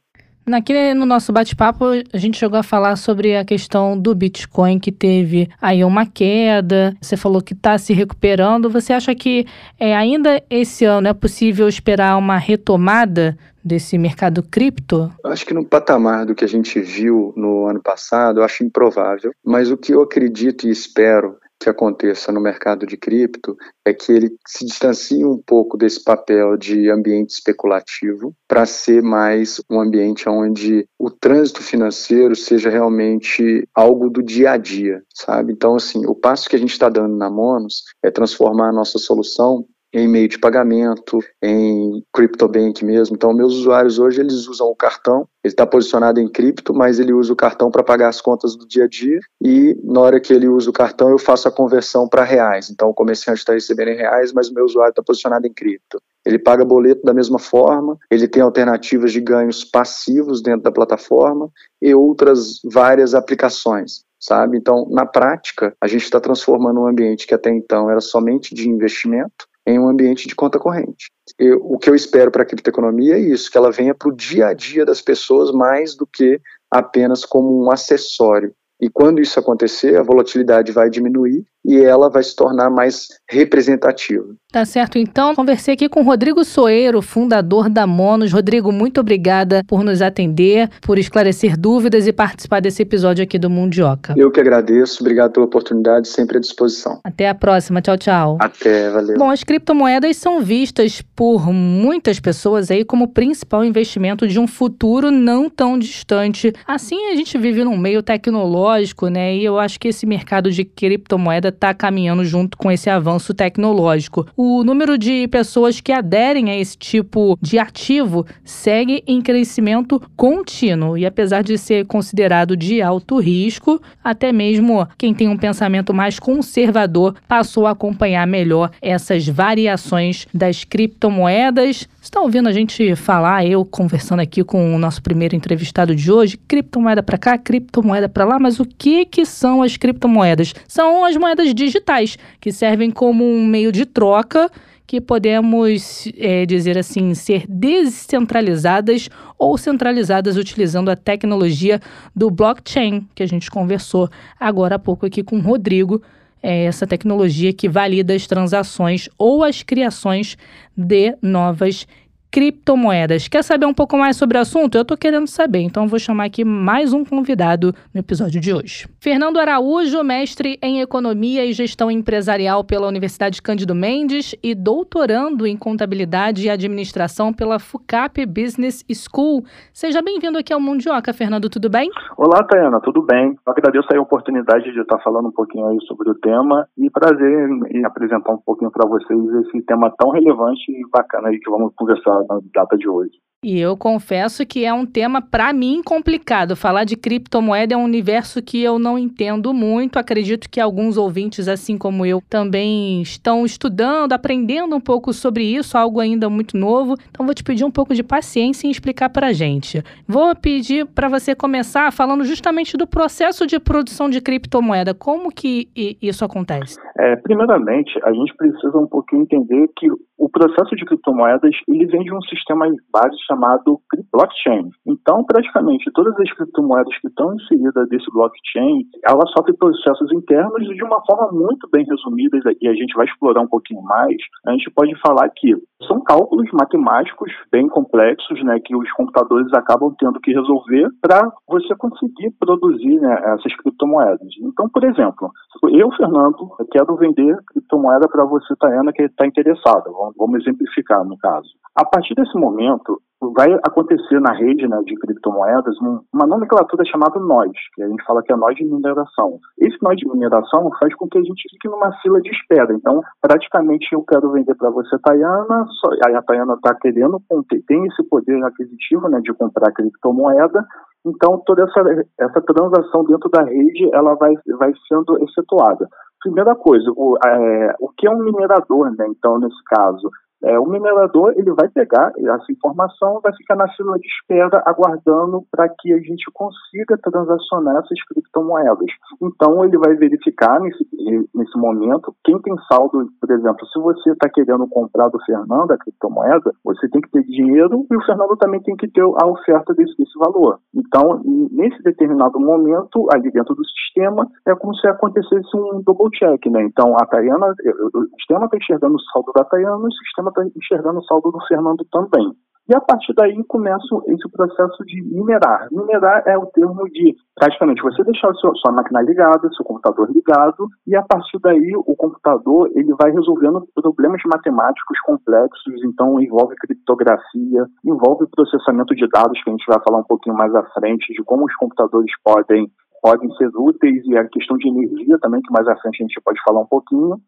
Naquele 0.45 0.93
no 0.93 1.07
nosso 1.07 1.33
bate-papo, 1.33 1.85
a 2.13 2.17
gente 2.17 2.37
chegou 2.37 2.59
a 2.59 2.63
falar 2.63 2.97
sobre 2.97 3.35
a 3.35 3.43
questão 3.43 3.99
do 3.99 4.13
Bitcoin 4.13 4.77
que 4.77 4.91
teve 4.91 5.49
aí 5.59 5.83
uma 5.83 6.05
queda. 6.05 6.95
Você 7.01 7.17
falou 7.17 7.41
que 7.41 7.53
está 7.53 7.79
se 7.79 7.93
recuperando. 7.93 8.69
Você 8.69 8.93
acha 8.93 9.15
que 9.15 9.47
é, 9.79 9.95
ainda 9.95 10.39
esse 10.47 10.85
ano 10.85 11.07
é 11.07 11.13
possível 11.13 11.67
esperar 11.67 12.15
uma 12.15 12.37
retomada 12.37 13.35
desse 13.65 13.97
mercado 13.97 14.43
cripto? 14.43 15.11
Acho 15.23 15.45
que 15.45 15.53
no 15.53 15.65
patamar 15.65 16.25
do 16.27 16.35
que 16.35 16.45
a 16.45 16.47
gente 16.47 16.79
viu 16.79 17.33
no 17.35 17.65
ano 17.65 17.81
passado, 17.81 18.39
eu 18.39 18.43
acho 18.43 18.63
improvável. 18.63 19.31
Mas 19.43 19.71
o 19.71 19.77
que 19.77 19.91
eu 19.91 20.01
acredito 20.01 20.67
e 20.67 20.71
espero 20.71 21.35
que 21.59 21.69
aconteça 21.69 22.31
no 22.31 22.41
mercado 22.41 22.85
de 22.85 22.97
cripto 22.97 23.55
é 23.85 23.93
que 23.93 24.11
ele 24.11 24.35
se 24.45 24.65
distancie 24.65 25.25
um 25.25 25.41
pouco 25.43 25.77
desse 25.77 26.03
papel 26.03 26.57
de 26.57 26.91
ambiente 26.91 27.31
especulativo 27.31 28.33
para 28.47 28.65
ser 28.65 29.01
mais 29.01 29.61
um 29.69 29.79
ambiente 29.79 30.27
onde 30.29 30.87
o 30.99 31.09
trânsito 31.09 31.63
financeiro 31.63 32.35
seja 32.35 32.69
realmente 32.69 33.67
algo 33.73 34.09
do 34.09 34.21
dia 34.21 34.51
a 34.51 34.57
dia, 34.57 35.01
sabe? 35.13 35.53
Então, 35.53 35.75
assim, 35.75 36.05
o 36.05 36.13
passo 36.13 36.49
que 36.49 36.55
a 36.55 36.59
gente 36.59 36.71
está 36.71 36.89
dando 36.89 37.15
na 37.15 37.29
Monos 37.29 37.83
é 38.03 38.11
transformar 38.11 38.69
a 38.69 38.73
nossa 38.73 38.99
solução 38.99 39.65
em 39.95 40.09
meio 40.09 40.27
de 40.27 40.37
pagamento, 40.37 41.19
em 41.41 42.03
CryptoBank 42.13 42.83
mesmo. 42.83 43.15
Então, 43.15 43.33
meus 43.33 43.53
usuários 43.53 43.97
hoje 43.97 44.19
eles 44.19 44.45
usam 44.45 44.67
o 44.67 44.75
cartão, 44.75 45.25
ele 45.41 45.53
está 45.53 45.65
posicionado 45.65 46.19
em 46.19 46.27
cripto, 46.27 46.73
mas 46.73 46.99
ele 46.99 47.13
usa 47.13 47.31
o 47.31 47.35
cartão 47.35 47.71
para 47.71 47.81
pagar 47.81 48.09
as 48.09 48.19
contas 48.19 48.57
do 48.57 48.67
dia 48.67 48.83
a 48.83 48.87
dia 48.89 49.17
e 49.41 49.73
na 49.85 50.01
hora 50.01 50.19
que 50.19 50.33
ele 50.33 50.49
usa 50.49 50.69
o 50.69 50.73
cartão 50.73 51.09
eu 51.09 51.17
faço 51.17 51.47
a 51.47 51.51
conversão 51.51 52.09
para 52.09 52.25
reais. 52.25 52.69
Então, 52.69 52.89
o 52.89 52.93
comerciante 52.93 53.39
está 53.39 53.53
recebendo 53.53 53.87
em 53.87 53.95
reais, 53.95 54.33
mas 54.33 54.49
o 54.49 54.53
meu 54.53 54.65
usuário 54.65 54.89
está 54.89 55.01
posicionado 55.01 55.47
em 55.47 55.53
cripto. 55.53 56.01
Ele 56.25 56.39
paga 56.39 56.65
boleto 56.65 57.01
da 57.05 57.13
mesma 57.13 57.39
forma, 57.39 57.97
ele 58.11 58.27
tem 58.27 58.43
alternativas 58.43 59.13
de 59.13 59.21
ganhos 59.21 59.63
passivos 59.63 60.41
dentro 60.41 60.63
da 60.63 60.71
plataforma 60.73 61.49
e 61.81 61.95
outras 61.95 62.59
várias 62.65 63.15
aplicações 63.15 64.03
sabe? 64.17 64.57
Então, 64.57 64.87
na 64.89 65.05
prática, 65.05 65.75
a 65.79 65.85
gente 65.85 66.03
está 66.03 66.19
transformando 66.19 66.81
um 66.81 66.87
ambiente 66.87 67.27
que 67.27 67.35
até 67.35 67.51
então 67.51 67.91
era 67.91 68.01
somente 68.01 68.55
de 68.55 68.67
investimento 68.67 69.45
em 69.65 69.79
um 69.79 69.87
ambiente 69.87 70.27
de 70.27 70.35
conta 70.35 70.59
corrente. 70.59 71.11
Eu, 71.39 71.59
o 71.63 71.77
que 71.77 71.89
eu 71.89 71.95
espero 71.95 72.29
para 72.29 72.43
a 72.43 72.45
criptoeconomia 72.45 73.15
é 73.15 73.19
isso, 73.19 73.51
que 73.51 73.57
ela 73.57 73.71
venha 73.71 73.95
para 73.95 74.09
o 74.09 74.15
dia 74.15 74.47
a 74.47 74.53
dia 74.53 74.85
das 74.85 75.01
pessoas 75.01 75.51
mais 75.51 75.95
do 75.95 76.05
que 76.05 76.39
apenas 76.69 77.25
como 77.25 77.63
um 77.63 77.71
acessório. 77.71 78.53
E 78.79 78.89
quando 78.89 79.21
isso 79.21 79.39
acontecer, 79.39 79.97
a 79.97 80.03
volatilidade 80.03 80.71
vai 80.71 80.89
diminuir 80.89 81.45
e 81.65 81.83
ela 81.83 82.09
vai 82.09 82.23
se 82.23 82.35
tornar 82.35 82.69
mais 82.69 83.07
representativa. 83.27 84.25
Tá 84.51 84.63
certo, 84.63 84.97
então. 84.97 85.35
Conversei 85.35 85.73
aqui 85.73 85.89
com 85.89 86.01
Rodrigo 86.01 86.45
Soeiro, 86.45 87.01
fundador 87.01 87.69
da 87.69 87.85
Monos. 87.85 88.31
Rodrigo, 88.31 88.71
muito 88.71 89.01
obrigada 89.01 89.61
por 89.67 89.83
nos 89.83 90.01
atender, 90.01 90.69
por 90.81 90.97
esclarecer 90.97 91.57
dúvidas 91.57 92.07
e 92.07 92.13
participar 92.13 92.61
desse 92.61 92.83
episódio 92.83 93.23
aqui 93.23 93.37
do 93.37 93.49
Mundioca. 93.49 94.13
Eu 94.15 94.31
que 94.31 94.39
agradeço, 94.39 95.01
obrigado 95.01 95.33
pela 95.33 95.45
oportunidade, 95.45 96.07
sempre 96.07 96.37
à 96.37 96.39
disposição. 96.39 97.01
Até 97.03 97.27
a 97.27 97.35
próxima, 97.35 97.81
tchau, 97.81 97.97
tchau. 97.97 98.37
Até, 98.39 98.89
valeu. 98.91 99.17
Bom, 99.17 99.29
as 99.29 99.43
criptomoedas 99.43 100.15
são 100.15 100.41
vistas 100.41 101.01
por 101.15 101.51
muitas 101.51 102.19
pessoas 102.19 102.71
aí 102.71 102.85
como 102.85 103.09
principal 103.09 103.65
investimento 103.65 104.25
de 104.27 104.39
um 104.39 104.47
futuro 104.47 105.11
não 105.11 105.49
tão 105.49 105.77
distante. 105.77 106.53
Assim, 106.65 107.09
a 107.11 107.15
gente 107.15 107.37
vive 107.37 107.63
num 107.63 107.77
meio 107.77 108.01
tecnológico, 108.01 109.07
né? 109.09 109.35
E 109.35 109.43
eu 109.43 109.59
acho 109.59 109.79
que 109.79 109.89
esse 109.89 110.05
mercado 110.05 110.49
de 110.49 110.63
criptomoeda 110.63 111.51
está 111.55 111.73
caminhando 111.73 112.23
junto 112.23 112.57
com 112.57 112.71
esse 112.71 112.89
avanço 112.89 113.33
tecnológico. 113.33 114.27
O 114.35 114.63
número 114.63 114.97
de 114.97 115.27
pessoas 115.29 115.81
que 115.81 115.91
aderem 115.91 116.49
a 116.51 116.57
esse 116.57 116.77
tipo 116.77 117.37
de 117.41 117.57
ativo 117.57 118.25
segue 118.43 119.03
em 119.07 119.21
crescimento 119.21 120.01
contínuo 120.15 120.97
e 120.97 121.05
apesar 121.05 121.43
de 121.43 121.57
ser 121.57 121.85
considerado 121.85 122.55
de 122.55 122.81
alto 122.81 123.19
risco, 123.19 123.81
até 124.03 124.31
mesmo 124.31 124.87
quem 124.97 125.13
tem 125.13 125.27
um 125.27 125.37
pensamento 125.37 125.93
mais 125.93 126.19
conservador 126.19 127.15
passou 127.27 127.65
a 127.65 127.71
acompanhar 127.71 128.27
melhor 128.27 128.71
essas 128.81 129.27
variações 129.27 130.27
das 130.33 130.63
criptomoedas. 130.63 131.87
Está 132.01 132.21
ouvindo 132.21 132.47
a 132.47 132.51
gente 132.51 132.95
falar, 132.95 133.45
eu 133.47 133.65
conversando 133.65 134.19
aqui 134.19 134.43
com 134.43 134.75
o 134.75 134.77
nosso 134.77 135.01
primeiro 135.01 135.35
entrevistado 135.35 135.95
de 135.95 136.11
hoje, 136.11 136.37
criptomoeda 136.37 137.01
para 137.01 137.17
cá, 137.17 137.37
criptomoeda 137.37 138.07
para 138.07 138.25
lá, 138.25 138.39
mas 138.39 138.59
o 138.59 138.65
que 138.65 139.05
que 139.05 139.25
são 139.25 139.63
as 139.63 139.75
criptomoedas? 139.75 140.53
São 140.67 141.03
as 141.03 141.17
moedas 141.17 141.44
digitais 141.53 142.17
que 142.39 142.51
servem 142.51 142.91
como 142.91 143.23
um 143.23 143.45
meio 143.45 143.71
de 143.71 143.85
troca 143.85 144.49
que 144.87 145.01
podemos 145.01 146.07
é, 146.17 146.45
dizer 146.45 146.77
assim, 146.77 147.13
ser 147.13 147.45
descentralizadas 147.47 149.09
ou 149.37 149.57
centralizadas 149.57 150.37
utilizando 150.37 150.89
a 150.89 150.95
tecnologia 150.95 151.79
do 152.15 152.29
blockchain, 152.29 153.07
que 153.15 153.23
a 153.23 153.27
gente 153.27 153.49
conversou 153.49 154.09
agora 154.39 154.75
há 154.75 154.79
pouco 154.79 155.05
aqui 155.05 155.23
com 155.23 155.37
o 155.37 155.41
Rodrigo. 155.41 156.01
É 156.41 156.65
essa 156.65 156.85
tecnologia 156.85 157.51
que 157.51 157.67
valida 157.67 158.13
as 158.13 158.27
transações 158.27 159.09
ou 159.17 159.43
as 159.43 159.63
criações 159.63 160.37
de 160.77 161.15
novas 161.19 161.87
criptomoedas. 162.31 163.27
Quer 163.27 163.43
saber 163.43 163.65
um 163.65 163.73
pouco 163.73 163.97
mais 163.97 164.17
sobre 164.17 164.37
o 164.37 164.41
assunto? 164.41 164.75
Eu 164.75 164.81
estou 164.81 164.97
querendo 164.97 165.27
saber, 165.27 165.59
então 165.59 165.87
vou 165.87 165.97
chamar 165.97 166.25
aqui 166.25 166.43
mais 166.43 166.93
um 166.93 167.05
convidado 167.05 167.73
no 167.93 167.99
episódio 167.99 168.41
de 168.41 168.53
hoje. 168.53 168.87
Fernando 168.99 169.37
Araújo, 169.37 170.03
mestre 170.03 170.59
em 170.61 170.81
Economia 170.81 171.45
e 171.45 171.53
Gestão 171.53 171.89
Empresarial 171.89 172.63
pela 172.63 172.87
Universidade 172.87 173.41
Cândido 173.41 173.73
Mendes 173.73 174.35
e 174.43 174.53
doutorando 174.53 175.47
em 175.47 175.55
Contabilidade 175.55 176.45
e 176.45 176.49
Administração 176.49 177.31
pela 177.31 177.59
FUCAP 177.59 178.25
Business 178.25 178.83
School. 178.91 179.45
Seja 179.73 180.01
bem-vindo 180.01 180.37
aqui 180.37 180.51
ao 180.51 180.59
Mundioca, 180.59 181.13
Fernando, 181.13 181.49
tudo 181.49 181.69
bem? 181.69 181.89
Olá, 182.17 182.43
Tayana, 182.43 182.81
tudo 182.81 183.01
bem? 183.01 183.35
Eu 183.45 183.53
agradeço 183.53 183.87
a 183.95 184.01
oportunidade 184.01 184.71
de 184.73 184.81
estar 184.81 184.99
falando 184.99 185.29
um 185.29 185.31
pouquinho 185.31 185.67
aí 185.67 185.77
sobre 185.87 186.09
o 186.09 186.15
tema 186.15 186.67
e 186.77 186.89
prazer 186.89 187.49
em 187.71 187.85
apresentar 187.85 188.33
um 188.33 188.41
pouquinho 188.45 188.71
para 188.71 188.87
vocês 188.87 189.19
esse 189.45 189.61
tema 189.63 189.91
tão 189.97 190.09
relevante 190.09 190.71
e 190.71 190.81
bacana 190.89 191.29
aí 191.29 191.39
que 191.39 191.49
vamos 191.49 191.73
conversar 191.75 192.24
na 192.29 192.39
data 192.53 192.77
de 192.77 192.89
hoje. 192.89 193.19
E 193.45 193.59
eu 193.59 193.77
confesso 193.77 194.43
que 194.43 194.65
é 194.65 194.73
um 194.73 194.87
tema, 194.87 195.21
para 195.21 195.53
mim, 195.53 195.83
complicado. 195.85 196.55
Falar 196.55 196.83
de 196.83 196.95
criptomoeda 196.95 197.75
é 197.75 197.77
um 197.77 197.83
universo 197.83 198.41
que 198.41 198.59
eu 198.63 198.79
não 198.79 198.97
entendo 198.97 199.53
muito. 199.53 199.99
Acredito 199.99 200.49
que 200.49 200.59
alguns 200.59 200.97
ouvintes, 200.97 201.47
assim 201.47 201.77
como 201.77 202.07
eu, 202.07 202.23
também 202.27 203.03
estão 203.03 203.45
estudando, 203.45 204.13
aprendendo 204.13 204.75
um 204.75 204.81
pouco 204.81 205.13
sobre 205.13 205.43
isso, 205.43 205.77
algo 205.77 205.99
ainda 205.99 206.27
muito 206.27 206.57
novo. 206.57 206.95
Então, 207.11 207.23
vou 207.23 207.35
te 207.35 207.43
pedir 207.43 207.63
um 207.63 207.69
pouco 207.69 207.93
de 207.93 208.01
paciência 208.01 208.65
em 208.65 208.71
explicar 208.71 209.09
para 209.09 209.31
gente. 209.31 209.83
Vou 210.07 210.35
pedir 210.35 210.87
para 210.87 211.07
você 211.07 211.35
começar 211.35 211.93
falando 211.93 212.23
justamente 212.23 212.75
do 212.75 212.87
processo 212.87 213.45
de 213.45 213.59
produção 213.59 214.09
de 214.09 214.21
criptomoeda. 214.21 214.95
Como 214.95 215.29
que 215.29 215.69
isso 216.01 216.25
acontece? 216.25 216.79
É, 216.97 217.15
primeiramente, 217.17 217.91
a 218.03 218.11
gente 218.11 218.35
precisa 218.35 218.75
um 218.79 218.87
pouquinho 218.87 219.21
entender 219.21 219.67
que 219.77 219.87
o 220.17 220.29
processo 220.29 220.75
de 220.75 220.85
criptomoedas 220.85 221.51
ele 221.67 221.85
vem 221.85 222.03
de 222.03 222.13
um 222.13 222.21
sistema 222.23 222.65
base 222.91 223.15
chamado 223.35 223.79
blockchain. 224.11 224.69
Então, 224.87 225.23
praticamente 225.25 225.91
todas 225.93 226.17
as 226.19 226.31
criptomoedas 226.33 226.97
que 226.99 227.07
estão 227.07 227.35
inseridas 227.35 227.87
nesse 227.89 228.09
blockchain, 228.11 228.83
elas 229.05 229.29
sofrem 229.31 229.55
processos 229.57 230.11
internos 230.13 230.61
e 230.63 230.73
de 230.73 230.83
uma 230.83 231.01
forma 231.05 231.31
muito 231.31 231.67
bem 231.71 231.85
resumida, 231.85 232.37
e 232.61 232.67
a 232.67 232.73
gente 232.73 232.95
vai 232.95 233.05
explorar 233.05 233.41
um 233.41 233.47
pouquinho 233.47 233.81
mais, 233.83 234.15
a 234.47 234.51
gente 234.51 234.71
pode 234.71 234.95
falar 235.01 235.29
que 235.35 235.53
são 235.87 236.01
cálculos 236.01 236.49
matemáticos 236.53 237.31
bem 237.51 237.67
complexos, 237.67 238.43
né, 238.43 238.59
que 238.63 238.75
os 238.75 238.91
computadores 238.93 239.51
acabam 239.53 239.93
tendo 239.99 240.19
que 240.19 240.31
resolver 240.31 240.87
para 241.01 241.29
você 241.47 241.75
conseguir 241.75 242.31
produzir 242.39 242.99
né, 242.99 243.13
essas 243.33 243.55
criptomoedas. 243.57 244.29
Então, 244.41 244.69
por 244.69 244.83
exemplo, 244.83 245.29
eu, 245.69 245.91
Fernando, 245.91 246.49
quero 246.71 246.95
vender 246.95 247.37
criptomoeda 247.47 248.07
para 248.07 248.25
você, 248.25 248.55
Tayana, 248.55 248.93
que 248.93 249.03
está 249.03 249.25
interessada. 249.27 249.89
Vamos 250.17 250.41
exemplificar 250.41 251.03
no 251.03 251.17
caso. 251.17 251.49
A 251.75 251.85
partir 251.85 252.15
desse 252.15 252.37
momento, 252.37 253.01
vai 253.21 253.53
acontecer 253.63 254.19
na 254.19 254.33
rede 254.33 254.67
né, 254.67 254.79
de 254.85 254.95
criptomoedas 254.95 255.75
uma 256.13 256.27
nomenclatura 256.27 256.83
chamada 256.85 257.19
nós, 257.19 257.51
que 257.73 257.83
a 257.83 257.87
gente 257.87 258.03
fala 258.05 258.21
que 258.21 258.33
é 258.33 258.35
nós 258.35 258.55
de 258.55 258.65
mineração. 258.65 259.39
Esse 259.57 259.77
nós 259.81 259.97
de 259.97 260.07
mineração 260.07 260.69
faz 260.79 260.93
com 260.95 261.07
que 261.07 261.17
a 261.17 261.23
gente 261.23 261.49
fique 261.49 261.67
numa 261.67 261.91
fila 262.01 262.21
de 262.21 262.29
espera. 262.29 262.73
Então, 262.73 263.01
praticamente 263.21 263.87
eu 263.93 264.03
quero 264.03 264.31
vender 264.31 264.55
para 264.55 264.69
você, 264.69 264.97
Tayana, 264.99 265.65
só, 265.79 265.89
a 266.17 266.21
Tayana 266.21 266.53
está 266.53 266.75
querendo, 266.75 267.21
tem 267.67 267.85
esse 267.87 268.03
poder 268.03 268.43
aquisitivo 268.43 269.07
né, 269.09 269.19
de 269.21 269.33
comprar 269.33 269.71
criptomoeda, 269.71 270.65
então 271.05 271.41
toda 271.45 271.63
essa, 271.63 272.07
essa 272.19 272.41
transação 272.41 273.03
dentro 273.05 273.29
da 273.29 273.43
rede 273.43 273.89
ela 273.93 274.15
vai, 274.15 274.33
vai 274.57 274.73
sendo 274.87 275.23
efetuada. 275.23 275.87
Primeira 276.19 276.55
coisa, 276.55 276.91
o, 276.95 277.15
é, 277.23 277.75
o 277.79 277.89
que 277.89 278.07
é 278.07 278.09
um 278.09 278.23
minerador, 278.23 278.89
né? 278.97 279.05
Então, 279.07 279.37
nesse 279.37 279.63
caso, 279.65 280.09
é, 280.45 280.59
o 280.59 280.65
minerador 280.65 281.33
ele 281.35 281.51
vai 281.53 281.67
pegar 281.67 282.13
essa 282.15 282.51
informação, 282.51 283.19
vai 283.21 283.33
ficar 283.35 283.55
na 283.55 283.67
fila 283.69 283.97
de 283.97 284.07
espera 284.07 284.61
aguardando 284.65 285.43
para 285.51 285.67
que 285.67 285.91
a 285.91 285.97
gente 285.97 286.29
consiga 286.33 286.97
transacionar 287.01 287.77
essas 287.77 287.99
criptomoedas. 288.05 288.91
Então 289.19 289.65
ele 289.65 289.77
vai 289.77 289.95
verificar 289.95 290.59
nesse, 290.59 290.87
nesse 291.33 291.57
momento 291.57 292.15
quem 292.23 292.39
tem 292.41 292.55
saldo, 292.71 293.09
por 293.19 293.31
exemplo, 293.31 293.65
se 293.67 293.79
você 293.79 294.11
está 294.11 294.29
querendo 294.29 294.67
comprar 294.67 295.09
do 295.09 295.19
Fernando 295.25 295.71
a 295.71 295.77
criptomoeda, 295.77 296.51
você 296.63 296.87
tem 296.89 297.01
que 297.01 297.09
ter 297.09 297.23
dinheiro 297.23 297.85
e 297.89 297.95
o 297.95 298.05
Fernando 298.05 298.37
também 298.37 298.61
tem 298.61 298.75
que 298.75 298.87
ter 298.87 299.01
a 299.01 299.25
oferta 299.25 299.73
desse, 299.73 299.97
desse 299.97 300.17
valor. 300.19 300.59
Então, 300.75 301.21
nesse 301.51 301.81
determinado 301.81 302.39
momento, 302.39 303.07
ali 303.11 303.31
dentro 303.31 303.55
do 303.55 303.65
sistema, 303.65 304.27
é 304.45 304.53
como 304.53 304.75
se 304.75 304.87
acontecesse 304.87 305.55
um 305.55 305.81
double 305.83 306.11
check, 306.11 306.45
né? 306.51 306.63
Então 306.63 306.95
a 306.97 307.05
Tayana, 307.07 307.47
o 307.47 308.05
sistema 308.19 308.45
está 308.45 308.57
enxergando 308.57 308.95
o 308.95 309.01
saldo 309.11 309.31
da 309.35 309.43
Tayana, 309.43 309.87
o 309.87 309.91
sistema 309.91 310.31
está 310.43 310.57
enxergando 310.57 310.99
o 310.99 311.03
saldo 311.03 311.31
do 311.31 311.39
Fernando 311.47 311.85
também. 311.91 312.35
E 312.67 312.75
a 312.75 312.81
partir 312.81 313.13
daí 313.13 313.43
começa 313.43 313.85
esse 314.07 314.27
processo 314.31 314.83
de 314.85 314.99
minerar. 315.03 315.67
Minerar 315.71 316.23
é 316.25 316.35
o 316.35 316.47
termo 316.47 316.89
de 316.89 317.15
praticamente 317.35 317.79
você 317.83 318.03
deixar 318.03 318.33
sua, 318.33 318.51
sua 318.55 318.71
máquina 318.71 319.03
ligada, 319.03 319.47
seu 319.53 319.63
computador 319.63 320.09
ligado, 320.09 320.67
e 320.87 320.95
a 320.95 321.03
partir 321.03 321.37
daí 321.43 321.73
o 321.75 321.95
computador 321.95 322.71
ele 322.73 322.91
vai 322.99 323.11
resolvendo 323.11 323.67
problemas 323.75 324.19
matemáticos 324.25 324.99
complexos, 325.01 325.75
então 325.83 326.19
envolve 326.19 326.55
criptografia, 326.55 327.67
envolve 327.85 328.25
processamento 328.35 328.95
de 328.95 329.07
dados, 329.09 329.39
que 329.43 329.49
a 329.49 329.53
gente 329.53 329.67
vai 329.67 329.79
falar 329.87 329.99
um 329.99 330.07
pouquinho 330.07 330.35
mais 330.35 330.53
à 330.55 330.63
frente, 330.71 331.13
de 331.13 331.23
como 331.23 331.45
os 331.45 331.55
computadores 331.57 332.11
podem 332.23 332.67
podem 333.05 333.29
ser 333.35 333.51
úteis 333.55 334.03
e 334.07 334.17
a 334.17 334.27
questão 334.27 334.57
de 334.57 334.67
energia 334.67 335.19
também, 335.21 335.39
que 335.39 335.53
mais 335.53 335.67
à 335.67 335.75
frente 335.75 336.01
a 336.01 336.07
gente 336.07 336.19
pode 336.25 336.41
falar 336.43 336.61
um 336.61 336.65
pouquinho, 336.65 337.19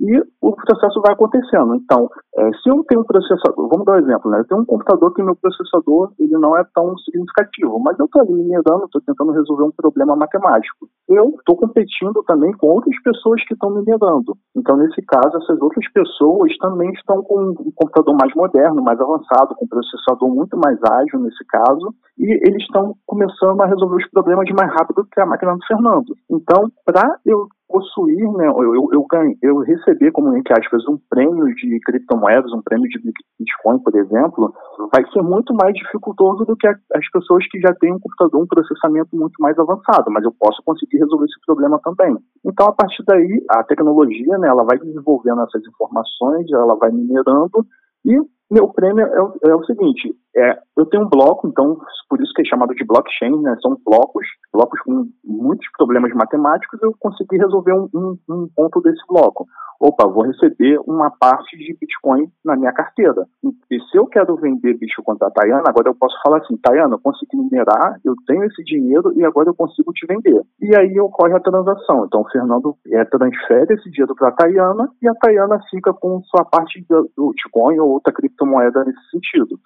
e 0.00 0.20
o 0.40 0.52
processo 0.54 1.00
vai 1.00 1.12
acontecendo. 1.12 1.74
Então, 1.76 2.08
é, 2.36 2.50
se 2.62 2.68
eu 2.68 2.84
tenho 2.88 3.02
um 3.02 3.04
processador, 3.04 3.68
vamos 3.68 3.84
dar 3.84 3.92
um 3.92 3.98
exemplo, 3.98 4.30
né? 4.30 4.40
Eu 4.40 4.46
tenho 4.46 4.60
um 4.60 4.66
computador 4.66 5.14
que 5.14 5.22
meu 5.22 5.36
processador 5.36 6.12
ele 6.18 6.36
não 6.38 6.56
é 6.56 6.64
tão 6.74 6.96
significativo, 6.98 7.78
mas 7.78 7.98
eu 7.98 8.06
estou 8.06 8.22
ali 8.22 8.34
minerando, 8.34 8.84
estou 8.84 9.00
tentando 9.00 9.32
resolver 9.32 9.64
um 9.64 9.72
problema 9.72 10.16
matemático. 10.16 10.88
Eu 11.08 11.30
estou 11.38 11.56
competindo 11.56 12.22
também 12.26 12.52
com 12.52 12.68
outras 12.68 13.00
pessoas 13.02 13.44
que 13.46 13.54
estão 13.54 13.70
minerando. 13.70 14.36
Então, 14.56 14.76
nesse 14.76 15.00
caso, 15.02 15.36
essas 15.36 15.60
outras 15.60 15.90
pessoas 15.92 16.56
também 16.58 16.90
estão 16.92 17.22
com 17.22 17.50
um 17.50 17.72
computador 17.74 18.16
mais 18.18 18.34
moderno, 18.34 18.82
mais 18.82 19.00
avançado, 19.00 19.54
com 19.54 19.64
um 19.64 19.68
processador 19.68 20.28
muito 20.28 20.56
mais 20.56 20.78
ágil 20.82 21.20
nesse 21.20 21.44
caso, 21.46 21.94
e 22.18 22.26
eles 22.46 22.62
estão 22.62 22.94
começando 23.06 23.60
a 23.60 23.66
resolver 23.66 23.96
os 23.96 24.10
problemas 24.10 24.48
mais 24.56 24.72
rápido 24.72 25.06
que 25.10 25.20
a 25.20 25.26
máquina 25.26 25.54
do 25.54 25.66
Fernando. 25.66 26.14
Então, 26.30 26.70
para 26.84 27.18
eu 27.24 27.46
possuir, 27.74 28.30
né, 28.34 28.46
eu, 28.46 28.88
eu, 28.92 29.06
eu, 29.42 29.58
receber, 29.58 30.12
como 30.12 30.36
entre 30.36 30.54
aspas, 30.56 30.86
um 30.86 30.96
prêmio 31.10 31.52
de 31.56 31.80
criptomoedas, 31.80 32.52
um 32.52 32.62
prêmio 32.62 32.88
de 32.88 33.00
Bitcoin, 33.00 33.80
por 33.80 33.96
exemplo, 33.96 34.54
vai 34.92 35.04
ser 35.10 35.22
muito 35.22 35.52
mais 35.52 35.74
dificultoso 35.74 36.44
do 36.44 36.56
que 36.56 36.68
as 36.68 37.10
pessoas 37.12 37.44
que 37.48 37.58
já 37.58 37.74
têm 37.74 37.92
um 37.92 37.98
computador, 37.98 38.40
um 38.40 38.46
processamento 38.46 39.16
muito 39.16 39.34
mais 39.40 39.58
avançado, 39.58 40.08
mas 40.12 40.22
eu 40.22 40.32
posso 40.38 40.62
conseguir 40.64 40.98
resolver 40.98 41.24
esse 41.24 41.40
problema 41.44 41.80
também. 41.82 42.16
Então, 42.44 42.68
a 42.68 42.72
partir 42.72 43.02
daí, 43.08 43.44
a 43.50 43.64
tecnologia, 43.64 44.38
né, 44.38 44.46
ela 44.46 44.62
vai 44.62 44.78
desenvolvendo 44.78 45.42
essas 45.42 45.66
informações, 45.66 46.48
ela 46.52 46.76
vai 46.76 46.92
minerando 46.92 47.66
e 48.04 48.16
meu 48.48 48.68
prêmio 48.68 49.04
é 49.04 49.50
é 49.50 49.54
o 49.56 49.64
seguinte: 49.64 50.14
é, 50.36 50.58
eu 50.76 50.86
tenho 50.86 51.04
um 51.04 51.08
bloco, 51.08 51.46
então 51.48 51.78
por 52.08 52.20
isso 52.20 52.32
que 52.34 52.42
é 52.42 52.44
chamado 52.44 52.74
de 52.74 52.84
blockchain, 52.84 53.40
né? 53.40 53.56
São 53.62 53.76
blocos, 53.84 54.26
blocos 54.52 54.80
com 54.80 55.08
muitos 55.24 55.66
problemas 55.76 56.12
matemáticos. 56.12 56.80
Eu 56.82 56.94
consegui 56.98 57.36
resolver 57.36 57.72
um, 57.72 57.88
um, 57.94 58.18
um 58.28 58.48
ponto 58.54 58.80
desse 58.80 59.00
bloco 59.08 59.46
opa, 59.84 60.06
vou 60.06 60.24
receber 60.24 60.78
uma 60.86 61.10
parte 61.10 61.56
de 61.56 61.76
Bitcoin 61.78 62.26
na 62.44 62.56
minha 62.56 62.72
carteira. 62.72 63.26
E 63.70 63.80
se 63.80 63.98
eu 63.98 64.06
quero 64.06 64.36
vender 64.36 64.78
Bitcoin 64.78 65.16
para 65.18 65.28
a 65.28 65.30
Tayana, 65.30 65.64
agora 65.66 65.88
eu 65.88 65.94
posso 65.94 66.16
falar 66.22 66.38
assim, 66.38 66.56
Tayana, 66.56 66.94
eu 66.94 67.00
consegui 67.00 67.36
minerar, 67.36 68.00
eu 68.04 68.14
tenho 68.26 68.44
esse 68.44 68.62
dinheiro 68.64 69.12
e 69.14 69.24
agora 69.24 69.50
eu 69.50 69.54
consigo 69.54 69.92
te 69.92 70.06
vender. 70.06 70.40
E 70.60 70.74
aí 70.74 70.98
ocorre 71.00 71.34
a 71.34 71.40
transação. 71.40 72.06
Então 72.06 72.22
o 72.22 72.30
Fernando 72.30 72.74
é, 72.90 73.04
transfere 73.04 73.74
esse 73.74 73.90
dinheiro 73.90 74.14
para 74.14 74.28
a 74.28 74.32
Tayana 74.32 74.88
e 75.02 75.08
a 75.08 75.14
Tayana 75.14 75.60
fica 75.70 75.92
com 75.92 76.22
sua 76.22 76.44
parte 76.44 76.84
do 76.88 77.30
Bitcoin 77.30 77.78
ou 77.78 77.90
outra 77.90 78.12
criptomoeda 78.12 78.84
nesse 78.84 79.10
sentido. 79.10 79.58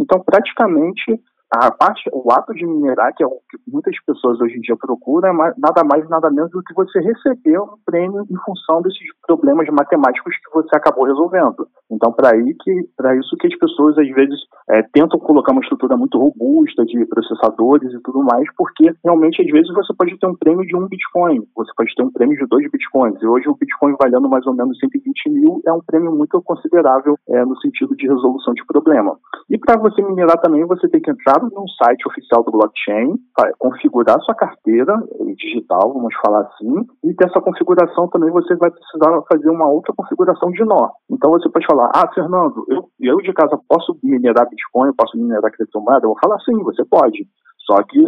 Então, 0.00 0.18
praticamente, 0.24 1.20
a 1.50 1.70
parte, 1.72 2.08
o 2.12 2.30
ato 2.30 2.54
de 2.54 2.64
minerar, 2.64 3.12
que 3.14 3.24
é 3.24 3.26
o 3.26 3.40
que 3.50 3.58
muitas 3.66 3.94
pessoas 4.04 4.40
hoje 4.40 4.56
em 4.56 4.60
dia 4.60 4.76
procuram, 4.76 5.30
é 5.30 5.54
nada 5.58 5.82
mais 5.84 6.08
nada 6.08 6.30
menos 6.30 6.50
do 6.52 6.62
que 6.62 6.72
você 6.74 7.00
receber 7.00 7.58
um 7.58 7.74
prêmio 7.84 8.24
em 8.30 8.36
função 8.44 8.80
desses 8.82 9.06
problemas 9.26 9.66
matemáticos 9.68 10.32
que 10.36 10.54
você 10.54 10.76
acabou 10.76 11.04
resolvendo. 11.04 11.66
Então, 11.90 12.12
para 12.12 12.36
isso 12.36 13.36
que 13.36 13.46
as 13.48 13.58
pessoas 13.58 13.98
às 13.98 14.08
vezes 14.10 14.38
é, 14.70 14.82
tentam 14.92 15.18
colocar 15.18 15.50
uma 15.50 15.60
estrutura 15.60 15.96
muito 15.96 16.18
robusta 16.18 16.84
de 16.84 17.04
processadores 17.06 17.92
e 17.92 18.00
tudo 18.02 18.22
mais, 18.22 18.46
porque 18.56 18.92
realmente 19.04 19.42
às 19.42 19.50
vezes 19.50 19.74
você 19.74 19.92
pode 19.94 20.16
ter 20.18 20.26
um 20.26 20.36
prêmio 20.36 20.64
de 20.64 20.76
um 20.76 20.86
Bitcoin, 20.86 21.40
você 21.56 21.72
pode 21.76 21.92
ter 21.96 22.02
um 22.04 22.12
prêmio 22.12 22.38
de 22.38 22.46
dois 22.46 22.70
Bitcoins. 22.70 23.20
E 23.20 23.26
hoje 23.26 23.48
o 23.48 23.56
Bitcoin 23.56 23.96
valendo 24.00 24.28
mais 24.28 24.46
ou 24.46 24.54
menos 24.54 24.78
120 24.78 25.30
mil 25.30 25.60
é 25.66 25.72
um 25.72 25.82
prêmio 25.84 26.14
muito 26.14 26.40
considerável 26.42 27.16
é, 27.28 27.44
no 27.44 27.56
sentido 27.60 27.96
de 27.96 28.06
resolução 28.06 28.54
de 28.54 28.64
problema. 28.66 29.18
E 29.48 29.58
para 29.58 29.76
você 29.76 30.00
minerar 30.00 30.40
também, 30.40 30.64
você 30.64 30.88
tem 30.88 31.00
que 31.00 31.10
entrar 31.10 31.39
num 31.42 31.66
site 31.68 32.06
oficial 32.06 32.42
do 32.44 32.52
blockchain, 32.52 33.14
configurar 33.58 34.20
sua 34.22 34.34
carteira 34.34 34.94
digital, 35.36 35.92
vamos 35.92 36.14
falar 36.24 36.42
assim, 36.42 36.86
e 37.04 37.14
dessa 37.14 37.40
configuração 37.40 38.08
também 38.08 38.30
você 38.30 38.54
vai 38.56 38.70
precisar 38.70 39.22
fazer 39.30 39.48
uma 39.48 39.68
outra 39.68 39.92
configuração 39.96 40.50
de 40.50 40.64
nó. 40.64 40.90
Então 41.10 41.30
você 41.30 41.48
pode 41.48 41.66
falar, 41.66 41.90
ah, 41.94 42.10
Fernando, 42.14 42.64
eu, 42.68 42.88
eu 43.00 43.16
de 43.18 43.32
casa 43.32 43.58
posso 43.68 43.96
minerar 44.02 44.48
Bitcoin, 44.48 44.92
posso 44.96 45.16
minerar 45.16 45.50
criptomoeda? 45.52 46.04
Eu 46.04 46.10
vou 46.10 46.18
falar 46.20 46.38
sim, 46.40 46.56
você 46.62 46.84
pode. 46.84 47.26
Só 47.66 47.82
que 47.82 48.00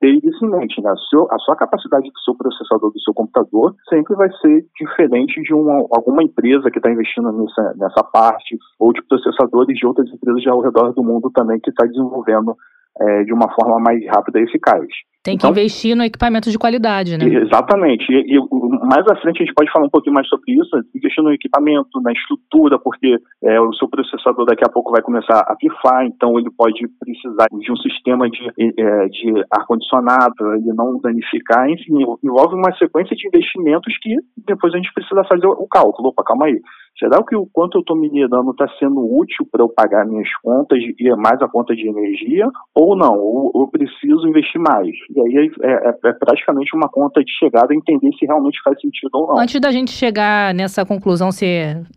ter 0.00 0.18
isso 0.24 0.44
em 0.44 0.50
mente, 0.50 0.80
né? 0.80 0.90
a 0.90 1.38
sua 1.38 1.56
capacidade 1.56 2.08
do 2.10 2.20
seu 2.20 2.34
processador, 2.34 2.92
do 2.92 3.00
seu 3.00 3.14
computador, 3.14 3.74
sempre 3.88 4.14
vai 4.16 4.30
ser 4.38 4.66
diferente 4.78 5.40
de 5.42 5.54
uma, 5.54 5.86
alguma 5.90 6.22
empresa 6.22 6.70
que 6.70 6.78
está 6.78 6.90
investindo 6.90 7.30
nessa, 7.32 7.74
nessa 7.76 8.02
parte, 8.02 8.58
ou 8.78 8.92
de 8.92 9.02
processadores 9.02 9.76
de 9.76 9.86
outras 9.86 10.08
empresas 10.08 10.46
ao 10.46 10.60
redor 10.60 10.92
do 10.92 11.04
mundo 11.04 11.30
também 11.30 11.60
que 11.60 11.70
está 11.70 11.86
desenvolvendo 11.86 12.56
é, 13.00 13.24
de 13.24 13.32
uma 13.32 13.52
forma 13.54 13.78
mais 13.78 14.04
rápida 14.06 14.40
e 14.40 14.44
eficaz. 14.44 14.86
Tem 15.22 15.36
que 15.36 15.46
então, 15.46 15.50
investir 15.50 15.96
no 15.96 16.02
equipamento 16.02 16.50
de 16.50 16.58
qualidade, 16.58 17.16
né? 17.16 17.24
Exatamente. 17.24 18.04
E, 18.10 18.36
e, 18.36 18.40
mais 18.84 19.06
à 19.06 19.14
frente 19.16 19.40
a 19.40 19.44
gente 19.44 19.54
pode 19.54 19.70
falar 19.70 19.86
um 19.86 19.90
pouquinho 19.90 20.14
mais 20.14 20.26
sobre 20.26 20.52
isso, 20.52 20.70
investir 20.92 21.22
no 21.22 21.32
equipamento, 21.32 22.00
na 22.02 22.10
estrutura, 22.10 22.76
porque 22.76 23.16
é, 23.44 23.60
o 23.60 23.72
seu 23.74 23.88
processador 23.88 24.44
daqui 24.44 24.64
a 24.64 24.68
pouco 24.68 24.90
vai 24.90 25.00
começar 25.00 25.38
a 25.38 25.54
pifar, 25.54 26.04
então 26.06 26.36
ele 26.40 26.50
pode 26.50 26.80
precisar 26.98 27.46
de 27.52 27.70
um 27.70 27.76
sistema 27.76 28.28
de, 28.28 28.50
é, 28.58 29.08
de 29.08 29.44
ar-condicionado, 29.52 30.54
ele 30.56 30.72
não 30.74 30.98
danificar, 31.00 31.70
enfim, 31.70 32.02
envolve 32.22 32.56
uma 32.56 32.74
sequência 32.76 33.14
de 33.14 33.28
investimentos 33.28 33.96
que 34.02 34.16
depois 34.44 34.74
a 34.74 34.76
gente 34.76 34.92
precisa 34.92 35.22
fazer 35.24 35.46
o 35.46 35.68
cálculo. 35.68 36.08
Opa, 36.08 36.24
calma 36.24 36.46
aí. 36.46 36.60
Será 36.98 37.22
que 37.24 37.34
o 37.34 37.46
quanto 37.52 37.78
eu 37.78 37.80
estou 37.80 37.96
minerando 37.96 38.50
está 38.52 38.68
sendo 38.78 39.00
útil 39.00 39.46
para 39.50 39.62
eu 39.62 39.68
pagar 39.68 40.06
minhas 40.06 40.28
contas 40.42 40.78
e 40.78 41.16
mais 41.16 41.40
a 41.42 41.48
conta 41.48 41.74
de 41.74 41.88
energia? 41.88 42.46
Ou 42.74 42.96
não? 42.96 43.18
Ou 43.18 43.50
eu 43.54 43.68
preciso 43.68 44.28
investir 44.28 44.60
mais? 44.60 44.90
E 45.10 45.20
aí 45.20 45.50
é, 45.62 45.72
é, 45.72 45.98
é, 46.04 46.12
praticamente 46.12 46.76
uma 46.76 46.88
conta 46.88 47.22
de 47.24 47.32
chegada 47.38 47.74
entender 47.74 48.10
se 48.18 48.26
realmente 48.26 48.60
faz 48.62 48.80
sentido 48.80 49.10
ou 49.14 49.28
não. 49.28 49.38
Antes 49.38 49.60
da 49.60 49.70
gente 49.70 49.90
chegar 49.90 50.54
nessa 50.54 50.84
conclusão 50.84 51.32
se 51.32 51.46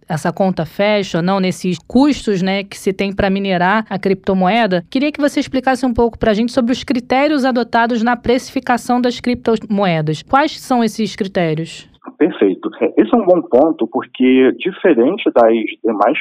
essa 0.07 0.31
conta 0.33 0.65
fecha 0.65 1.17
ou 1.17 1.23
não, 1.23 1.39
nesses 1.39 1.77
custos 1.77 2.41
né, 2.41 2.63
que 2.63 2.77
se 2.77 2.91
tem 2.93 3.13
para 3.13 3.29
minerar 3.29 3.85
a 3.89 3.99
criptomoeda, 3.99 4.83
queria 4.89 5.11
que 5.11 5.21
você 5.21 5.39
explicasse 5.39 5.85
um 5.85 5.93
pouco 5.93 6.17
para 6.17 6.31
a 6.31 6.33
gente 6.33 6.51
sobre 6.51 6.71
os 6.71 6.83
critérios 6.83 7.45
adotados 7.45 8.01
na 8.01 8.15
precificação 8.15 8.99
das 8.99 9.19
criptomoedas. 9.19 10.23
Quais 10.23 10.59
são 10.59 10.83
esses 10.83 11.15
critérios? 11.15 11.89
Perfeito. 12.17 12.69
É, 12.81 12.93
esse 13.01 13.13
é 13.13 13.17
um 13.17 13.25
bom 13.25 13.41
ponto, 13.41 13.87
porque 13.87 14.51
diferente 14.57 15.29
das 15.33 15.53
demais 15.83 16.17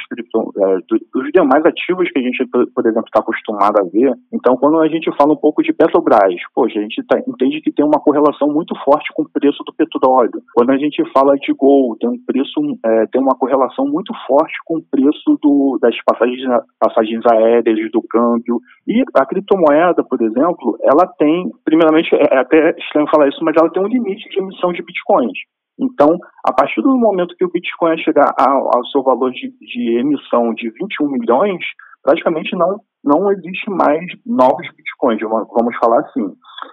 é, 0.57 0.77
dos 0.87 1.31
demais 1.31 1.65
ativos 1.65 2.09
que 2.11 2.19
a 2.19 2.21
gente, 2.21 2.45
por 2.47 2.85
exemplo, 2.85 3.05
está 3.05 3.19
acostumado 3.19 3.79
a 3.79 3.83
ver, 3.83 4.11
então 4.33 4.55
quando 4.57 4.79
a 4.79 4.87
gente 4.87 5.09
fala 5.15 5.33
um 5.33 5.37
pouco 5.37 5.63
de 5.63 5.73
Petrobras, 5.73 6.41
poxa, 6.53 6.79
a 6.79 6.81
gente 6.81 7.01
tá, 7.07 7.19
entende 7.27 7.61
que 7.61 7.71
tem 7.71 7.85
uma 7.85 7.99
correlação 7.99 8.47
muito 8.47 8.75
forte 8.83 9.09
com 9.13 9.23
o 9.23 9.29
preço 9.29 9.63
do 9.63 9.73
petróleo. 9.73 10.41
Quando 10.53 10.71
a 10.71 10.77
gente 10.77 11.03
fala 11.11 11.35
de 11.35 11.53
gold, 11.53 11.99
tem 11.99 12.09
um 12.09 12.25
preço, 12.25 12.59
é, 12.85 13.05
tem 13.07 13.21
uma 13.21 13.35
correlação 13.37 13.85
muito 13.85 14.13
forte 14.27 14.53
com 14.65 14.77
o 14.77 14.83
preço 14.83 15.39
do, 15.41 15.77
das 15.81 15.95
passagens, 16.03 16.41
passagens 16.79 17.23
aéreas, 17.31 17.91
do 17.91 18.01
câmbio. 18.01 18.59
E 18.87 19.03
a 19.15 19.25
criptomoeda, 19.25 20.03
por 20.03 20.21
exemplo, 20.21 20.77
ela 20.81 21.07
tem, 21.17 21.51
primeiramente, 21.63 22.13
é 22.13 22.37
até 22.37 22.75
estranho 22.77 23.09
falar 23.09 23.27
isso, 23.27 23.43
mas 23.43 23.55
ela 23.57 23.69
tem 23.69 23.83
um 23.83 23.87
limite 23.87 24.29
de 24.29 24.39
emissão 24.39 24.71
de 24.71 24.83
bitcoins. 24.83 25.37
Então, 25.79 26.17
a 26.43 26.53
partir 26.53 26.81
do 26.81 26.97
momento 26.97 27.35
que 27.35 27.45
o 27.45 27.51
Bitcoin 27.51 27.97
chegar 27.97 28.33
ao, 28.37 28.75
ao 28.75 28.85
seu 28.85 29.03
valor 29.03 29.31
de, 29.31 29.53
de, 29.59 29.97
emissão 29.99 30.53
de 30.53 30.69
21 30.69 31.09
milhões, 31.09 31.63
praticamente 32.05 32.55
não, 32.55 32.79
não 33.03 33.31
existe 33.31 33.69
mais 33.69 34.05
novos 34.25 34.67
bitcoins, 34.77 35.19
vamos 35.21 35.75
falar 35.77 36.01
assim. 36.01 36.31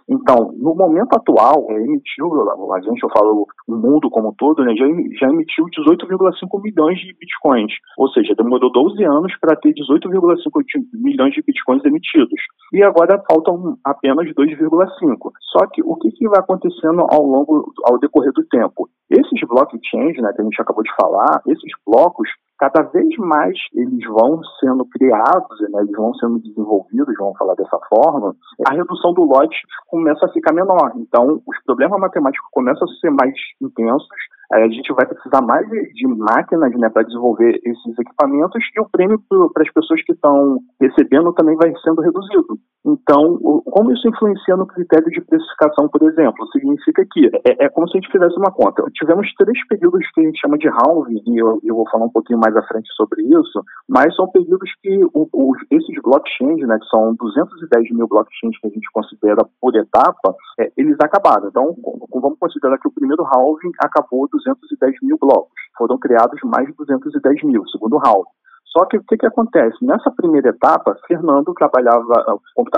Então, 0.09 0.53
no 0.59 0.75
momento 0.75 1.15
atual, 1.15 1.67
é, 1.71 1.75
emitiu, 1.75 2.29
a 2.73 2.81
gente, 2.81 3.03
eu 3.03 3.11
falo 3.11 3.47
o 3.69 3.77
mundo 3.77 4.11
como 4.11 4.29
um 4.29 4.35
todo, 4.35 4.63
né, 4.65 4.75
já, 4.77 4.85
já 5.21 5.33
emitiu 5.33 5.65
18,5 5.67 6.63
milhões 6.63 6.99
de 6.99 7.15
bitcoins. 7.19 7.73
Ou 7.97 8.09
seja, 8.11 8.35
demorou 8.35 8.71
12 8.71 9.03
anos 9.05 9.33
para 9.41 9.57
ter 9.57 9.73
18,5 9.73 10.61
milhões 10.95 11.35
de 11.35 11.43
bitcoins 11.43 11.85
emitidos. 11.85 12.41
E 12.73 12.83
agora 12.83 13.23
faltam 13.31 13.77
apenas 13.85 14.27
2,5. 14.35 15.33
Só 15.53 15.67
que 15.73 15.83
o 15.83 15.97
que, 15.97 16.11
que 16.11 16.29
vai 16.29 16.41
acontecendo 16.41 17.07
ao 17.11 17.23
longo, 17.23 17.73
ao 17.85 17.99
decorrer 17.99 18.33
do 18.33 18.45
tempo? 18.49 18.89
Esses 19.11 19.41
blockchains, 19.49 20.17
né, 20.19 20.33
que 20.35 20.41
a 20.41 20.45
gente 20.45 20.61
acabou 20.61 20.83
de 20.83 20.95
falar, 21.01 21.43
esses 21.47 21.73
blocos, 21.87 22.29
cada 22.63 22.83
vez 22.83 23.09
mais 23.19 23.59
eles 23.75 24.07
vão 24.07 24.41
sendo 24.61 24.85
criados, 24.85 25.61
né, 25.73 25.81
eles 25.81 25.97
vão 25.97 26.15
sendo 26.15 26.39
desenvolvidos, 26.39 27.13
vamos 27.19 27.37
falar 27.37 27.57
dessa 27.57 27.77
forma, 27.89 28.37
a 28.65 28.73
redução 28.73 29.13
do 29.15 29.25
lote 29.25 29.57
começa 29.89 30.25
a 30.25 30.33
ficar 30.33 30.55
menor. 30.55 30.93
Então, 30.95 31.43
os 31.45 31.65
problemas 31.65 31.99
matemáticos 31.99 32.49
começam 32.53 32.87
a 32.87 33.01
ser 33.01 33.11
mais 33.11 33.35
intensos, 33.61 34.07
a 34.53 34.69
gente 34.69 34.93
vai 34.93 35.07
precisar 35.07 35.41
mais 35.41 35.67
de 35.69 36.07
máquinas 36.07 36.73
né, 36.79 36.89
para 36.91 37.03
desenvolver 37.03 37.61
esses 37.65 37.99
equipamentos 37.99 38.63
e 38.77 38.81
o 38.81 38.89
prêmio 38.91 39.21
para 39.29 39.63
as 39.63 39.73
pessoas 39.73 40.03
que 40.05 40.13
estão 40.13 40.59
recebendo 40.81 41.33
também 41.33 41.57
vai 41.57 41.73
sendo 41.83 42.03
reduzido. 42.03 42.59
Então, 42.85 43.39
como 43.71 43.93
isso 43.93 44.09
influencia 44.09 44.57
no 44.57 44.67
critério 44.67 45.09
de 45.09 45.21
precificação, 45.21 45.89
por 45.89 46.03
exemplo? 46.03 46.47
Significa 46.49 47.05
que 47.11 47.27
é, 47.45 47.65
é 47.65 47.69
como 47.69 47.89
se 47.89 47.97
a 47.97 48.01
gente 48.01 48.11
fizesse 48.11 48.37
uma 48.37 48.51
conta. 48.51 48.83
Tivemos 48.95 49.33
três 49.39 49.67
períodos 49.69 50.05
que 50.13 50.21
a 50.21 50.25
gente 50.25 50.41
chama 50.41 50.59
de 50.59 50.69
halving, 50.69 51.23
e 51.27 51.39
eu, 51.39 51.61
eu 51.65 51.77
vou 51.77 51.89
falar 51.89 52.07
um 52.07 52.11
pouquinho 52.11 52.41
mais 52.41 52.57
à 52.57 52.63
frente 52.63 52.93
sobre 52.95 53.23
isso, 53.23 53.65
mas 53.89 54.15
são 54.17 54.29
períodos 54.29 54.71
que 54.83 55.05
o, 55.15 55.29
o, 55.33 55.55
esses 55.71 56.03
blockchains, 56.03 56.67
né, 56.67 56.79
que 56.79 56.87
são 56.87 57.15
210 57.15 57.91
mil 57.93 58.09
blockchains 58.09 58.59
que 58.59 58.67
a 58.67 58.71
gente 58.71 58.91
considera 58.93 59.47
por 59.61 59.75
etapa, 59.77 60.35
é, 60.59 60.73
eles 60.77 60.97
acabaram. 61.01 61.49
Então, 61.49 61.77
vamos 62.13 62.39
considerar 62.39 62.79
que 62.79 62.89
o 62.89 62.93
primeiro 62.93 63.25
halving 63.25 63.73
acabou 63.79 64.29
210 64.45 64.97
mil 65.03 65.17
blocos. 65.21 65.53
Foram 65.77 65.99
criados 65.99 66.41
mais 66.45 66.67
de 66.67 66.75
210 66.75 67.43
mil, 67.45 67.67
segundo 67.69 67.97
o 67.97 68.01
halving. 68.05 68.31
Só 68.73 68.87
que 68.87 68.97
o 68.97 69.05
que, 69.05 69.19
que 69.19 69.27
acontece? 69.27 69.77
Nessa 69.83 70.11
primeira 70.11 70.49
etapa, 70.49 70.97
Fernando 71.07 71.53
trabalhava, 71.53 72.25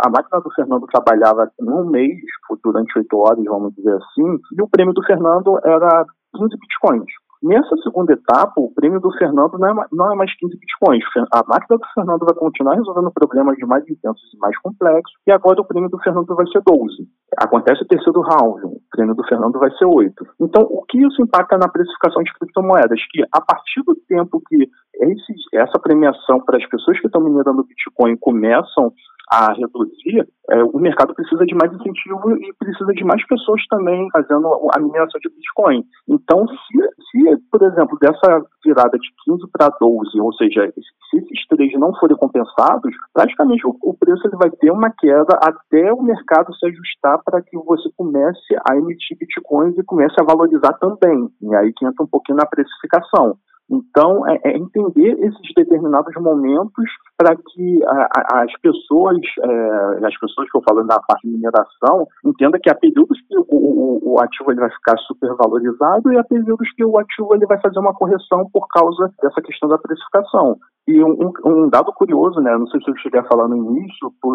a 0.05 0.11
máquina 0.11 0.41
do 0.41 0.51
Fernando 0.51 0.87
trabalhava 0.87 1.51
um 1.61 1.85
mês, 1.85 2.19
durante 2.65 2.99
oito 2.99 3.17
horas, 3.17 3.45
vamos 3.45 3.73
dizer 3.77 3.95
assim, 3.95 4.41
e 4.59 4.63
o 4.63 4.69
prêmio 4.69 4.93
do 4.93 5.05
Fernando 5.05 5.57
era 5.65 6.05
15 6.37 6.57
bitcoins. 6.59 7.13
Nessa 7.45 7.77
segunda 7.83 8.15
etapa, 8.15 8.55
o 8.57 8.73
prêmio 8.73 8.99
do 8.99 9.13
Fernando 9.19 9.59
não 9.59 9.69
é, 9.69 9.87
não 9.93 10.13
é 10.13 10.17
mais 10.17 10.35
15 10.39 10.57
bitcoins. 10.59 11.05
A 11.31 11.45
máquina 11.47 11.77
do 11.77 11.87
Fernando 11.93 12.25
vai 12.25 12.35
continuar 12.35 12.75
resolvendo 12.75 13.13
problemas 13.13 13.59
mais 13.69 13.87
intensos 13.87 14.33
e 14.33 14.39
mais 14.39 14.57
complexos, 14.61 15.13
e 15.27 15.31
agora 15.31 15.61
o 15.61 15.65
prêmio 15.67 15.91
do 15.91 15.99
Fernando 15.99 16.35
vai 16.35 16.47
ser 16.47 16.63
12. 16.67 17.07
Acontece 17.37 17.83
o 17.83 17.87
terceiro 17.87 18.23
round, 18.23 18.65
o 18.65 18.81
prêmio 18.91 19.15
do 19.15 19.23
Fernando 19.27 19.59
vai 19.59 19.71
ser 19.73 19.85
8. 19.85 20.15
Então, 20.41 20.63
o 20.63 20.87
que 20.89 20.99
isso 21.07 21.21
impacta 21.21 21.59
na 21.59 21.69
precificação 21.69 22.23
de 22.23 22.33
criptomoedas? 22.33 22.99
Que 23.11 23.23
a 23.31 23.41
partir 23.43 23.83
do 23.83 23.95
tempo 24.09 24.41
que 24.49 24.67
esse, 25.01 25.35
essa 25.55 25.79
premiação 25.79 26.41
para 26.45 26.59
as 26.59 26.67
pessoas 26.69 27.01
que 27.01 27.07
estão 27.07 27.23
minerando 27.23 27.65
Bitcoin 27.65 28.17
começam 28.17 28.93
a 29.31 29.53
reduzir, 29.53 30.29
é, 30.51 30.63
o 30.65 30.79
mercado 30.79 31.15
precisa 31.15 31.47
de 31.47 31.55
mais 31.55 31.73
incentivo 31.73 32.37
e 32.37 32.53
precisa 32.59 32.93
de 32.93 33.05
mais 33.05 33.27
pessoas 33.27 33.63
também 33.69 34.07
fazendo 34.13 34.47
a 34.75 34.79
mineração 34.79 35.19
de 35.21 35.31
Bitcoin. 35.31 35.83
Então, 36.09 36.47
se, 36.47 36.79
se 37.11 37.37
por 37.51 37.63
exemplo, 37.63 37.99
dessa 37.99 38.45
virada 38.65 38.99
de 38.99 39.09
15 39.25 39.51
para 39.51 39.75
12, 39.81 40.21
ou 40.21 40.33
seja, 40.35 40.71
se 41.11 41.17
esses 41.19 41.47
três 41.49 41.73
não 41.79 41.95
forem 41.95 42.17
compensados, 42.17 42.95
praticamente 43.13 43.67
o, 43.67 43.77
o 43.83 43.95
preço 43.97 44.27
ele 44.27 44.37
vai 44.37 44.51
ter 44.51 44.71
uma 44.71 44.91
queda 44.91 45.39
até 45.43 45.93
o 45.93 46.03
mercado 46.03 46.55
se 46.55 46.67
ajustar 46.67 47.19
para 47.25 47.41
que 47.43 47.57
você 47.57 47.89
comece 47.97 48.55
a 48.69 48.77
emitir 48.77 49.17
Bitcoins 49.19 49.79
e 49.79 49.85
comece 49.85 50.15
a 50.19 50.25
valorizar 50.25 50.75
também. 50.75 51.29
E 51.41 51.55
aí 51.55 51.73
que 51.73 51.87
entra 51.87 52.05
um 52.05 52.09
pouquinho 52.09 52.37
na 52.37 52.47
precificação. 52.47 53.39
Então, 53.71 54.29
é, 54.29 54.39
é 54.45 54.57
entender 54.57 55.17
esses 55.21 55.55
determinados 55.57 56.15
momentos 56.17 56.85
para 57.17 57.35
que 57.35 57.85
a, 57.87 58.09
a, 58.17 58.43
as 58.43 58.53
pessoas, 58.61 59.17
é, 59.43 60.07
as 60.07 60.19
pessoas 60.19 60.51
que 60.51 60.59
eu 60.59 60.63
falo 60.69 60.85
na 60.85 61.01
parte 61.01 61.27
de 61.27 61.35
mineração, 61.35 62.07
entendam 62.25 62.61
que 62.63 62.71
há 62.71 62.75
períodos 62.75 63.19
que 63.27 63.39
o, 63.39 63.47
o, 63.51 64.15
o, 64.15 64.21
ativo 64.21 64.51
ele 64.51 64.61
vai 64.61 64.71
ficar 64.71 64.99
supervalorizado 64.99 66.13
e 66.13 66.19
há 66.19 66.25
períodos 66.25 66.71
que 66.75 66.85
o 66.85 66.99
ativo 66.99 67.35
ele 67.35 67.47
vai 67.47 67.61
fazer 67.61 67.79
uma 67.79 67.95
correção 67.95 68.49
por 68.53 68.67
causa 68.69 69.11
dessa 69.23 69.41
questão 69.41 69.69
da 69.69 69.79
precificação. 69.79 70.59
E 70.87 71.03
um, 71.03 71.33
um, 71.47 71.69
dado 71.71 71.91
curioso, 71.95 72.41
né, 72.41 72.55
não 72.59 72.67
sei 72.67 72.79
se 72.83 72.91
eu 72.91 72.97
cheguei 72.99 73.19
a 73.19 73.25
falar 73.25 73.49
no 73.49 73.57
inío, 73.57 73.87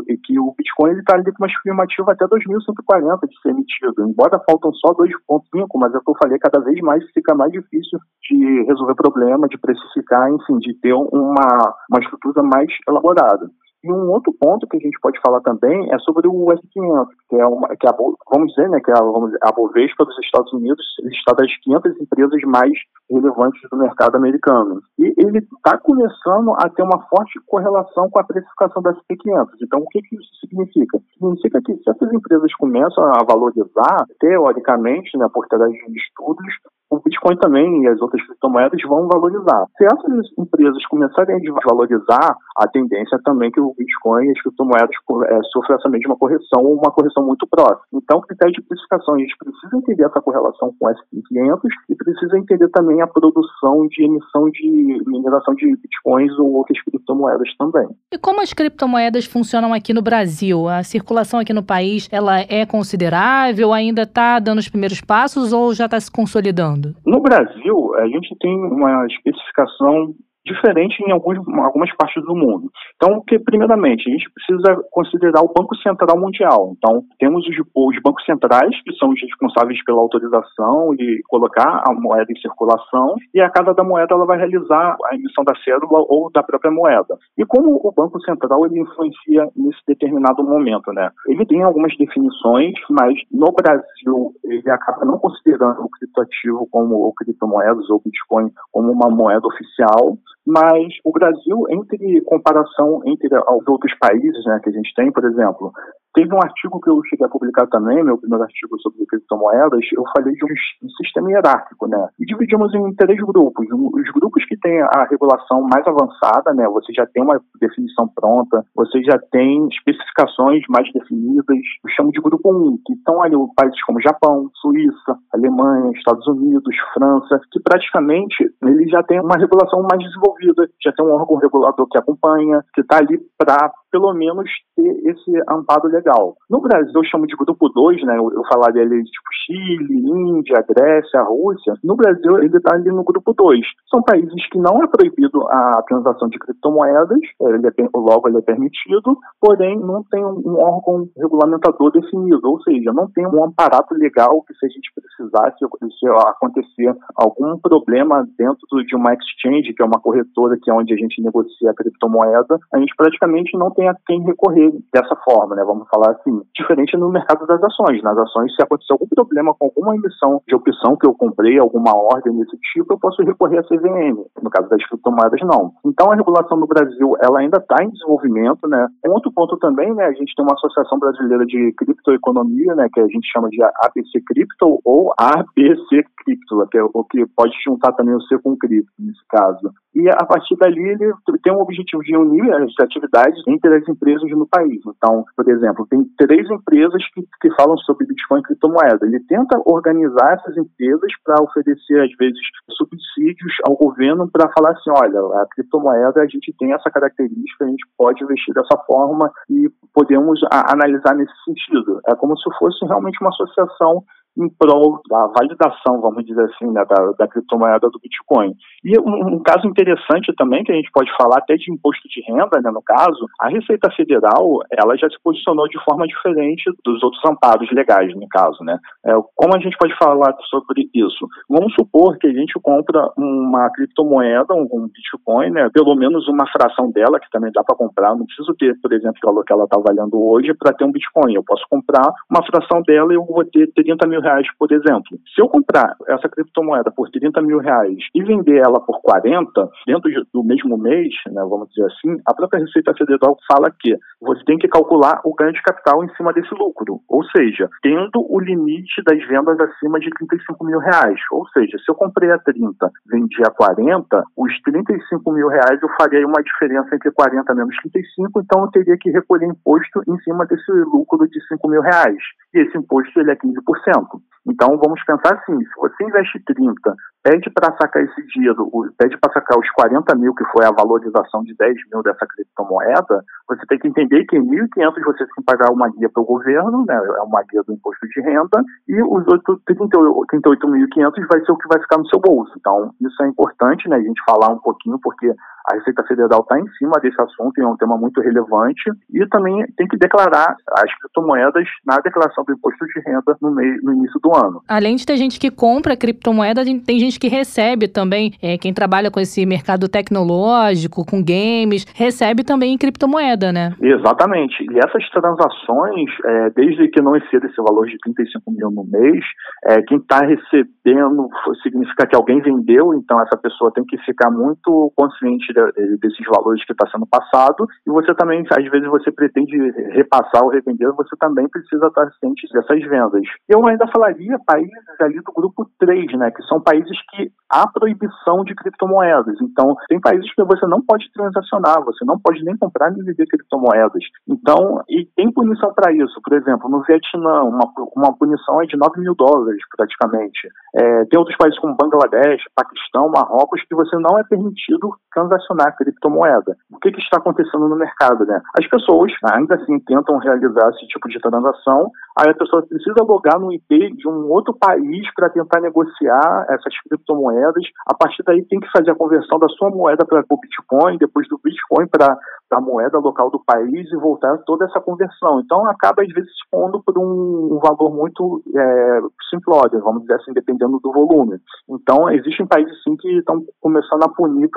é 0.10 0.16
que 0.24 0.40
o 0.40 0.56
Bitcoin 0.58 0.98
está 0.98 1.16
ali 1.16 1.26
com 1.26 1.44
uma 1.44 1.48
estimativa 1.48 2.12
até 2.12 2.26
2140 2.26 3.28
de 3.28 3.42
ser 3.42 3.50
emitido. 3.50 4.10
Embora 4.10 4.42
faltam 4.50 4.74
só 4.74 4.92
2,5, 4.96 5.68
mas 5.76 5.94
é 5.94 5.98
o 5.98 6.02
que 6.02 6.10
eu 6.10 6.18
falei, 6.20 6.40
cada 6.40 6.60
vez 6.62 6.80
mais 6.82 7.04
fica 7.12 7.36
mais 7.36 7.52
difícil 7.52 8.00
de 8.28 8.64
resolver 8.64 8.96
problema, 9.20 9.48
de 9.48 9.58
precificar, 9.58 10.32
enfim, 10.32 10.58
de 10.60 10.74
ter 10.80 10.94
uma, 10.94 11.76
uma 11.90 12.00
estrutura 12.02 12.42
mais 12.42 12.70
elaborada. 12.88 13.50
E 13.82 13.90
um 13.90 14.12
outro 14.12 14.34
ponto 14.34 14.68
que 14.68 14.76
a 14.76 14.80
gente 14.80 15.00
pode 15.02 15.18
falar 15.22 15.40
também 15.40 15.90
é 15.94 15.98
sobre 16.00 16.28
o 16.28 16.48
S500, 16.48 17.08
que 17.30 17.36
é, 17.38 17.46
uma, 17.46 17.70
que 17.70 17.88
é 17.88 17.90
a, 17.90 17.96
vamos 18.30 18.54
dizer, 18.54 18.70
né, 18.70 18.80
que 18.84 18.92
é 18.92 18.94
a, 18.94 19.00
dizer, 19.00 19.40
a 19.42 19.52
Bovespa 19.54 20.04
dos 20.04 20.20
Estados 20.20 20.52
Unidos 20.52 20.86
está 21.14 21.32
das 21.32 21.50
500 21.64 22.02
empresas 22.02 22.42
mais 22.46 22.74
relevantes 23.10 23.62
do 23.72 23.78
mercado 23.78 24.18
americano. 24.18 24.82
E 25.00 25.14
ele 25.18 25.40
está 25.40 25.78
começando 25.78 26.52
a 26.58 26.68
ter 26.70 26.84
uma 26.84 27.08
forte 27.08 27.40
correlação 27.48 28.10
com 28.10 28.20
a 28.20 28.24
precificação 28.24 28.82
da 28.82 28.92
SP500. 28.92 29.48
Então, 29.64 29.80
o 29.80 29.88
que, 29.88 30.02
que 30.02 30.16
isso 30.16 30.36
significa? 30.42 31.00
Significa 31.14 31.62
que 31.62 31.74
se 31.76 31.90
essas 31.90 32.12
empresas 32.12 32.54
começam 32.56 33.06
a 33.06 33.24
valorizar, 33.24 34.06
teoricamente, 34.20 35.18
né, 35.18 35.26
por 35.34 35.48
trás 35.48 35.72
de 35.72 35.98
estudos, 35.98 36.54
o 36.90 37.00
Bitcoin 37.00 37.38
também 37.38 37.84
e 37.84 37.88
as 37.88 38.02
outras 38.02 38.26
criptomoedas 38.26 38.82
vão 38.88 39.08
valorizar. 39.08 39.66
Se 39.78 39.86
essas 39.86 40.28
empresas 40.38 40.86
começarem 40.88 41.36
a 41.36 41.40
desvalorizar, 41.40 42.36
a 42.58 42.68
tendência 42.68 43.16
é 43.16 43.20
também 43.24 43.52
que 43.52 43.62
o 43.62 43.74
Bitcoin 43.78 44.26
e 44.26 44.32
as 44.32 44.42
criptomoedas 44.42 44.96
é, 45.30 45.40
sofram 45.52 45.76
essa 45.76 45.90
mesma 45.90 46.16
correção 46.18 46.64
ou 46.64 46.74
uma 46.74 46.92
correção 46.92 47.24
muito 47.26 47.48
próxima. 47.48 47.86
Então, 47.94 48.22
critério 48.22 48.54
de 48.54 48.62
precificação, 48.62 49.16
a 49.16 49.20
gente 49.20 49.36
precisa 49.38 49.78
entender 49.78 50.04
essa 50.04 50.22
correlação 50.22 50.74
com 50.80 50.86
o 50.86 50.90
S&P 50.90 51.22
500 51.28 51.74
e 51.90 51.96
precisa 51.96 52.38
entender 52.38 52.70
também 52.70 53.02
a 53.02 53.08
produção 53.08 53.88
de 53.88 54.04
emissão 54.04 54.50
de 54.50 55.04
mineração 55.06 55.54
de 55.56 55.76
Bitcoins 55.76 56.38
ou 56.40 56.54
outras 56.54 56.82
criptomoedas 56.84 57.50
também. 57.58 57.88
E 58.12 58.18
como 58.18 58.42
as 58.42 58.54
criptomoedas 58.54 59.26
funcionam 59.26 59.74
aqui 59.74 59.94
no 59.94 60.02
Brasil? 60.02 60.68
A 60.68 60.84
circulação 60.84 61.40
aqui 61.40 61.54
no 61.54 61.64
país, 61.64 62.10
ela 62.12 62.40
é 62.40 62.66
considerável? 62.66 63.74
Ainda 63.74 64.04
está 64.04 64.40
dando 64.40 64.60
os 64.60 64.70
primeiros 64.70 65.02
passos 65.02 65.54
ou 65.54 65.74
já 65.74 65.86
está 65.86 66.00
se 66.00 66.12
consolidando? 66.12 66.79
Mundo? 66.80 66.96
No 67.06 67.22
Brasil, 67.22 67.96
a 67.96 68.08
gente 68.08 68.36
tem 68.40 68.54
uma 68.54 69.06
especificação 69.08 70.14
diferente 70.46 71.02
em 71.04 71.12
alguns, 71.12 71.38
algumas 71.38 71.94
partes 71.96 72.24
do 72.24 72.36
mundo. 72.36 72.70
Então, 72.96 73.22
que, 73.28 73.40
primeiramente, 73.40 74.10
a 74.10 74.12
gente 74.12 74.30
precisa 74.32 74.82
considerar 74.92 75.42
o 75.42 75.54
Banco 75.54 75.76
Central 75.78 76.18
Mundial. 76.20 76.74
Então, 76.78 77.04
temos 77.20 77.46
os, 77.48 77.58
os 77.76 78.02
bancos 78.02 78.24
centrais, 78.26 78.76
que 78.84 78.94
são 78.96 79.10
os 79.10 79.22
responsáveis 79.22 79.84
pela 79.84 80.00
autorização 80.00 80.94
e 80.96 81.22
colocar 81.28 81.84
a 81.88 81.94
moeda 81.94 82.32
em 82.32 82.40
circulação, 82.40 83.16
e 83.34 83.42
a 83.42 83.50
casa 83.50 83.74
da 83.74 83.84
moeda 83.84 84.14
ela 84.14 84.26
vai 84.26 84.38
realizar 84.38 84.96
a 85.06 85.16
emissão 85.16 85.44
da 85.44 85.56
cédula 85.64 86.06
ou 86.08 86.32
da 86.32 86.44
própria 86.44 86.72
moeda. 86.72 87.18
E 87.38 87.46
como 87.46 87.80
o 87.84 87.92
Banco 87.92 88.20
Central 88.22 88.66
ele 88.66 88.80
influencia 88.80 89.50
nesse 89.56 89.80
determinado 89.88 90.44
momento, 90.44 90.92
né? 90.94 91.10
Ele 91.28 91.46
tem 91.46 91.64
algumas 91.64 91.96
definições, 91.98 92.74
mas 92.90 93.14
no 93.32 93.52
Brasil 93.52 94.34
ele 94.44 94.70
acaba 94.70 95.06
não 95.06 95.18
considerando 95.18 95.82
o 95.82 95.90
criptoativo 95.90 96.68
como 96.72 96.96
ou 96.96 97.14
criptomoedas 97.14 97.90
ou 97.90 98.02
Bitcoin 98.04 98.52
como 98.72 98.92
uma 98.92 99.10
moeda 99.10 99.46
oficial, 99.48 100.18
mas 100.50 100.94
o 101.06 101.12
Brasil, 101.12 101.64
entre 101.70 102.22
comparação 102.22 103.02
entre 103.06 103.30
os 103.38 103.68
outros 103.68 103.94
países 104.00 104.44
né, 104.46 104.60
que 104.64 104.70
a 104.70 104.74
gente 104.74 104.92
tem, 104.96 105.12
por 105.12 105.24
exemplo, 105.24 105.72
Teve 106.14 106.34
um 106.34 106.42
artigo 106.42 106.80
que 106.82 106.90
eu 106.90 107.00
cheguei 107.10 107.26
a 107.26 107.30
publicar 107.30 107.68
também, 107.68 108.04
meu 108.04 108.18
primeiro 108.18 108.44
artigo 108.44 108.80
sobre 108.80 109.06
criptomoedas, 109.06 109.86
eu 109.94 110.04
falei 110.16 110.34
de 110.34 110.44
um 110.44 110.90
sistema 111.02 111.32
hierárquico, 111.32 111.88
né? 111.88 112.08
E 112.20 112.26
dividimos 112.26 112.74
em 112.74 112.94
três 112.96 113.20
grupos. 113.22 113.68
Os 113.70 114.12
grupos 114.12 114.44
que 114.46 114.58
têm 114.58 114.82
a 114.82 115.08
regulação 115.10 115.62
mais 115.62 115.86
avançada, 115.88 116.54
né? 116.54 116.68
Você 116.70 116.92
já 116.94 117.06
tem 117.06 117.24
uma 117.24 117.40
definição 117.62 118.08
pronta, 118.08 118.66
você 118.76 119.02
já 119.04 119.20
tem 119.32 119.68
especificações 119.68 120.64
mais 120.70 120.92
definidas. 120.94 121.58
Eu 121.84 121.90
chamo 121.96 122.12
de 122.12 122.22
grupo 122.22 122.52
1, 122.52 122.80
que 122.86 122.94
estão 122.94 123.22
ali 123.22 123.36
países 123.56 123.82
como 123.84 124.02
Japão, 124.02 124.50
Suíça, 124.56 125.18
Alemanha, 125.34 125.92
Estados 125.92 126.26
Unidos, 126.28 126.76
França, 126.94 127.40
que 127.52 127.60
praticamente 127.62 128.52
eles 128.64 128.90
já 128.90 129.04
têm 129.04 129.20
uma 129.22 129.38
regulação 129.38 129.82
mais 129.84 130.04
desenvolvida, 130.04 130.70
já 130.84 130.92
tem 130.92 131.06
um 131.06 131.12
órgão 131.12 131.38
regulador 131.38 131.88
que 131.88 131.98
acompanha, 131.98 132.64
que 132.74 132.82
está 132.82 132.98
ali 132.98 133.20
para 133.38 133.72
pelo 133.92 134.14
menos 134.14 134.50
ter 134.76 135.10
esse 135.10 135.32
amparo 135.50 135.88
legal. 135.88 136.36
No 136.50 136.62
Brasil, 136.62 136.92
eu 136.96 137.04
chamo 137.04 137.28
de 137.28 137.36
grupo 137.36 137.70
2, 137.70 138.04
né? 138.04 138.18
Eu, 138.18 138.32
eu 138.34 138.44
falaria 138.52 138.84
ali 138.84 139.04
tipo 139.04 139.30
Chile, 139.46 139.98
Índia, 139.98 140.64
Grécia, 140.68 141.22
Rússia. 141.24 141.74
No 141.84 141.96
Brasil, 141.96 142.40
ele 142.40 142.58
está 142.58 142.76
ali 142.76 142.90
no 142.90 143.04
grupo 143.04 143.34
2. 143.34 143.60
São 143.90 144.02
países 144.02 144.48
que 144.50 144.60
não 144.60 144.84
é 144.84 144.88
proibido 144.88 145.48
a 145.48 145.84
transação 145.88 146.28
de 146.30 146.40
criptomoedas, 146.40 147.20
ele 147.42 147.68
é, 147.68 147.90
logo 147.96 148.28
ele 148.28 148.38
é 148.38 148.42
permitido, 148.42 149.18
porém 149.40 149.80
não 149.80 150.04
tem 150.10 150.24
um 150.24 150.58
órgão 150.58 151.08
regulamentador 151.18 151.92
definido, 151.92 152.42
ou 152.44 152.62
seja, 152.62 152.92
não 152.94 153.10
tem 153.12 153.26
um 153.28 153.44
aparato 153.44 153.94
legal 153.96 154.42
que 154.44 154.54
se 154.56 154.66
a 154.66 154.70
gente 154.70 154.92
precisasse, 154.94 155.58
se 156.00 156.08
acontecer 156.08 156.96
algum 157.16 157.58
problema 157.60 158.28
dentro 158.38 158.86
de 158.86 158.96
uma 158.96 159.14
exchange, 159.14 159.74
que 159.74 159.82
é 159.82 159.86
uma 159.86 160.00
corretora 160.00 160.58
que 160.62 160.70
é 160.70 160.74
onde 160.74 160.94
a 160.94 160.98
gente 160.98 161.22
negocia 161.22 161.72
a 161.72 161.74
criptomoeda, 161.74 162.58
a 162.74 162.80
gente 162.80 162.94
praticamente 162.96 163.58
não 163.58 163.72
tem 163.72 163.79
a 163.88 163.96
quem 164.06 164.22
recorrer 164.24 164.72
dessa 164.94 165.16
forma, 165.24 165.56
né? 165.56 165.64
Vamos 165.64 165.88
falar 165.90 166.12
assim, 166.12 166.42
diferente 166.56 166.98
no 166.98 167.10
mercado 167.10 167.46
das 167.46 167.62
ações. 167.64 168.02
Nas 168.04 168.18
ações, 168.18 168.54
se 168.56 168.64
acontecer 168.64 168.94
algum 168.94 169.08
problema 169.08 169.54
com 169.58 169.66
alguma 169.66 169.96
emissão 169.96 170.42
de 170.48 170.56
opção 170.56 170.96
que 170.98 171.06
eu 171.06 171.14
comprei, 171.14 171.58
alguma 171.58 171.96
ordem 171.96 172.38
desse 172.38 172.58
tipo, 172.74 172.94
eu 172.94 173.00
posso 173.00 173.22
recorrer 173.24 173.60
à 173.60 173.64
CVM. 173.64 174.26
No 174.42 174.50
caso 174.50 174.70
das 174.70 174.86
criptomoedas, 174.88 175.42
não. 175.42 175.72
Então, 175.86 176.12
a 176.12 176.16
regulação 176.16 176.58
no 176.58 176.68
Brasil, 176.68 177.16
ela 177.22 177.40
ainda 177.40 177.58
está 177.58 177.84
em 177.84 177.90
desenvolvimento, 177.90 178.68
né? 178.68 178.88
Um 179.06 179.12
outro 179.12 179.32
ponto 179.32 179.58
também, 179.58 179.94
né? 179.94 180.06
A 180.06 180.14
gente 180.14 180.34
tem 180.36 180.44
uma 180.44 180.54
Associação 180.54 181.00
Brasileira 181.00 181.46
de 181.46 181.74
Criptoeconomia, 181.74 182.76
né? 182.76 182.88
Que 182.94 183.00
a 183.00 183.08
gente 183.08 183.28
chama 183.32 183.50
de 183.50 183.62
ABC 183.62 184.22
Cripto 184.26 184.80
ou 184.84 185.14
ABC 185.18 186.04
Cripto, 186.18 186.68
que 186.70 186.78
é 186.78 186.84
o 186.84 187.04
que 187.04 187.26
pode 187.36 187.54
juntar 187.64 187.94
também 187.94 188.16
o 188.16 188.22
C 188.22 188.38
com 188.40 188.58
cripto, 188.58 188.92
nesse 189.00 189.26
caso. 189.30 189.72
E 189.96 190.08
a 190.10 190.26
partir 190.26 190.56
dali, 190.58 190.80
ele 190.80 191.12
tem 191.44 191.54
um 191.54 191.62
objetivo 191.62 192.04
de 192.04 192.16
unir 192.16 192.54
as 192.54 192.72
atividades 192.80 193.42
entre 193.48 193.69
as 193.74 193.88
empresas 193.88 194.30
no 194.32 194.48
país. 194.48 194.80
Então, 194.86 195.24
por 195.36 195.50
exemplo, 195.50 195.88
tem 195.90 196.04
três 196.18 196.50
empresas 196.50 197.02
que, 197.14 197.22
que 197.42 197.52
falam 197.56 197.78
sobre 197.80 198.08
Bitcoin 198.08 198.40
e 198.40 198.44
criptomoeda. 198.44 199.06
Ele 199.06 199.20
tenta 199.28 199.62
organizar 199.66 200.34
essas 200.34 200.58
empresas 200.58 201.12
para 201.24 201.44
oferecer, 201.44 202.02
às 202.02 202.12
vezes, 202.18 202.40
subsídios 202.72 203.54
ao 203.68 203.76
governo 203.76 204.30
para 204.30 204.50
falar 204.50 204.72
assim: 204.72 204.92
olha, 204.92 205.20
a 205.42 205.48
criptomoeda 205.52 206.22
a 206.22 206.28
gente 206.28 206.54
tem 206.58 206.74
essa 206.74 206.90
característica, 206.90 207.66
a 207.66 207.68
gente 207.68 207.86
pode 207.98 208.24
investir 208.24 208.54
dessa 208.54 208.78
forma 208.86 209.32
e 209.50 209.70
podemos 209.94 210.40
a, 210.52 210.74
analisar 210.74 211.16
nesse 211.16 211.34
sentido. 211.44 212.00
É 212.08 212.16
como 212.16 212.38
se 212.38 212.50
fosse 212.58 212.86
realmente 212.86 213.18
uma 213.22 213.30
associação 213.30 214.04
em 214.38 214.50
prol 214.50 215.02
da 215.10 215.28
validação, 215.28 216.02
vamos 216.02 216.26
dizer 216.26 216.44
assim, 216.44 216.72
né, 216.72 216.84
da, 216.86 217.12
da 217.18 217.28
criptomoeda 217.28 217.90
do 217.90 218.00
Bitcoin. 218.00 218.54
E 218.84 218.98
um, 219.00 219.36
um, 219.36 219.44
caso 219.44 219.68
interessante 219.68 220.34
também, 220.36 220.64
que 220.64 220.72
a 220.72 220.76
gente 220.76 220.90
pode 220.92 221.10
falar 221.18 221.38
até 221.38 221.56
de 221.56 221.72
imposto 221.72 222.08
de 222.08 222.22
renda, 222.22 222.62
né, 222.62 222.72
no 222.72 222.82
caso, 222.82 223.26
a 223.40 223.50
Receita 223.50 223.90
Federal, 223.92 224.62
ela 224.72 224.96
já 224.98 225.10
se 225.10 225.18
posicionou 225.24 225.68
de 225.68 225.82
forma 225.84 226.08
diferente 226.08 226.64
dos 226.86 227.02
outros 227.04 227.22
amparos 227.26 227.70
legais, 227.72 228.14
no 228.16 228.28
caso, 228.30 228.64
né. 228.64 228.78
É, 229.06 229.14
como 229.36 229.56
a 229.56 229.60
gente 229.60 229.78
pode 229.78 229.96
falar 229.98 230.36
sobre 230.50 230.90
isso? 230.94 231.28
Vamos 231.50 231.74
supor 231.74 232.18
que 232.18 232.28
a 232.28 232.34
gente 232.34 232.54
compra 232.62 233.10
uma 233.18 233.70
criptomoeda, 233.72 234.54
um, 234.54 234.68
um 234.72 234.88
Bitcoin, 234.88 235.52
né, 235.52 235.70
pelo 235.74 235.96
menos 235.96 236.28
uma 236.28 236.48
fração 236.48 236.92
dela, 236.92 237.20
que 237.20 237.30
também 237.32 237.52
dá 237.52 237.64
para 237.64 237.76
comprar, 237.76 238.16
não 238.16 238.26
preciso 238.26 238.54
ter, 238.58 238.80
por 238.82 238.94
exemplo, 238.94 239.18
o 239.24 239.28
valor 239.28 239.44
que 239.44 239.54
ela 239.54 239.66
está 239.66 239.78
valendo 239.78 240.22
hoje 240.22 240.54
para 240.54 240.74
ter 240.74 240.86
um 240.86 240.92
Bitcoin, 240.92 241.34
eu 241.34 241.44
posso 241.44 241.64
comprar 241.70 242.10
uma 242.30 242.44
fração 242.46 242.82
dela 242.84 243.12
e 243.12 243.16
eu 243.16 243.26
vou 243.26 243.44
ter 243.46 243.72
30 243.74 244.08
mil 244.08 244.19
reais, 244.20 244.48
por 244.58 244.72
exemplo. 244.72 245.18
Se 245.34 245.42
eu 245.42 245.48
comprar 245.48 245.96
essa 246.08 246.30
criptomoeda 246.30 246.92
por 246.92 247.10
30 247.10 247.42
mil 247.42 247.60
reais 247.60 247.98
e 248.14 248.24
vender 248.24 248.58
ela 248.58 248.80
por 248.80 249.02
40, 249.02 249.70
dentro 249.86 250.10
do 250.34 250.44
mesmo 250.44 250.78
mês, 250.78 251.14
né, 251.28 251.42
vamos 251.50 251.70
dizer 251.70 251.86
assim, 251.86 252.22
a 252.26 252.34
própria 252.34 252.60
Receita 252.60 252.94
Federal 252.94 253.38
fala 253.48 253.72
que 253.72 253.96
você 254.22 254.44
tem 254.46 254.58
que 254.58 254.68
calcular 254.68 255.22
o 255.24 255.34
ganho 255.34 255.54
de 255.54 255.62
capital 255.62 256.04
em 256.04 256.10
cima 256.16 256.34
desse 256.34 256.54
lucro. 256.54 257.00
Ou 257.08 257.24
seja, 257.26 257.70
tendo 257.82 258.26
o 258.30 258.40
limite 258.40 259.02
das 259.04 259.26
vendas 259.28 259.60
acima 259.60 260.00
de 260.00 260.10
35 260.10 260.66
mil 260.66 260.80
reais. 260.80 261.20
Ou 261.32 261.48
seja, 261.50 261.78
se 261.78 261.90
eu 261.90 261.96
comprei 261.96 262.32
a 262.32 262.40
30, 262.40 262.92
vendi 263.08 263.42
a 263.48 263.52
40, 263.52 264.24
os 264.38 264.62
35 264.62 265.32
mil 265.32 265.48
reais 265.48 265.82
eu 265.82 265.90
faria 266.00 266.26
uma 266.26 266.42
diferença 266.44 266.96
entre 266.96 267.12
40 267.12 267.56
menos 267.56 267.76
35, 267.82 268.42
então 268.42 268.64
eu 268.64 268.72
teria 268.72 268.98
que 268.98 269.10
recolher 269.10 269.46
imposto 269.46 270.02
em 270.08 270.18
cima 270.20 270.46
desse 270.46 270.72
lucro 270.72 271.28
de 271.28 271.48
5 271.48 271.68
mil 271.68 271.82
reais. 271.82 272.18
E 272.54 272.60
esse 272.60 272.78
imposto 272.78 273.20
ele 273.20 273.32
é 273.32 273.36
15%. 273.36 274.09
Então, 274.48 274.78
vamos 274.78 275.04
pensar 275.04 275.36
assim: 275.36 275.60
se 275.60 275.76
você 275.78 276.04
investe 276.04 276.40
30, 276.44 276.96
pede 277.24 277.50
para 277.52 277.76
sacar 277.78 278.04
esse 278.04 278.26
dinheiro, 278.28 278.70
pede 278.98 279.18
para 279.18 279.34
sacar 279.34 279.60
os 279.60 279.70
40 279.72 280.16
mil, 280.16 280.34
que 280.34 280.46
foi 280.46 280.66
a 280.66 280.72
valorização 280.72 281.44
de 281.44 281.54
10 281.56 281.76
mil 281.92 282.02
dessa 282.02 282.26
criptomoeda, 282.26 283.24
você 283.48 283.66
tem 283.68 283.78
que 283.78 283.88
entender 283.88 284.26
que 284.26 284.38
em 284.38 284.42
1.500 284.42 285.04
você 285.04 285.26
tem 285.26 285.36
que 285.38 285.44
pagar 285.44 285.72
uma 285.72 285.90
guia 285.90 286.10
para 286.10 286.24
o 286.24 286.26
governo, 286.26 286.86
né, 286.86 286.96
é 286.96 287.22
uma 287.22 287.44
guia 287.44 287.62
do 287.64 287.74
imposto 287.74 288.08
de 288.08 288.22
renda, 288.22 288.64
e 288.88 289.02
os 289.04 289.26
38.500 289.26 291.28
vai 291.28 291.46
ser 291.46 291.52
o 291.52 291.58
que 291.58 291.68
vai 291.68 291.80
ficar 291.80 291.98
no 291.98 292.08
seu 292.08 292.20
bolso. 292.20 292.54
Então, 292.58 292.94
isso 293.02 293.24
é 293.24 293.28
importante, 293.28 293.90
né, 293.90 293.98
a 293.98 294.02
gente 294.02 294.22
falar 294.26 294.50
um 294.50 294.60
pouquinho, 294.60 294.98
porque 295.04 295.34
a 295.70 295.76
Receita 295.76 296.04
Federal 296.04 296.42
está 296.42 296.60
em 296.60 296.68
cima 296.78 297.00
desse 297.02 297.22
assunto, 297.22 297.60
é 297.60 297.68
um 297.68 297.78
tema 297.78 297.98
muito 297.98 298.20
relevante, 298.22 298.90
e 299.14 299.26
também 299.28 299.64
tem 299.78 299.88
que 299.88 299.98
declarar 299.98 300.56
as 300.78 300.94
criptomoedas 301.00 301.68
na 301.86 301.98
declaração 302.00 302.44
do 302.44 302.54
imposto 302.54 302.86
de 302.86 303.02
renda 303.06 303.38
no, 303.42 303.52
meio, 303.52 303.80
no 303.84 303.94
início 303.94 304.20
do 304.22 304.36
ano. 304.36 304.62
Além 304.68 304.96
de 304.96 305.06
ter 305.06 305.18
gente 305.18 305.40
que 305.40 305.52
compra 305.52 305.96
criptomoeda, 305.96 306.64
tem 306.64 307.00
gente 307.00 307.20
que 307.20 307.28
recebe 307.28 307.88
também, 307.88 308.34
é, 308.42 308.58
quem 308.58 308.74
trabalha 308.74 309.12
com 309.12 309.20
esse 309.20 309.46
mercado 309.46 309.88
tecnológico, 309.88 311.06
com 311.06 311.24
games, 311.24 311.86
recebe 311.94 312.44
também 312.44 312.74
em 312.74 312.78
criptomoeda, 312.78 313.52
né? 313.52 313.76
Exatamente. 313.82 314.64
E 314.72 314.80
essas 314.80 315.08
transações, 315.12 316.10
é, 316.26 316.50
desde 316.52 316.88
que 316.90 317.02
não 317.02 317.16
exceda 317.16 317.46
esse 317.46 317.62
valor 317.62 317.86
de 317.86 317.98
35 318.00 318.52
mil 318.52 318.72
no 318.72 318.86
mês, 318.86 319.24
é, 319.66 319.82
quem 319.84 319.98
está 319.98 320.20
recebendo 320.26 321.30
significa 321.62 322.08
que 322.08 322.16
alguém 322.16 322.42
vendeu, 322.42 322.94
então 322.94 323.22
essa 323.22 323.38
pessoa 323.38 323.72
tem 323.74 323.84
que 323.86 323.98
ficar 324.00 324.32
muito 324.32 324.92
consciente 324.96 325.54
desses 326.00 326.26
valores 326.28 326.64
que 326.66 326.74
está 326.74 326.88
sendo 326.90 327.08
passado, 327.08 327.68
e 327.86 327.90
você 327.90 328.14
também, 328.16 328.46
às 328.50 328.70
vezes, 328.70 328.88
você 328.88 329.12
pretende 329.12 329.58
repassar 329.92 330.44
ou 330.44 330.50
revender, 330.50 330.92
você 330.94 331.16
também 331.18 331.48
precisa 331.50 331.88
estar 331.88 332.10
ciente 332.20 332.48
dessas 332.54 332.82
vendas. 332.88 333.24
Eu 333.48 333.66
ainda 333.68 333.88
falaria 333.88 334.40
países 334.46 335.02
ali 335.02 335.22
do 335.22 335.32
grupo 335.34 335.70
3, 335.80 336.18
né, 336.18 336.32
que 336.32 336.44
são 336.44 336.62
países 336.62 336.98
que 337.12 337.32
há 337.50 337.68
proibição 337.68 338.44
de 338.44 338.56
criptomoedas. 338.56 339.36
Então, 339.42 339.76
tem 339.88 340.00
países 340.00 340.34
que 340.34 340.44
você 340.44 340.66
não 340.68 340.82
pode 340.82 341.12
transacionar, 341.12 341.84
você 341.84 342.06
não 342.06 342.20
pode 342.20 342.44
nem 342.44 342.56
comprar 342.58 342.92
nem 342.92 343.04
vender 343.04 343.26
criptomoedas. 343.28 344.04
Então, 344.28 344.82
e 344.90 345.06
tem 345.16 345.32
punição 345.32 345.74
para 345.74 345.92
isso. 345.92 346.20
Por 346.24 346.38
exemplo, 346.38 346.70
no 346.70 346.84
Vietnã, 346.84 347.44
uma, 347.44 347.72
uma 347.96 348.16
punição 348.18 348.62
é 348.62 348.66
de 348.66 348.78
9 348.78 349.00
mil 349.00 349.16
dólares, 349.16 349.62
praticamente. 349.76 350.48
É, 350.76 351.06
tem 351.06 351.18
outros 351.20 351.38
países 351.38 351.60
como 351.60 351.76
Bangladesh, 351.76 352.44
Paquistão, 352.56 353.10
Marrocos, 353.10 353.64
que 353.68 353.76
você 353.76 353.96
não 353.98 354.18
é 354.20 354.24
permitido 354.24 354.90
transacionar 355.14 355.39
criptomoeda. 355.78 356.56
O 356.72 356.78
que, 356.80 356.92
que 356.92 357.00
está 357.00 357.18
acontecendo 357.18 357.68
no 357.68 357.76
mercado, 357.76 358.26
né? 358.26 358.42
As 358.58 358.68
pessoas 358.68 359.12
ainda 359.24 359.56
assim 359.56 359.80
tentam 359.80 360.18
realizar 360.18 360.70
esse 360.70 360.88
tipo 360.88 361.08
de 361.10 361.20
transação, 361.20 361.92
aí 362.18 362.30
a 362.30 362.34
pessoa 362.34 362.66
precisa 362.66 363.04
logar 363.04 363.40
no 363.40 363.52
IP 363.52 363.96
de 363.96 364.08
um 364.08 364.30
outro 364.30 364.54
país 364.54 365.08
para 365.16 365.30
tentar 365.30 365.62
negociar 365.62 366.46
essas 366.50 366.74
criptomoedas. 366.88 367.64
A 367.88 367.96
partir 367.96 368.24
daí 368.24 368.44
tem 368.46 368.60
que 368.60 368.72
fazer 368.72 368.92
a 368.92 368.96
conversão 368.96 369.40
da 369.40 369.48
sua 369.50 369.70
moeda 369.70 370.06
para 370.06 370.24
o 370.30 370.40
Bitcoin, 370.40 370.98
depois 370.98 371.28
do 371.28 371.40
Bitcoin 371.44 371.88
para 371.88 372.18
a 372.52 372.62
moeda 372.62 372.98
local 372.98 373.30
do 373.30 373.40
país 373.40 373.92
e 373.92 373.96
voltar 373.96 374.38
toda 374.40 374.66
essa 374.66 374.80
conversão. 374.80 375.40
Então 375.40 375.66
acaba 375.70 376.02
às 376.02 376.10
vezes 376.10 376.30
expondo 376.32 376.82
por 376.84 376.98
um, 376.98 377.56
um 377.56 377.60
valor 377.60 377.94
muito 377.94 378.42
é, 378.56 379.02
simplório, 379.30 379.82
vamos 379.82 380.02
dizer 380.02 380.16
assim, 380.16 380.34
dependendo 380.34 380.80
do 380.80 380.92
volume. 380.92 381.40
Então 381.70 382.10
existem 382.10 382.46
países 382.48 382.82
sim 382.84 382.96
que 382.98 383.20
estão 383.20 383.44
começando 383.62 384.04
a 384.04 384.10
punir 384.10 384.50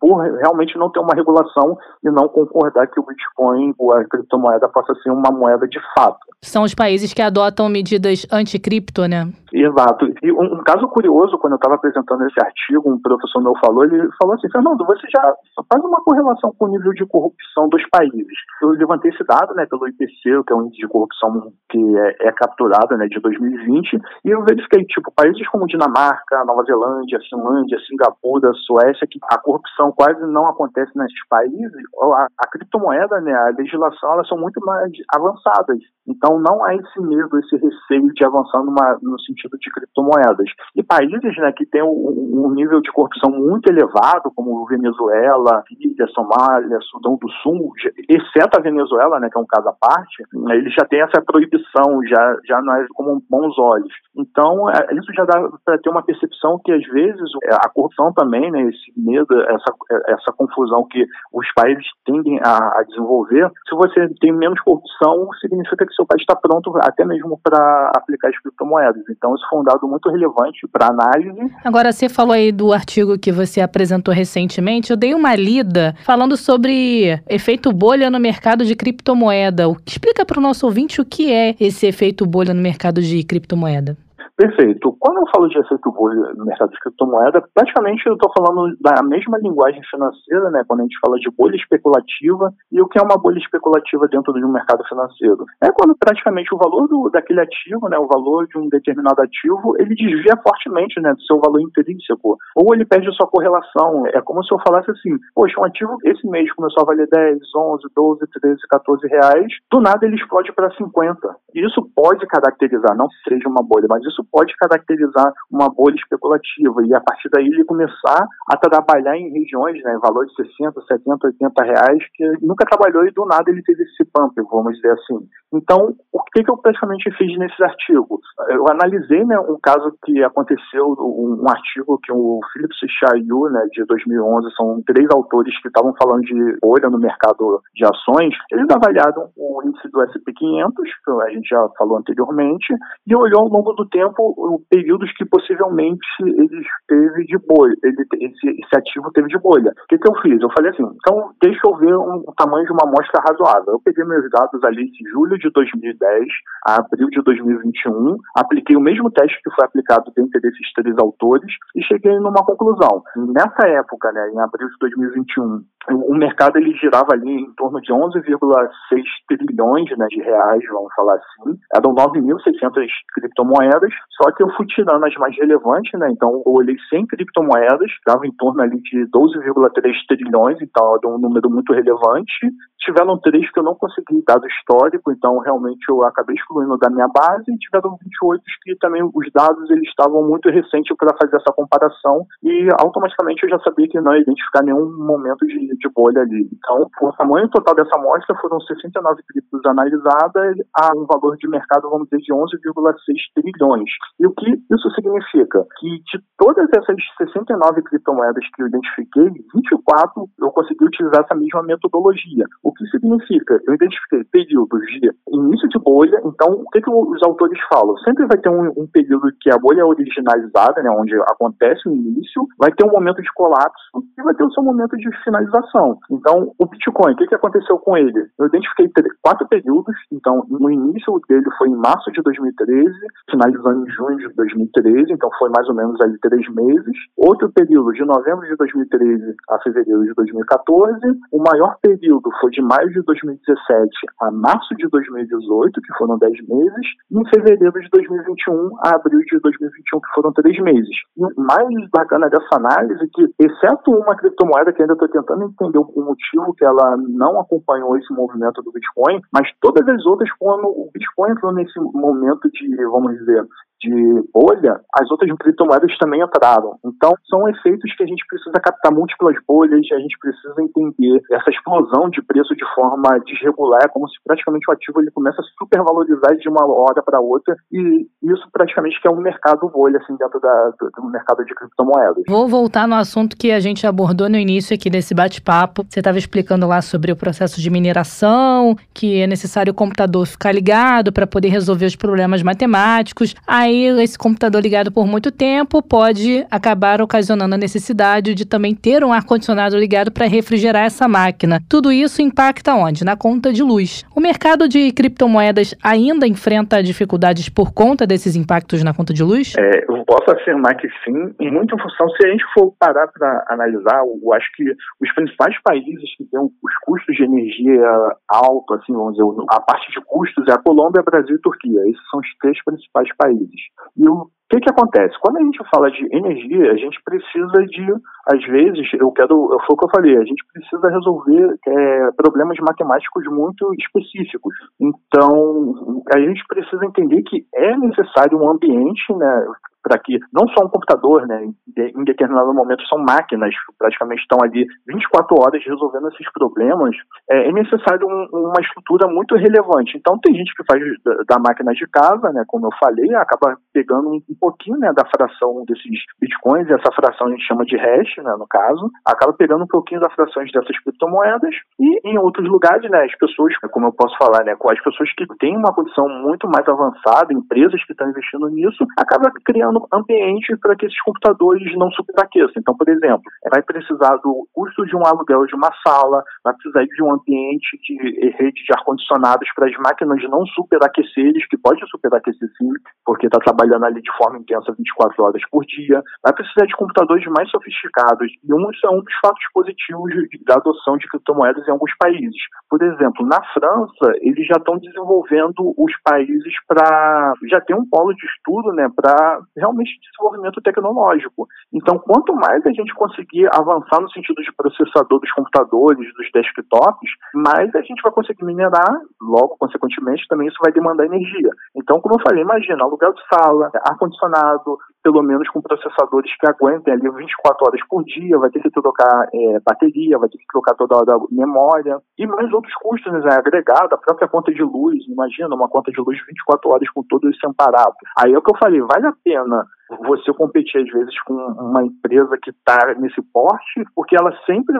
por 0.00 0.18
realmente 0.18 0.76
não 0.76 0.90
ter 0.90 1.00
uma 1.00 1.14
regulação 1.14 1.78
e 2.04 2.10
não 2.10 2.28
concordar 2.28 2.86
que 2.88 3.00
o 3.00 3.04
Bitcoin 3.04 3.74
ou 3.78 3.92
a 3.92 4.04
criptomoeda 4.04 4.68
possa 4.68 4.94
ser 5.02 5.10
uma 5.10 5.30
moeda 5.30 5.66
de 5.68 5.80
fato. 5.94 6.18
São 6.42 6.62
os 6.62 6.74
países 6.74 7.12
que 7.12 7.22
adotam 7.22 7.68
medidas 7.68 8.26
anticripto, 8.30 9.06
né? 9.08 9.32
Exato. 9.52 10.06
E 10.22 10.30
um, 10.32 10.60
um 10.60 10.62
caso 10.64 10.86
curioso, 10.88 11.38
quando 11.38 11.54
eu 11.54 11.56
estava 11.56 11.76
apresentando 11.76 12.26
esse 12.26 12.38
artigo, 12.38 12.92
um 12.92 13.00
professor 13.00 13.42
meu 13.42 13.54
falou, 13.64 13.84
ele 13.84 14.08
falou 14.20 14.34
assim, 14.34 14.50
Fernando, 14.50 14.84
você 14.84 15.06
já 15.08 15.34
faz 15.72 15.82
uma 15.82 16.02
correlação 16.02 16.52
com 16.58 16.66
o 16.66 16.68
nível 16.68 16.92
de 16.92 17.06
corrupção 17.06 17.68
dos 17.68 17.82
países. 17.88 18.36
Eu 18.60 18.70
levantei 18.70 19.10
esse 19.10 19.24
dado, 19.24 19.54
né, 19.54 19.64
pelo 19.66 19.88
IPC, 19.88 20.42
que 20.46 20.52
é 20.52 20.54
o 20.54 20.62
índice 20.62 20.82
de 20.82 20.88
corrupção 20.88 21.52
que 21.70 21.78
é, 21.98 22.28
é 22.28 22.32
capturado, 22.32 22.96
né, 22.96 23.06
de 23.06 23.18
2020, 23.20 23.98
e 24.24 24.30
eu 24.30 24.44
verifiquei, 24.44 24.84
tipo, 24.84 25.10
países 25.14 25.48
como 25.48 25.66
Dinamarca, 25.66 26.44
Nova 26.44 26.62
Zelândia, 26.64 27.18
Finlândia, 27.30 27.78
Singapura, 27.86 28.52
Suécia, 28.66 29.06
que 29.10 29.18
a 29.30 29.38
corrupção 29.38 29.90
quase 29.92 30.20
não 30.26 30.46
acontece 30.48 30.92
nesses 30.96 31.26
países, 31.28 31.72
a, 32.02 32.26
a 32.38 32.48
criptomoeda, 32.48 33.20
né, 33.20 33.32
a 33.32 33.54
legislação, 33.56 34.12
elas 34.12 34.28
são 34.28 34.38
muito 34.38 34.60
mais 34.60 34.92
avançadas. 35.14 35.78
Então 36.06 36.25
não 36.38 36.64
há 36.64 36.74
esse 36.74 37.00
medo, 37.00 37.38
esse 37.38 37.56
receio 37.56 38.12
de 38.12 38.24
avançar 38.24 38.62
numa, 38.62 38.98
no 39.02 39.18
sentido 39.20 39.56
de 39.58 39.70
criptomoedas. 39.70 40.48
E 40.74 40.82
países 40.82 41.36
né, 41.38 41.52
que 41.52 41.66
têm 41.66 41.82
um, 41.82 42.46
um 42.46 42.50
nível 42.52 42.80
de 42.80 42.92
corrupção 42.92 43.30
muito 43.30 43.70
elevado, 43.70 44.30
como 44.34 44.66
Venezuela, 44.66 45.62
Líbia, 45.70 46.06
Somália, 46.08 46.78
Sudão 46.90 47.16
do 47.20 47.30
Sul, 47.42 47.72
exceto 48.08 48.58
a 48.58 48.62
Venezuela, 48.62 49.20
né, 49.20 49.28
que 49.30 49.38
é 49.38 49.40
um 49.40 49.46
caso 49.46 49.68
à 49.68 49.72
parte, 49.72 50.22
eles 50.50 50.72
já 50.74 50.86
têm 50.86 51.00
essa 51.00 51.22
proibição, 51.22 52.00
já, 52.06 52.36
já 52.46 52.60
não 52.62 52.74
é 52.76 52.86
como 52.94 53.22
bons 53.28 53.58
olhos. 53.58 53.92
Então, 54.16 54.68
é, 54.70 54.94
isso 54.94 55.12
já 55.14 55.24
dá 55.24 55.48
para 55.64 55.78
ter 55.78 55.90
uma 55.90 56.02
percepção 56.02 56.60
que, 56.64 56.72
às 56.72 56.86
vezes, 56.86 57.30
a 57.64 57.68
corrupção 57.68 58.12
também, 58.12 58.50
né, 58.50 58.62
esse 58.62 58.92
medo, 58.96 59.40
essa, 59.42 59.72
essa 60.08 60.32
confusão 60.36 60.86
que 60.88 61.04
os 61.32 61.46
países 61.54 61.84
tendem 62.04 62.38
a, 62.40 62.80
a 62.80 62.84
desenvolver, 62.86 63.50
se 63.68 63.74
você 63.74 64.08
tem 64.20 64.32
menos 64.32 64.60
corrupção, 64.60 65.28
significa 65.40 65.86
que 65.86 65.94
seu 65.94 66.06
país 66.06 66.15
está 66.20 66.34
pronto 66.34 66.72
até 66.80 67.04
mesmo 67.04 67.38
para 67.42 67.92
aplicar 67.94 68.28
as 68.28 68.38
criptomoedas. 68.40 69.02
Então, 69.10 69.34
isso 69.34 69.46
foi 69.48 69.60
um 69.60 69.64
dado 69.64 69.86
muito 69.86 70.08
relevante 70.10 70.66
para 70.68 70.88
análise. 70.88 71.52
Agora, 71.64 71.92
você 71.92 72.08
falou 72.08 72.32
aí 72.32 72.52
do 72.52 72.72
artigo 72.72 73.18
que 73.18 73.32
você 73.32 73.60
apresentou 73.60 74.12
recentemente. 74.12 74.90
Eu 74.90 74.96
dei 74.96 75.14
uma 75.14 75.34
lida 75.34 75.94
falando 76.04 76.36
sobre 76.36 77.20
efeito 77.28 77.72
bolha 77.72 78.10
no 78.10 78.18
mercado 78.18 78.64
de 78.64 78.74
criptomoeda. 78.74 79.64
Explica 79.86 80.24
para 80.24 80.38
o 80.38 80.42
nosso 80.42 80.66
ouvinte 80.66 81.00
o 81.00 81.04
que 81.04 81.32
é 81.32 81.54
esse 81.60 81.86
efeito 81.86 82.26
bolha 82.26 82.54
no 82.54 82.62
mercado 82.62 83.00
de 83.00 83.22
criptomoeda. 83.22 83.96
Perfeito. 84.36 84.94
Quando 85.00 85.16
eu 85.16 85.24
falo 85.34 85.48
de 85.48 85.58
efeito 85.58 85.90
bolha 85.90 86.34
no 86.34 86.44
mercado 86.44 86.70
de 86.70 86.78
criptomoeda, 86.78 87.42
praticamente 87.54 88.06
eu 88.06 88.12
estou 88.12 88.30
falando 88.36 88.76
da 88.78 89.02
mesma 89.02 89.38
linguagem 89.38 89.80
financeira, 89.88 90.50
né? 90.50 90.62
Quando 90.68 90.80
a 90.80 90.82
gente 90.82 90.98
fala 91.00 91.16
de 91.16 91.30
bolha 91.30 91.56
especulativa 91.56 92.52
e 92.70 92.82
o 92.82 92.86
que 92.86 92.98
é 92.98 93.02
uma 93.02 93.16
bolha 93.16 93.38
especulativa 93.38 94.06
dentro 94.08 94.34
de 94.34 94.44
um 94.44 94.52
mercado 94.52 94.84
financeiro. 94.84 95.46
É 95.64 95.72
quando 95.72 95.96
praticamente 95.98 96.54
o 96.54 96.58
valor 96.58 96.86
do, 96.86 97.08
daquele 97.08 97.40
ativo, 97.40 97.88
né? 97.88 97.98
O 97.98 98.06
valor 98.06 98.46
de 98.46 98.58
um 98.58 98.68
determinado 98.68 99.22
ativo, 99.22 99.74
ele 99.78 99.94
desvia 99.94 100.36
fortemente, 100.36 101.00
né? 101.00 101.14
Do 101.14 101.22
seu 101.22 101.40
valor 101.40 101.60
intrínseco. 101.62 102.36
Ou 102.54 102.74
ele 102.74 102.84
perde 102.84 103.08
a 103.08 103.12
sua 103.12 103.26
correlação. 103.26 104.06
É 104.08 104.20
como 104.20 104.44
se 104.44 104.52
eu 104.52 104.58
falasse 104.60 104.90
assim, 104.90 105.16
poxa, 105.34 105.58
um 105.58 105.64
ativo 105.64 105.96
esse 106.04 106.28
mês 106.28 106.52
começou 106.52 106.82
a 106.82 106.86
valer 106.86 107.08
10, 107.08 107.38
11, 107.56 107.84
12, 107.96 108.20
13, 108.40 108.60
14 108.68 109.08
reais, 109.08 109.46
do 109.72 109.80
nada 109.80 110.04
ele 110.04 110.16
explode 110.16 110.52
para 110.52 110.70
50. 110.76 111.18
Isso 111.54 111.88
pode 111.96 112.26
caracterizar, 112.26 112.94
não 112.94 113.08
seja 113.26 113.48
uma 113.48 113.62
bolha, 113.62 113.86
mas 113.88 114.04
isso 114.04 114.25
pode 114.30 114.54
caracterizar 114.56 115.32
uma 115.50 115.68
bolha 115.68 115.94
especulativa 115.94 116.82
e 116.84 116.94
a 116.94 117.00
partir 117.00 117.28
daí 117.32 117.46
ele 117.46 117.64
começar 117.64 118.26
a 118.50 118.56
trabalhar 118.56 119.16
em 119.16 119.30
regiões, 119.30 119.82
né, 119.82 119.98
valores 120.02 120.30
de 120.32 120.48
60, 120.48 120.80
70, 120.82 121.26
80 121.26 121.64
reais, 121.64 122.02
que 122.14 122.24
nunca 122.42 122.64
trabalhou 122.66 123.06
e 123.06 123.10
do 123.10 123.24
nada 123.24 123.50
ele 123.50 123.62
teve 123.62 123.82
esse 123.82 124.04
pump, 124.12 124.34
vamos 124.50 124.74
dizer 124.76 124.92
assim. 124.92 125.26
Então, 125.52 125.94
o 126.12 126.22
que, 126.24 126.42
que 126.42 126.50
eu 126.50 126.56
praticamente 126.56 127.10
fiz 127.16 127.36
nesses 127.38 127.60
artigos? 127.60 128.20
Eu 128.50 128.68
analisei 128.68 129.24
né, 129.24 129.38
um 129.38 129.58
caso 129.62 129.92
que 130.04 130.22
aconteceu, 130.22 130.94
um, 130.98 131.42
um 131.42 131.48
artigo 131.48 131.98
que 132.02 132.12
o 132.12 132.40
Philips 132.52 132.78
Chayu, 132.98 133.48
né, 133.50 133.66
de 133.72 133.84
2011, 133.84 134.54
são 134.56 134.82
três 134.86 135.08
autores 135.10 135.58
que 135.60 135.68
estavam 135.68 135.94
falando 136.00 136.22
de 136.22 136.58
bolha 136.60 136.90
no 136.90 136.98
mercado 136.98 137.62
de 137.74 137.84
ações, 137.84 138.34
eles 138.50 138.66
avaliaram 138.70 139.30
o 139.36 139.62
índice 139.64 139.88
do 139.88 140.02
S&P 140.02 140.32
500, 140.32 140.90
que 141.04 141.10
a 141.10 141.30
gente 141.30 141.48
já 141.48 141.68
falou 141.78 141.98
anteriormente, 141.98 142.74
e 143.06 143.14
olhou 143.14 143.42
ao 143.42 143.48
longo 143.48 143.72
do 143.72 143.86
tempo 143.88 144.15
tempo, 144.16 144.64
períodos 144.68 145.12
que 145.16 145.24
possivelmente 145.24 146.06
ele 146.20 146.62
teve 146.88 147.24
de 147.26 147.38
bolha, 147.38 147.74
ele, 147.82 148.06
esse, 148.20 148.48
esse 148.48 148.76
ativo 148.76 149.10
teve 149.12 149.28
de 149.28 149.38
bolha. 149.38 149.70
O 149.70 149.86
que, 149.88 149.98
que 149.98 150.08
eu 150.08 150.14
fiz? 150.22 150.40
Eu 150.40 150.50
falei 150.50 150.70
assim, 150.70 150.84
então 150.84 151.30
deixa 151.40 151.60
eu 151.64 151.76
ver 151.76 151.94
um, 151.94 152.24
o 152.26 152.34
tamanho 152.36 152.66
de 152.66 152.72
uma 152.72 152.84
amostra 152.84 153.22
razoável. 153.26 153.74
Eu 153.74 153.80
peguei 153.84 154.04
meus 154.04 154.28
dados 154.30 154.62
ali 154.64 154.90
de 154.90 155.10
julho 155.10 155.38
de 155.38 155.50
2010 155.50 156.26
a 156.66 156.76
abril 156.76 157.08
de 157.08 157.22
2021, 157.22 158.16
apliquei 158.36 158.76
o 158.76 158.80
mesmo 158.80 159.10
teste 159.10 159.38
que 159.42 159.50
foi 159.54 159.64
aplicado 159.64 160.10
dentro 160.16 160.40
desses 160.40 160.72
três 160.74 160.96
autores 160.98 161.52
e 161.74 161.82
cheguei 161.84 162.16
numa 162.18 162.44
conclusão. 162.44 163.02
Nessa 163.16 163.68
época, 163.68 164.12
né, 164.12 164.30
em 164.30 164.40
abril 164.40 164.68
de 164.68 164.76
2021, 164.80 165.62
o 165.90 166.14
mercado 166.14 166.58
ele 166.58 166.72
girava 166.76 167.12
ali 167.12 167.30
em 167.30 167.52
torno 167.54 167.80
de 167.80 167.92
11,6 167.92 169.02
trilhões 169.28 169.90
né, 169.96 170.06
de 170.08 170.20
reais, 170.20 170.62
vamos 170.70 170.92
falar 170.94 171.14
assim. 171.14 171.58
Eram 171.74 171.94
9.600 171.94 172.86
criptomoedas, 173.14 173.92
só 174.10 174.30
que 174.32 174.42
eu 174.42 174.50
fui 174.56 174.66
tirando 174.66 175.04
as 175.04 175.14
mais 175.16 175.36
relevantes, 175.36 175.98
né? 175.98 176.08
Então 176.10 176.42
eu 176.44 176.52
olhei 176.52 176.76
100 176.88 177.06
criptomoedas, 177.06 177.90
dava 178.06 178.26
em 178.26 178.32
torno 178.32 178.62
ali 178.62 178.80
de 178.82 179.06
12,3 179.10 179.92
trilhões, 180.08 180.58
então 180.60 180.96
era 180.96 181.08
um 181.08 181.18
número 181.18 181.50
muito 181.50 181.72
relevante. 181.72 182.32
Tiveram 182.80 183.18
três 183.18 183.50
que 183.50 183.58
eu 183.58 183.64
não 183.64 183.74
consegui 183.74 184.22
dado 184.26 184.46
histórico, 184.46 185.10
então 185.12 185.38
realmente 185.38 185.84
eu 185.88 186.02
acabei 186.04 186.36
excluindo 186.36 186.76
da 186.78 186.90
minha 186.90 187.08
base, 187.08 187.44
e 187.48 187.58
tiveram 187.58 187.96
28 188.02 188.42
que 188.62 188.76
também 188.76 189.02
os 189.02 189.32
dados 189.32 189.70
eles 189.70 189.88
estavam 189.88 190.22
muito 190.26 190.48
recentes 190.50 190.94
para 190.96 191.16
fazer 191.16 191.36
essa 191.36 191.52
comparação 191.52 192.26
e 192.42 192.68
automaticamente 192.80 193.42
eu 193.44 193.50
já 193.50 193.58
sabia 193.60 193.88
que 193.88 194.00
não 194.00 194.14
ia 194.14 194.22
identificar 194.22 194.62
nenhum 194.62 194.90
momento 194.96 195.46
de, 195.46 195.75
de 195.78 195.88
bolha 195.94 196.22
ali. 196.22 196.48
Então, 196.52 196.88
o 197.02 197.12
tamanho 197.12 197.48
total 197.48 197.74
dessa 197.74 197.96
amostra 197.96 198.34
foram 198.40 198.60
69 198.60 199.22
criptos 199.28 199.60
analisadas 199.66 200.56
a 200.74 200.96
um 200.96 201.06
valor 201.06 201.36
de 201.36 201.48
mercado, 201.48 201.88
vamos 201.90 202.08
dizer, 202.08 202.22
de 202.22 202.32
11,6 202.32 202.96
trilhões. 203.34 203.90
E 204.20 204.26
o 204.26 204.32
que 204.32 204.50
isso 204.50 204.90
significa? 204.94 205.64
Que 205.78 205.88
de 205.88 206.22
todas 206.38 206.68
essas 206.70 206.96
69 207.18 207.82
criptomoedas 207.82 208.44
que 208.54 208.62
eu 208.62 208.68
identifiquei, 208.68 209.30
24 209.54 210.28
eu 210.40 210.50
consegui 210.50 210.84
utilizar 210.84 211.24
essa 211.24 211.34
mesma 211.34 211.62
metodologia. 211.62 212.44
O 212.62 212.72
que 212.72 212.86
significa? 212.86 213.60
Eu 213.66 213.74
identifiquei 213.74 214.24
períodos 214.24 214.80
de 214.86 215.10
início 215.28 215.68
de 215.68 215.78
bolha, 215.78 216.20
então 216.24 216.52
o 216.52 216.70
que, 216.70 216.80
que 216.80 216.90
os 216.90 217.22
autores 217.22 217.58
falam? 217.68 217.96
Sempre 217.98 218.26
vai 218.26 218.38
ter 218.38 218.50
um, 218.50 218.72
um 218.76 218.86
período 218.86 219.32
que 219.40 219.50
a 219.50 219.58
bolha 219.58 219.80
é 219.80 219.84
originalizada, 219.84 220.82
né, 220.82 220.90
onde 220.90 221.14
acontece 221.22 221.88
o 221.88 221.92
início, 221.92 222.46
vai 222.58 222.70
ter 222.72 222.84
um 222.86 222.92
momento 222.92 223.22
de 223.22 223.32
colapso 223.34 224.04
e 224.18 224.22
vai 224.22 224.34
ter 224.34 224.44
o 224.44 224.52
seu 224.52 224.62
momento 224.62 224.96
de 224.96 225.08
finalização. 225.24 225.65
Então, 226.10 226.52
o 226.58 226.66
Bitcoin, 226.66 227.12
o 227.12 227.16
que, 227.16 227.26
que 227.26 227.34
aconteceu 227.34 227.78
com 227.78 227.96
ele? 227.96 228.26
Eu 228.38 228.46
identifiquei 228.46 228.90
quatro 229.22 229.46
períodos, 229.48 229.94
então 230.12 230.44
no 230.48 230.70
início 230.70 231.20
dele 231.28 231.46
foi 231.58 231.68
em 231.68 231.76
março 231.76 232.10
de 232.12 232.22
2013, 232.22 232.92
finalizando 233.30 233.86
em 233.86 233.90
junho 233.90 234.18
de 234.18 234.28
2013, 234.34 235.12
então 235.12 235.30
foi 235.38 235.50
mais 235.50 235.68
ou 235.68 235.74
menos 235.74 236.00
ali 236.00 236.18
três 236.20 236.46
meses. 236.54 236.96
Outro 237.16 237.50
período 237.52 237.92
de 237.92 238.04
novembro 238.04 238.46
de 238.46 238.56
2013 238.56 239.34
a 239.50 239.58
fevereiro 239.60 240.04
de 240.04 240.14
2014. 240.14 241.00
O 241.32 241.42
maior 241.42 241.76
período 241.80 242.30
foi 242.40 242.50
de 242.50 242.62
maio 242.62 242.88
de 242.90 243.02
2017 243.02 243.90
a 244.20 244.30
março 244.30 244.74
de 244.76 244.88
2018, 244.88 245.80
que 245.80 245.98
foram 245.98 246.18
10 246.18 246.32
meses, 246.48 246.86
e 247.10 247.18
em 247.18 247.28
fevereiro 247.28 247.80
de 247.80 247.88
2021 247.90 248.70
a 248.84 248.96
abril 248.96 249.20
de 249.20 249.38
2021, 249.40 250.00
que 250.00 250.14
foram 250.14 250.32
3 250.32 250.62
meses. 250.62 250.96
E 251.16 251.24
o 251.24 251.30
mais 251.36 251.90
bacana 251.90 252.28
dessa 252.28 252.56
análise 252.56 253.02
é 253.02 253.08
que, 253.12 253.34
exceto 253.40 253.90
uma 253.90 254.16
criptomoeda 254.16 254.72
que 254.72 254.82
ainda 254.82 254.94
estou 254.94 255.08
tentando 255.08 255.52
entender 255.56 255.78
o 255.78 256.02
motivo 256.02 256.54
que 256.54 256.64
ela 256.64 256.96
não 256.96 257.40
acompanhou 257.40 257.96
esse 257.96 258.12
movimento 258.12 258.62
do 258.62 258.72
Bitcoin, 258.72 259.20
mas 259.32 259.48
todas 259.60 259.86
as 259.88 260.04
outras, 260.06 260.30
quando 260.38 260.66
o 260.66 260.90
Bitcoin 260.92 261.30
entrou 261.32 261.52
nesse 261.52 261.78
momento 261.80 262.48
de, 262.50 262.84
vamos 262.86 263.16
dizer, 263.18 263.44
de 263.80 264.24
bolha, 264.32 264.80
as 264.94 265.10
outras 265.10 265.30
criptomoedas 265.38 265.96
também 265.98 266.22
entraram. 266.22 266.78
Então, 266.84 267.14
são 267.28 267.48
efeitos 267.48 267.94
que 267.96 268.02
a 268.02 268.06
gente 268.06 268.24
precisa 268.28 268.58
captar 268.60 268.92
múltiplas 268.92 269.36
bolhas, 269.46 269.80
a 269.92 269.98
gente 269.98 270.16
precisa 270.18 270.54
entender 270.60 271.20
essa 271.32 271.50
explosão 271.50 272.08
de 272.10 272.22
preço 272.22 272.54
de 272.54 272.64
forma 272.74 273.18
desregular, 273.26 273.82
é 273.84 273.88
como 273.88 274.08
se 274.08 274.16
praticamente 274.24 274.68
o 274.68 274.72
ativo 274.72 275.00
ele 275.00 275.10
começa 275.10 275.40
a 275.40 275.44
supervalorizar 275.58 276.36
de 276.36 276.48
uma 276.48 276.66
hora 276.66 277.02
para 277.02 277.20
outra, 277.20 277.56
e 277.72 278.06
isso 278.22 278.48
praticamente 278.52 279.00
que 279.00 279.08
é 279.08 279.10
um 279.10 279.20
mercado 279.20 279.68
bolha 279.68 279.98
assim, 279.98 280.16
dentro 280.16 280.40
da, 280.40 280.72
do, 280.96 281.10
mercado 281.10 281.44
de 281.44 281.54
criptomoedas. 281.54 282.22
Vou 282.28 282.48
voltar 282.48 282.86
no 282.88 282.94
assunto 282.94 283.36
que 283.36 283.52
a 283.52 283.60
gente 283.60 283.86
abordou 283.86 284.28
no 284.28 284.36
início 284.36 284.74
aqui 284.74 284.88
desse 284.90 285.14
bate-papo. 285.14 285.84
Você 285.88 286.00
estava 286.00 286.18
explicando 286.18 286.66
lá 286.66 286.80
sobre 286.80 287.12
o 287.12 287.16
processo 287.16 287.60
de 287.60 287.70
mineração, 287.70 288.76
que 288.94 289.20
é 289.20 289.26
necessário 289.26 289.72
o 289.72 289.74
computador 289.74 290.26
ficar 290.26 290.52
ligado 290.52 291.12
para 291.12 291.26
poder 291.26 291.48
resolver 291.48 291.86
os 291.86 291.96
problemas 291.96 292.42
matemáticos. 292.42 293.34
Aí, 293.66 293.86
esse 294.00 294.16
computador 294.16 294.62
ligado 294.62 294.92
por 294.92 295.08
muito 295.08 295.32
tempo 295.32 295.82
pode 295.82 296.46
acabar 296.48 297.02
ocasionando 297.02 297.56
a 297.56 297.58
necessidade 297.58 298.32
de 298.32 298.44
também 298.44 298.76
ter 298.76 299.02
um 299.02 299.12
ar-condicionado 299.12 299.76
ligado 299.76 300.12
para 300.12 300.24
refrigerar 300.28 300.84
essa 300.84 301.08
máquina. 301.08 301.60
Tudo 301.68 301.90
isso 301.90 302.22
impacta 302.22 302.74
onde? 302.74 303.04
Na 303.04 303.16
conta 303.16 303.52
de 303.52 303.64
luz. 303.64 304.04
O 304.14 304.20
mercado 304.20 304.68
de 304.68 304.92
criptomoedas 304.92 305.74
ainda 305.82 306.28
enfrenta 306.28 306.80
dificuldades 306.80 307.48
por 307.48 307.72
conta 307.72 308.06
desses 308.06 308.36
impactos 308.36 308.84
na 308.84 308.94
conta 308.94 309.12
de 309.12 309.24
luz? 309.24 309.54
É, 309.58 309.84
posso 310.16 310.30
afirmar 310.30 310.74
que 310.76 310.88
sim, 311.04 311.34
em 311.40 311.52
muita 311.52 311.76
função. 311.76 312.08
Se 312.10 312.26
a 312.26 312.30
gente 312.30 312.44
for 312.54 312.72
parar 312.78 313.06
para 313.08 313.44
analisar, 313.48 314.02
eu 314.04 314.32
acho 314.32 314.50
que 314.54 314.64
os 315.00 315.14
principais 315.14 315.54
países 315.62 316.16
que 316.16 316.24
têm 316.24 316.40
os 316.40 316.74
custos 316.84 317.14
de 317.14 317.24
energia 317.24 317.82
alto, 318.28 318.74
assim, 318.74 318.92
vamos 318.92 319.14
dizer, 319.16 319.44
a 319.50 319.60
parte 319.60 319.90
de 319.92 320.00
custos 320.06 320.46
é 320.48 320.52
a 320.52 320.62
Colômbia, 320.62 321.02
Brasil 321.02 321.36
e 321.36 321.40
Turquia. 321.40 321.80
Esses 321.88 322.10
são 322.10 322.20
os 322.20 322.28
três 322.40 322.62
principais 322.64 323.08
países. 323.16 323.60
E 323.96 324.08
o 324.08 324.30
que, 324.48 324.60
que 324.60 324.70
acontece? 324.70 325.18
Quando 325.20 325.38
a 325.38 325.42
gente 325.42 325.58
fala 325.74 325.90
de 325.90 326.04
energia, 326.16 326.70
a 326.70 326.76
gente 326.76 326.98
precisa 327.04 327.66
de, 327.66 327.86
às 328.32 328.44
vezes, 328.46 328.88
eu 328.94 329.10
quero, 329.10 329.48
foi 329.66 329.74
o 329.74 329.76
que 329.76 329.84
eu 329.84 329.90
falei, 329.90 330.16
a 330.16 330.24
gente 330.24 330.44
precisa 330.52 330.88
resolver 330.88 331.58
é, 331.66 332.10
problemas 332.16 332.56
matemáticos 332.60 333.24
muito 333.26 333.68
específicos. 333.74 334.54
Então, 334.80 335.98
a 336.14 336.20
gente 336.20 336.44
precisa 336.46 336.86
entender 336.86 337.22
que 337.22 337.44
é 337.54 337.76
necessário 337.76 338.38
um 338.38 338.48
ambiente, 338.48 339.12
né, 339.14 339.46
para 339.86 340.00
que 340.00 340.18
não 340.32 340.48
só 340.48 340.66
um 340.66 340.68
computador, 340.68 341.28
né, 341.28 341.46
em 341.78 342.04
determinado 342.04 342.52
momento 342.52 342.84
são 342.88 342.98
máquinas 342.98 343.54
praticamente 343.78 344.22
estão 344.22 344.38
ali 344.42 344.66
24 344.88 345.36
horas 345.38 345.62
resolvendo 345.64 346.08
esses 346.08 346.26
problemas, 346.32 346.90
é, 347.30 347.48
é 347.48 347.52
necessário 347.52 348.08
um, 348.08 348.50
uma 348.50 348.60
estrutura 348.60 349.06
muito 349.06 349.36
relevante. 349.36 349.96
Então 349.96 350.18
tem 350.18 350.34
gente 350.34 350.52
que 350.56 350.64
faz 350.66 350.82
da, 351.28 351.38
máquina 351.38 351.72
de 351.72 351.86
casa, 351.86 352.32
né, 352.32 352.42
como 352.48 352.66
eu 352.66 352.70
falei, 352.80 353.14
acaba 353.14 353.56
pegando 353.72 354.10
um, 354.10 354.20
pouquinho 354.40 354.76
né, 354.78 354.92
da 354.92 355.04
fração 355.06 355.62
desses 355.68 356.02
bitcoins, 356.20 356.68
essa 356.68 356.90
fração 356.92 357.28
a 357.28 357.30
gente 357.30 357.46
chama 357.46 357.64
de 357.64 357.76
hash, 357.76 358.16
né, 358.18 358.34
no 358.36 358.46
caso, 358.48 358.90
acaba 359.04 359.32
pegando 359.34 359.62
um 359.62 359.68
pouquinho 359.68 360.00
das 360.00 360.12
frações 360.14 360.50
dessas 360.50 360.76
criptomoedas 360.82 361.54
e 361.78 362.10
em 362.10 362.18
outros 362.18 362.48
lugares, 362.48 362.90
né, 362.90 363.04
as 363.04 363.16
pessoas, 363.18 363.54
como 363.70 363.86
eu 363.86 363.92
posso 363.92 364.16
falar, 364.18 364.42
né, 364.44 364.56
com 364.56 364.68
as 364.68 364.82
pessoas 364.82 365.08
que 365.14 365.26
têm 365.38 365.56
uma 365.56 365.72
condição 365.72 366.08
muito 366.08 366.48
mais 366.48 366.66
avançada, 366.66 367.32
empresas 367.32 367.84
que 367.84 367.92
estão 367.92 368.08
investindo 368.08 368.48
nisso, 368.48 368.84
acaba 368.98 369.30
criando 369.44 369.75
ambiente 369.92 370.56
para 370.58 370.76
que 370.76 370.86
esses 370.86 371.00
computadores 371.02 371.76
não 371.76 371.90
superaqueçam. 371.90 372.54
Então, 372.58 372.76
por 372.76 372.88
exemplo, 372.88 373.22
vai 373.50 373.62
precisar 373.62 374.16
do 374.18 374.46
custo 374.52 374.84
de 374.86 374.96
um 374.96 375.06
aluguel 375.06 375.46
de 375.46 375.54
uma 375.54 375.70
sala, 375.86 376.22
vai 376.44 376.54
precisar 376.54 376.84
de 376.84 377.02
um 377.02 377.12
ambiente 377.12 377.78
de 377.82 378.30
rede 378.38 378.64
de 378.64 378.72
ar-condicionados 378.72 379.48
para 379.54 379.68
as 379.68 379.76
máquinas 379.78 380.22
não 380.30 380.44
superaquecerem, 380.46 381.46
que 381.48 381.58
pode 381.58 381.80
superaquecer 381.88 382.48
sim, 382.56 382.70
porque 383.04 383.26
está 383.26 383.38
trabalhando 383.38 383.84
ali 383.84 384.00
de 384.00 384.10
forma 384.16 384.38
intensa 384.38 384.74
24 384.76 385.22
horas 385.22 385.42
por 385.50 385.64
dia. 385.64 386.02
Vai 386.22 386.32
precisar 386.32 386.66
de 386.66 386.76
computadores 386.76 387.24
mais 387.26 387.50
sofisticados. 387.50 388.30
E 388.42 388.52
um, 388.52 388.70
isso 388.70 388.86
é 388.86 388.90
um 388.90 389.00
dos 389.00 389.14
fatos 389.22 389.42
positivos 389.52 390.12
da 390.46 390.54
adoção 390.54 390.96
de 390.96 391.06
criptomoedas 391.08 391.66
em 391.66 391.70
alguns 391.70 391.94
países. 391.98 392.40
Por 392.68 392.82
exemplo, 392.82 393.26
na 393.26 393.42
França, 393.52 394.12
eles 394.20 394.46
já 394.46 394.56
estão 394.58 394.78
desenvolvendo 394.78 395.74
os 395.76 395.92
países 396.02 396.54
para. 396.66 397.32
já 397.48 397.60
tem 397.60 397.76
um 397.76 397.88
polo 397.88 398.14
de 398.14 398.26
estudo 398.26 398.72
né, 398.72 398.88
para 398.94 399.40
realmente 399.66 399.98
desenvolvimento 399.98 400.62
tecnológico. 400.62 401.46
Então, 401.72 401.98
quanto 401.98 402.34
mais 402.34 402.64
a 402.64 402.70
gente 402.70 402.94
conseguir 402.94 403.48
avançar 403.52 404.00
no 404.00 404.10
sentido 404.10 404.40
de 404.42 404.54
processador 404.56 405.20
dos 405.20 405.32
computadores, 405.32 406.06
dos 406.14 406.30
desktops, 406.32 407.10
mais 407.34 407.74
a 407.74 407.82
gente 407.82 408.00
vai 408.02 408.12
conseguir 408.12 408.44
minerar, 408.44 408.94
logo, 409.20 409.56
consequentemente, 409.58 410.26
também 410.28 410.46
isso 410.48 410.58
vai 410.62 410.72
demandar 410.72 411.04
energia. 411.04 411.50
Então, 411.74 412.00
como 412.00 412.14
eu 412.14 412.22
falei, 412.22 412.42
imagina, 412.42 412.84
aluguel 412.84 413.12
de 413.12 413.22
sala, 413.28 413.70
ar-condicionado, 413.84 414.78
pelo 415.06 415.22
menos 415.22 415.48
com 415.50 415.62
processadores 415.62 416.32
que 416.36 416.48
aguentem 416.48 416.92
ali 416.92 417.08
24 417.08 417.64
horas 417.64 417.80
por 417.88 418.02
dia, 418.02 418.36
vai 418.40 418.50
ter 418.50 418.60
que 418.60 418.70
trocar 418.72 419.28
é, 419.32 419.60
bateria, 419.60 420.18
vai 420.18 420.28
ter 420.28 420.36
que 420.36 420.46
trocar 420.50 420.74
toda 420.74 420.96
hora 420.96 421.24
memória, 421.30 422.00
e 422.18 422.26
mais 422.26 422.52
outros 422.52 422.74
custos 422.82 423.12
né, 423.12 423.32
agregados, 423.32 423.92
a 423.92 423.96
própria 423.96 424.26
conta 424.26 424.52
de 424.52 424.64
luz, 424.64 425.06
imagina 425.06 425.54
uma 425.54 425.68
conta 425.68 425.92
de 425.92 426.00
luz 426.00 426.18
24 426.26 426.70
horas 426.70 426.90
com 426.90 427.04
todo 427.04 427.30
esse 427.30 427.38
aparato. 427.46 427.94
Aí 428.18 428.32
é 428.32 428.38
o 428.38 428.42
que 428.42 428.50
eu 428.50 428.58
falei, 428.58 428.80
vale 428.80 429.06
a 429.06 429.14
pena 429.22 429.64
você 430.00 430.32
competir 430.32 430.82
às 430.82 430.90
vezes 430.90 431.22
com 431.22 431.34
uma 431.34 431.84
empresa 431.84 432.36
que 432.42 432.50
está 432.50 432.94
nesse 432.98 433.22
porte, 433.32 433.84
porque 433.94 434.16
ela 434.16 434.32
sempre 434.44 434.76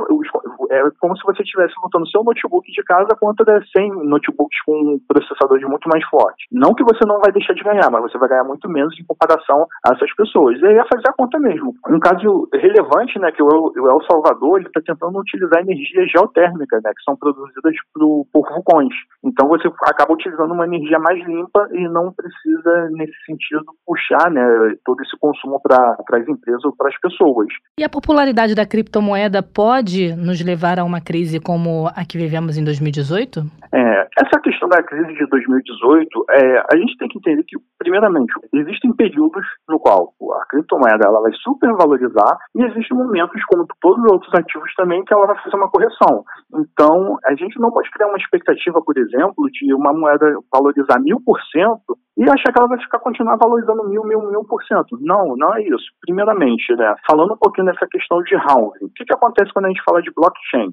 é 0.70 0.82
como 0.98 1.16
se 1.16 1.22
você 1.24 1.42
estivesse 1.42 1.74
lutando 1.82 2.08
seu 2.08 2.24
notebook 2.24 2.70
de 2.70 2.82
casa 2.82 3.14
contra 3.20 3.62
100 3.76 4.04
notebooks 4.04 4.60
com 4.64 4.98
processadores 5.06 5.66
muito 5.68 5.88
mais 5.88 6.04
fortes. 6.08 6.46
Não 6.50 6.74
que 6.74 6.84
você 6.84 7.06
não 7.06 7.20
vai 7.20 7.30
deixar 7.32 7.54
de 7.54 7.62
ganhar, 7.62 7.90
mas 7.90 8.02
você 8.02 8.18
vai 8.18 8.28
ganhar 8.28 8.44
muito 8.44 8.68
menos 8.68 8.98
em 8.98 9.04
comparação 9.04 9.66
a 9.84 9.94
essas 9.94 10.12
pessoas. 10.16 10.60
E 10.60 10.66
aí 10.66 10.76
é 10.76 10.84
fazer 10.84 11.08
a 11.08 11.12
conta 11.12 11.38
mesmo. 11.38 11.74
Um 11.88 12.00
caso 12.00 12.48
relevante, 12.52 13.18
né, 13.18 13.30
que 13.32 13.42
o 13.42 13.72
El 13.76 14.00
Salvador 14.08 14.62
está 14.62 14.80
tentando 14.80 15.18
utilizar 15.18 15.60
energia 15.60 16.06
geotérmica, 16.06 16.80
né, 16.82 16.90
que 16.96 17.02
são 17.04 17.16
produzidas 17.16 17.74
por, 17.92 18.26
por 18.32 18.48
vulcões. 18.52 18.94
Então 19.24 19.48
você 19.48 19.68
acaba 19.82 20.14
utilizando 20.14 20.52
uma 20.52 20.64
energia 20.64 20.98
mais 20.98 21.24
limpa 21.26 21.68
e 21.72 21.88
não 21.88 22.12
precisa, 22.12 22.88
nesse 22.92 23.16
sentido, 23.26 23.64
puxar 23.86 24.30
né, 24.30 24.42
todo 24.84 25.00
esse 25.02 25.16
consumo 25.18 25.60
para 25.60 25.96
as 26.12 26.28
empresas 26.28 26.64
ou 26.64 26.74
para 26.76 26.88
as 26.88 26.98
pessoas. 27.00 27.48
E 27.78 27.84
a 27.84 27.88
popularidade 27.88 28.54
da 28.54 28.66
criptomoeda 28.66 29.42
pode 29.42 30.14
nos 30.16 30.42
levar 30.42 30.78
a 30.78 30.84
uma 30.84 31.00
crise 31.00 31.40
como 31.40 31.88
a 31.88 32.04
que 32.04 32.18
vivemos 32.18 32.56
em 32.56 32.64
2018? 32.64 33.40
É, 33.72 34.08
essa 34.18 34.40
questão 34.40 34.68
da 34.68 34.82
crise 34.82 35.12
de 35.14 35.26
2018, 35.26 36.24
é, 36.30 36.58
a 36.72 36.76
gente 36.76 36.96
tem 36.96 37.08
que 37.08 37.18
entender 37.18 37.44
que, 37.44 37.56
primeiramente, 37.78 38.32
existem 38.54 38.92
períodos 38.94 39.44
no 39.68 39.78
qual 39.78 40.05
a 40.32 40.46
criptomoeda 40.46 41.06
ela 41.06 41.20
vai 41.20 41.32
supervalorizar 41.42 42.38
e 42.54 42.64
existem 42.64 42.96
momentos, 42.96 43.42
como 43.46 43.66
todos 43.80 44.04
os 44.04 44.12
outros 44.12 44.34
ativos 44.34 44.72
também, 44.74 45.04
que 45.04 45.14
ela 45.14 45.26
vai 45.26 45.42
fazer 45.42 45.56
uma 45.56 45.70
correção. 45.70 46.24
Então, 46.54 47.18
a 47.24 47.34
gente 47.34 47.58
não 47.60 47.70
pode 47.70 47.90
criar 47.90 48.08
uma 48.08 48.18
expectativa, 48.18 48.80
por 48.82 48.96
exemplo, 48.98 49.48
de 49.50 49.74
uma 49.74 49.92
moeda 49.92 50.38
valorizar 50.52 50.98
mil 51.00 51.20
por 51.24 51.40
cento 51.52 51.96
e 52.16 52.24
achar 52.24 52.52
que 52.52 52.58
ela 52.58 52.68
vai 52.68 52.78
ficar 52.80 52.98
continuar 52.98 53.36
valorizando 53.36 53.88
mil, 53.88 54.02
mil, 54.04 54.22
mil 54.30 54.44
por 54.44 54.62
cento. 54.64 54.98
Não, 55.00 55.36
não 55.36 55.54
é 55.54 55.62
isso. 55.62 55.86
Primeiramente, 56.00 56.74
né, 56.76 56.94
falando 57.06 57.34
um 57.34 57.38
pouquinho 57.38 57.66
dessa 57.66 57.86
questão 57.86 58.22
de 58.22 58.34
halving, 58.34 58.86
o 58.86 58.90
que, 58.94 59.04
que 59.04 59.14
acontece 59.14 59.52
quando 59.52 59.66
a 59.66 59.68
gente 59.68 59.82
fala 59.84 60.00
de 60.00 60.10
blockchain? 60.14 60.72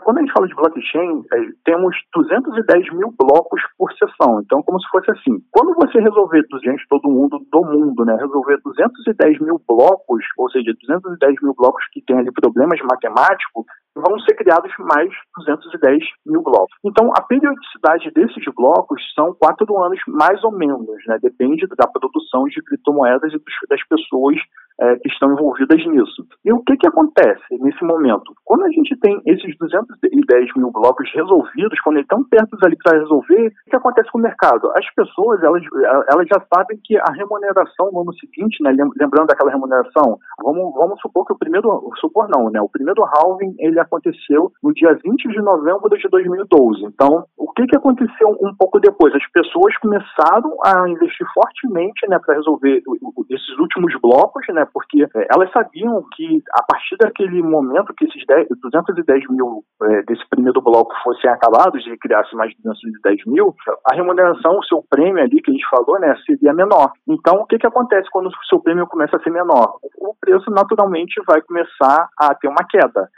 Quando 0.00 0.18
a 0.18 0.20
gente 0.20 0.32
fala 0.32 0.46
de 0.46 0.54
blockchain, 0.54 1.22
é, 1.32 1.36
temos 1.64 1.96
210 2.14 2.92
mil 2.94 3.14
blocos 3.18 3.60
por 3.78 3.92
sessão. 3.94 4.40
Então, 4.40 4.62
como 4.62 4.80
se 4.80 4.88
fosse 4.88 5.10
assim: 5.10 5.42
quando 5.50 5.74
você 5.74 6.00
resolver, 6.00 6.42
gente, 6.62 6.86
todo 6.88 7.10
mundo 7.10 7.38
do 7.50 7.64
mundo, 7.64 8.04
né, 8.04 8.16
resolver 8.16 8.58
210 8.64 9.40
mil 9.40 9.60
blocos, 9.68 10.24
ou 10.38 10.50
seja, 10.50 10.72
210 10.80 11.42
mil 11.42 11.54
blocos 11.54 11.84
que 11.92 12.02
têm 12.02 12.18
ali 12.18 12.30
problemas 12.32 12.80
matemáticos, 12.82 13.64
vão 13.94 14.18
ser 14.20 14.34
criados 14.34 14.72
mais 14.78 15.10
210 15.36 16.02
mil 16.26 16.42
blocos. 16.42 16.74
Então, 16.84 17.10
a 17.16 17.22
periodicidade 17.22 18.10
desses 18.12 18.44
blocos 18.56 19.00
são 19.14 19.34
quatro 19.34 19.66
anos 19.82 20.00
mais 20.06 20.42
ou 20.44 20.52
menos, 20.52 20.96
né? 21.06 21.18
Depende 21.22 21.66
da 21.76 21.86
produção 21.86 22.44
de 22.44 22.62
criptomoedas 22.62 23.32
e 23.32 23.68
das 23.68 23.82
pessoas 23.86 24.36
é, 24.80 24.96
que 24.96 25.08
estão 25.08 25.32
envolvidas 25.32 25.84
nisso. 25.86 26.26
E 26.44 26.52
o 26.52 26.62
que, 26.62 26.76
que 26.76 26.86
acontece 26.86 27.42
nesse 27.60 27.84
momento? 27.84 28.32
Quando 28.44 28.64
a 28.64 28.70
gente 28.70 28.96
tem 29.00 29.20
esses 29.26 29.56
210 29.58 30.54
mil 30.56 30.70
blocos 30.70 31.10
resolvidos, 31.14 31.80
quando 31.80 31.96
eles 31.96 32.06
estão 32.06 32.24
perto 32.24 32.56
ali 32.64 32.76
para 32.82 32.98
resolver, 32.98 33.52
o 33.66 33.70
que 33.70 33.76
acontece 33.76 34.10
com 34.10 34.18
o 34.18 34.22
mercado? 34.22 34.70
As 34.76 34.94
pessoas 34.94 35.42
elas, 35.42 35.62
elas 36.10 36.26
já 36.28 36.42
sabem 36.52 36.78
que 36.84 36.96
a 36.96 37.12
remuneração 37.12 37.90
no 37.92 38.02
ano 38.02 38.14
seguinte, 38.14 38.62
né, 38.62 38.70
lembrando 38.70 39.26
daquela 39.26 39.50
remuneração, 39.50 40.18
vamos, 40.42 40.74
vamos 40.74 41.00
supor 41.00 41.26
que 41.26 41.32
o 41.32 41.38
primeiro, 41.38 41.90
supor 42.00 42.28
não, 42.28 42.50
né, 42.50 42.60
o 42.60 42.68
primeiro 42.68 43.04
halving 43.04 43.54
ele 43.58 43.78
aconteceu 43.78 44.52
no 44.62 44.72
dia 44.72 44.94
20 45.04 45.28
de 45.28 45.40
novembro 45.40 45.88
de 45.96 46.08
2012. 46.08 46.84
Então, 46.86 47.24
o 47.36 47.52
que, 47.52 47.66
que 47.66 47.76
aconteceu 47.76 48.36
um 48.40 48.54
pouco 48.54 48.80
depois? 48.80 49.14
As 49.14 49.30
pessoas 49.30 49.76
começaram 49.78 50.56
a 50.64 50.88
investir 50.88 51.26
fortemente 51.34 52.08
né, 52.08 52.18
para 52.18 52.34
resolver 52.34 52.82
esses 53.30 53.58
últimos 53.58 53.94
blocos, 54.00 54.46
né, 54.48 54.61
porque 54.64 55.02
é, 55.02 55.26
elas 55.34 55.50
sabiam 55.52 56.04
que 56.14 56.42
a 56.52 56.62
partir 56.62 56.96
daquele 56.96 57.42
momento 57.42 57.94
que 57.94 58.04
esses 58.04 58.24
10, 58.26 58.48
210 58.62 59.28
mil 59.30 59.64
é, 59.82 60.02
desse 60.02 60.28
primeiro 60.28 60.60
bloco 60.60 60.92
fossem 61.02 61.30
acabados 61.30 61.86
e 61.86 61.96
criasse 61.98 62.34
mais 62.34 62.50
de 62.52 62.62
210 62.62 63.26
mil, 63.26 63.54
a 63.90 63.94
remuneração, 63.94 64.58
o 64.58 64.64
seu 64.64 64.84
prêmio 64.88 65.22
ali 65.22 65.40
que 65.40 65.50
a 65.50 65.54
gente 65.54 65.68
falou, 65.68 65.98
né, 66.00 66.14
seria 66.26 66.52
menor. 66.52 66.92
Então, 67.08 67.36
o 67.36 67.46
que, 67.46 67.58
que 67.58 67.66
acontece 67.66 68.08
quando 68.10 68.26
o 68.26 68.46
seu 68.48 68.60
prêmio 68.60 68.86
começa 68.86 69.16
a 69.16 69.20
ser 69.20 69.30
menor? 69.30 69.78
O 69.98 70.14
preço 70.20 70.50
naturalmente 70.50 71.20
vai 71.26 71.40
começar 71.42 72.08
a 72.18 72.34
ter 72.34 72.48
uma 72.48 72.64
queda. 72.68 73.08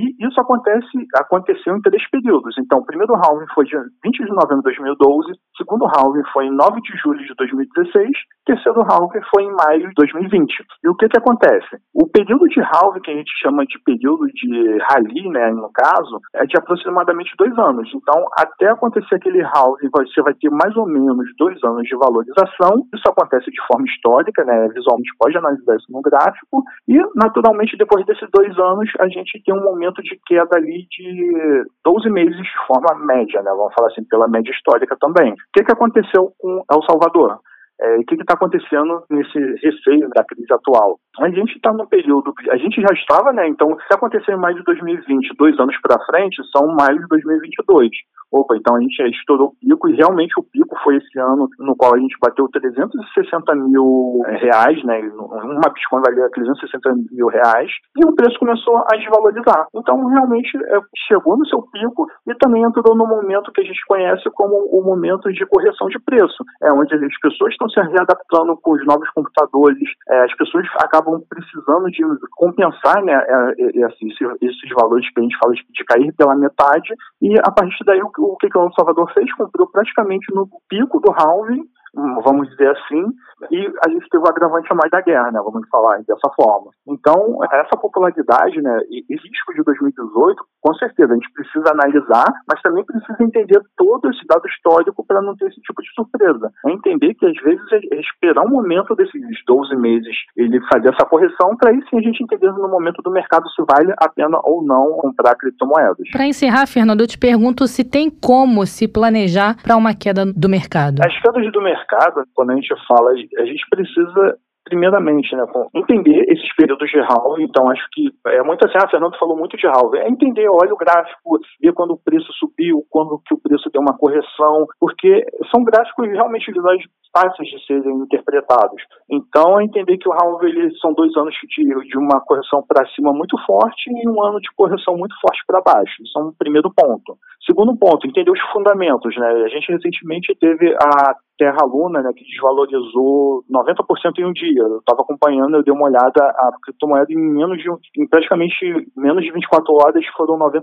E 0.00 0.26
isso 0.26 0.40
acontece, 0.40 0.88
aconteceu 1.16 1.76
em 1.76 1.82
três 1.82 2.08
períodos. 2.08 2.56
Então, 2.58 2.78
o 2.78 2.86
primeiro 2.86 3.12
halving 3.14 3.46
foi 3.54 3.66
de 3.66 3.76
20 4.02 4.24
de 4.24 4.32
novembro 4.32 4.64
de 4.64 4.80
2012, 4.80 5.32
o 5.32 5.56
segundo 5.58 5.84
halving 5.84 6.24
foi 6.32 6.46
em 6.46 6.56
9 6.56 6.80
de 6.80 6.96
julho 6.96 7.20
de 7.20 7.34
2016, 7.34 8.08
o 8.08 8.44
terceiro 8.46 8.80
halving 8.80 9.20
foi 9.34 9.44
em 9.44 9.52
maio 9.52 9.88
de 9.88 9.94
2020. 9.94 10.54
E 10.84 10.88
o 10.88 10.96
que 10.96 11.08
que 11.08 11.18
acontece? 11.18 11.76
O 11.92 12.08
período 12.08 12.48
de 12.48 12.60
halving, 12.62 13.00
que 13.00 13.10
a 13.10 13.14
gente 13.14 13.30
chama 13.42 13.66
de 13.66 13.78
período 13.84 14.24
de 14.32 14.78
rally, 14.88 15.28
né, 15.28 15.50
no 15.50 15.70
caso, 15.72 16.18
é 16.34 16.46
de 16.46 16.56
aproximadamente 16.56 17.34
dois 17.36 17.56
anos. 17.58 17.90
Então, 17.94 18.24
até 18.38 18.70
acontecer 18.70 19.16
aquele 19.16 19.42
halving, 19.42 19.90
você 19.92 20.22
vai 20.22 20.32
ter 20.32 20.48
mais 20.50 20.74
ou 20.76 20.86
menos 20.86 21.28
dois 21.36 21.62
anos 21.62 21.82
de 21.82 21.96
valorização. 21.96 22.88
Isso 22.94 23.06
acontece 23.06 23.50
de 23.50 23.60
forma 23.66 23.84
histórica, 23.84 24.44
né, 24.44 24.68
visualmente 24.72 25.10
pode 25.18 25.36
analisar 25.36 25.76
isso 25.76 25.92
no 25.92 26.00
gráfico. 26.00 26.64
E, 26.88 26.96
naturalmente, 27.14 27.76
depois 27.76 28.06
desses 28.06 28.28
dois 28.32 28.56
anos, 28.58 28.88
a 28.98 29.08
gente 29.08 29.42
tem 29.44 29.54
um 29.54 29.62
momento 29.62 29.89
momento 29.90 30.02
de 30.02 30.18
queda 30.26 30.56
ali 30.56 30.86
de 30.90 31.64
12 31.84 32.10
meses 32.10 32.36
de 32.36 32.66
forma 32.66 33.04
média, 33.04 33.42
né? 33.42 33.50
Vamos 33.50 33.74
falar 33.74 33.88
assim, 33.88 34.04
pela 34.04 34.28
média 34.28 34.50
histórica 34.50 34.96
também. 34.98 35.32
O 35.32 35.36
que, 35.52 35.64
que 35.64 35.72
aconteceu 35.72 36.32
com 36.38 36.64
El 36.70 36.82
Salvador? 36.84 37.38
É, 37.82 37.96
o 37.96 38.04
que 38.04 38.14
está 38.14 38.34
acontecendo 38.34 39.02
nesse 39.08 39.38
receio 39.62 40.08
da 40.10 40.22
crise 40.22 40.52
atual? 40.52 40.98
A 41.18 41.30
gente 41.30 41.56
está 41.56 41.72
no 41.72 41.88
período, 41.88 42.32
a 42.50 42.56
gente 42.58 42.80
já 42.80 42.92
estava, 42.92 43.32
né? 43.32 43.48
Então, 43.48 43.74
se 43.86 43.94
acontecer 43.94 44.32
em 44.32 44.36
maio 44.36 44.56
de 44.56 44.64
2020, 44.64 45.34
dois 45.38 45.58
anos 45.58 45.74
para 45.80 46.04
frente, 46.04 46.42
são 46.54 46.66
maio 46.74 46.98
de 46.98 47.06
2022 47.08 47.88
opa, 48.30 48.56
então 48.56 48.76
a 48.76 48.80
gente 48.80 49.02
estourou 49.10 49.48
o 49.48 49.54
pico 49.54 49.88
e 49.88 49.96
realmente 49.96 50.32
o 50.38 50.42
pico 50.42 50.76
foi 50.84 50.96
esse 50.96 51.18
ano 51.18 51.48
no 51.58 51.76
qual 51.76 51.94
a 51.94 51.98
gente 51.98 52.16
bateu 52.20 52.48
360 52.48 53.54
mil 53.56 54.22
eh, 54.26 54.36
reais, 54.36 54.82
né? 54.84 55.00
Uma 55.00 55.70
Bitcoin 55.72 56.02
valia 56.02 56.30
360 56.30 56.94
mil 57.10 57.26
reais 57.28 57.70
e 57.96 58.04
o 58.04 58.14
preço 58.14 58.38
começou 58.38 58.76
a 58.78 58.96
desvalorizar. 58.96 59.66
Então 59.74 60.04
realmente 60.06 60.56
é, 60.56 60.80
chegou 61.08 61.36
no 61.36 61.46
seu 61.46 61.62
pico 61.62 62.06
e 62.26 62.34
também 62.36 62.62
entrou 62.62 62.94
no 62.94 63.06
momento 63.06 63.52
que 63.52 63.60
a 63.60 63.64
gente 63.64 63.84
conhece 63.86 64.28
como 64.30 64.54
o 64.70 64.84
momento 64.84 65.32
de 65.32 65.46
correção 65.46 65.88
de 65.88 65.98
preço, 65.98 66.44
é 66.62 66.72
onde 66.72 66.94
as 66.94 67.20
pessoas 67.20 67.52
estão 67.52 67.68
se 67.68 67.80
readaptando 67.80 68.56
com 68.62 68.72
os 68.72 68.86
novos 68.86 69.08
computadores, 69.10 69.88
é, 70.08 70.24
as 70.24 70.36
pessoas 70.36 70.66
acabam 70.82 71.20
precisando 71.28 71.86
de 71.90 72.02
compensar, 72.36 73.02
né? 73.02 73.12
É, 73.12 73.50
esses, 73.86 74.14
esses 74.40 74.70
valores 74.78 75.08
que 75.12 75.20
a 75.20 75.22
gente 75.22 75.36
fala 75.38 75.54
de, 75.54 75.64
de 75.70 75.84
cair 75.84 76.12
pela 76.16 76.36
metade 76.36 76.94
e 77.20 77.34
a 77.40 77.50
partir 77.50 77.84
daí 77.84 78.00
o 78.02 78.10
o 78.22 78.36
que, 78.36 78.48
que 78.48 78.58
o 78.58 78.64
El 78.64 78.72
Salvador 78.72 79.10
fez? 79.12 79.32
Comprou 79.34 79.70
praticamente 79.70 80.32
no 80.34 80.48
pico 80.68 81.00
do 81.00 81.12
halving 81.12 81.64
vamos 81.94 82.48
dizer 82.50 82.70
assim, 82.70 83.04
e 83.50 83.72
a 83.84 83.88
gente 83.90 84.08
teve 84.10 84.22
o 84.22 84.28
agravante 84.28 84.68
a 84.70 84.74
mais 84.74 84.90
da 84.90 85.00
guerra, 85.00 85.30
né, 85.32 85.40
vamos 85.42 85.66
falar 85.68 85.98
dessa 85.98 86.30
forma. 86.36 86.70
Então, 86.86 87.38
essa 87.52 87.76
popularidade, 87.76 88.60
né, 88.60 88.80
e, 88.88 89.04
e 89.08 89.14
risco 89.16 89.54
de 89.54 89.62
2018, 89.64 90.42
com 90.60 90.74
certeza, 90.74 91.12
a 91.12 91.14
gente 91.14 91.32
precisa 91.32 91.72
analisar, 91.72 92.26
mas 92.48 92.60
também 92.62 92.84
precisa 92.84 93.16
entender 93.20 93.60
todo 93.76 94.10
esse 94.10 94.26
dado 94.26 94.46
histórico 94.46 95.04
para 95.06 95.22
não 95.22 95.34
ter 95.36 95.46
esse 95.46 95.60
tipo 95.60 95.82
de 95.82 95.88
surpresa. 95.94 96.50
É 96.66 96.70
entender 96.70 97.14
que, 97.14 97.26
às 97.26 97.36
vezes, 97.42 97.64
é 97.72 98.00
esperar 98.00 98.44
um 98.44 98.50
momento 98.50 98.94
desses 98.94 99.20
12 99.46 99.76
meses 99.76 100.14
ele 100.36 100.60
fazer 100.72 100.92
essa 100.92 101.06
correção, 101.06 101.56
para 101.56 101.70
aí 101.70 101.80
sim 101.88 101.98
a 101.98 102.02
gente 102.02 102.22
entender 102.22 102.52
no 102.52 102.68
momento 102.68 103.02
do 103.02 103.10
mercado 103.10 103.48
se 103.50 103.62
vale 103.62 103.92
a 103.98 104.08
pena 104.08 104.38
ou 104.44 104.62
não 104.62 104.92
comprar 104.98 105.34
criptomoedas. 105.36 106.10
Para 106.12 106.26
encerrar, 106.26 106.66
Fernando, 106.66 107.00
eu 107.00 107.06
te 107.06 107.18
pergunto 107.18 107.66
se 107.66 107.84
tem 107.84 108.10
como 108.10 108.66
se 108.66 108.86
planejar 108.86 109.56
para 109.62 109.76
uma 109.76 109.94
queda 109.94 110.24
do 110.26 110.48
mercado. 110.48 111.00
As 111.02 111.20
quedas 111.20 111.50
do 111.52 111.62
mercado 111.62 111.79
mercado, 111.80 112.24
quando 112.34 112.50
a 112.50 112.54
gente 112.54 112.74
fala, 112.86 113.12
a 113.12 113.44
gente 113.44 113.64
precisa 113.70 114.38
primeiramente, 114.64 115.34
né, 115.34 115.44
entender 115.74 116.24
esses 116.28 116.54
períodos 116.54 116.88
de 116.90 116.98
halving. 117.00 117.44
Então, 117.44 117.68
acho 117.70 117.86
que 117.92 118.08
é 118.26 118.42
muito 118.42 118.64
assim, 118.66 118.78
ah, 118.78 118.88
Fernando 118.88 119.18
falou 119.18 119.36
muito 119.36 119.56
de 119.56 119.66
halving. 119.66 119.98
É 119.98 120.08
entender, 120.08 120.48
olha 120.48 120.72
o 120.72 120.76
gráfico, 120.76 121.38
ver 121.60 121.72
quando 121.72 121.92
o 121.92 122.00
preço 122.02 122.32
subiu, 122.38 122.84
quando 122.90 123.20
que 123.26 123.34
o 123.34 123.40
preço 123.40 123.70
deu 123.70 123.82
uma 123.82 123.96
correção, 123.96 124.66
porque 124.78 125.24
são 125.50 125.64
gráficos 125.64 126.08
realmente 126.08 126.52
visuais 126.52 126.82
fáceis 127.14 127.48
de 127.48 127.66
serem 127.66 127.96
interpretados. 127.98 128.82
Então, 129.10 129.60
é 129.60 129.64
entender 129.64 129.98
que 129.98 130.08
o 130.08 130.12
halving 130.12 130.48
ele, 130.48 130.70
são 130.78 130.92
dois 130.92 131.14
anos 131.16 131.34
de, 131.34 131.64
de 131.64 131.98
uma 131.98 132.20
correção 132.20 132.62
para 132.66 132.86
cima 132.94 133.12
muito 133.12 133.36
forte 133.46 133.90
e 133.90 134.08
um 134.08 134.22
ano 134.22 134.40
de 134.40 134.48
correção 134.54 134.96
muito 134.96 135.14
forte 135.20 135.42
para 135.46 135.60
baixo. 135.60 136.02
Isso 136.02 136.18
é 136.18 136.22
um 136.22 136.32
primeiro 136.32 136.70
ponto. 136.74 137.16
Segundo 137.44 137.76
ponto, 137.76 138.06
entender 138.06 138.30
os 138.30 138.40
fundamentos. 138.52 139.16
Né? 139.16 139.26
A 139.44 139.48
gente 139.48 139.72
recentemente 139.72 140.34
teve 140.38 140.72
a 140.74 141.14
Terra 141.40 141.64
Luna, 141.64 142.02
né, 142.02 142.12
que 142.14 142.22
desvalorizou 142.22 143.42
90% 143.50 144.18
em 144.18 144.26
um 144.26 144.32
dia. 144.32 144.49
Eu 144.56 144.78
estava 144.78 145.02
acompanhando, 145.02 145.56
eu 145.56 145.62
dei 145.62 145.72
uma 145.72 145.86
olhada, 145.86 146.24
a 146.24 146.50
criptomoeda 146.62 147.12
em 147.12 147.16
menos 147.16 147.58
de 147.58 147.68
em 147.96 148.06
praticamente 148.06 148.54
menos 148.96 149.24
de 149.24 149.32
24 149.32 149.72
horas 149.74 150.04
foram 150.16 150.38
90% 150.38 150.60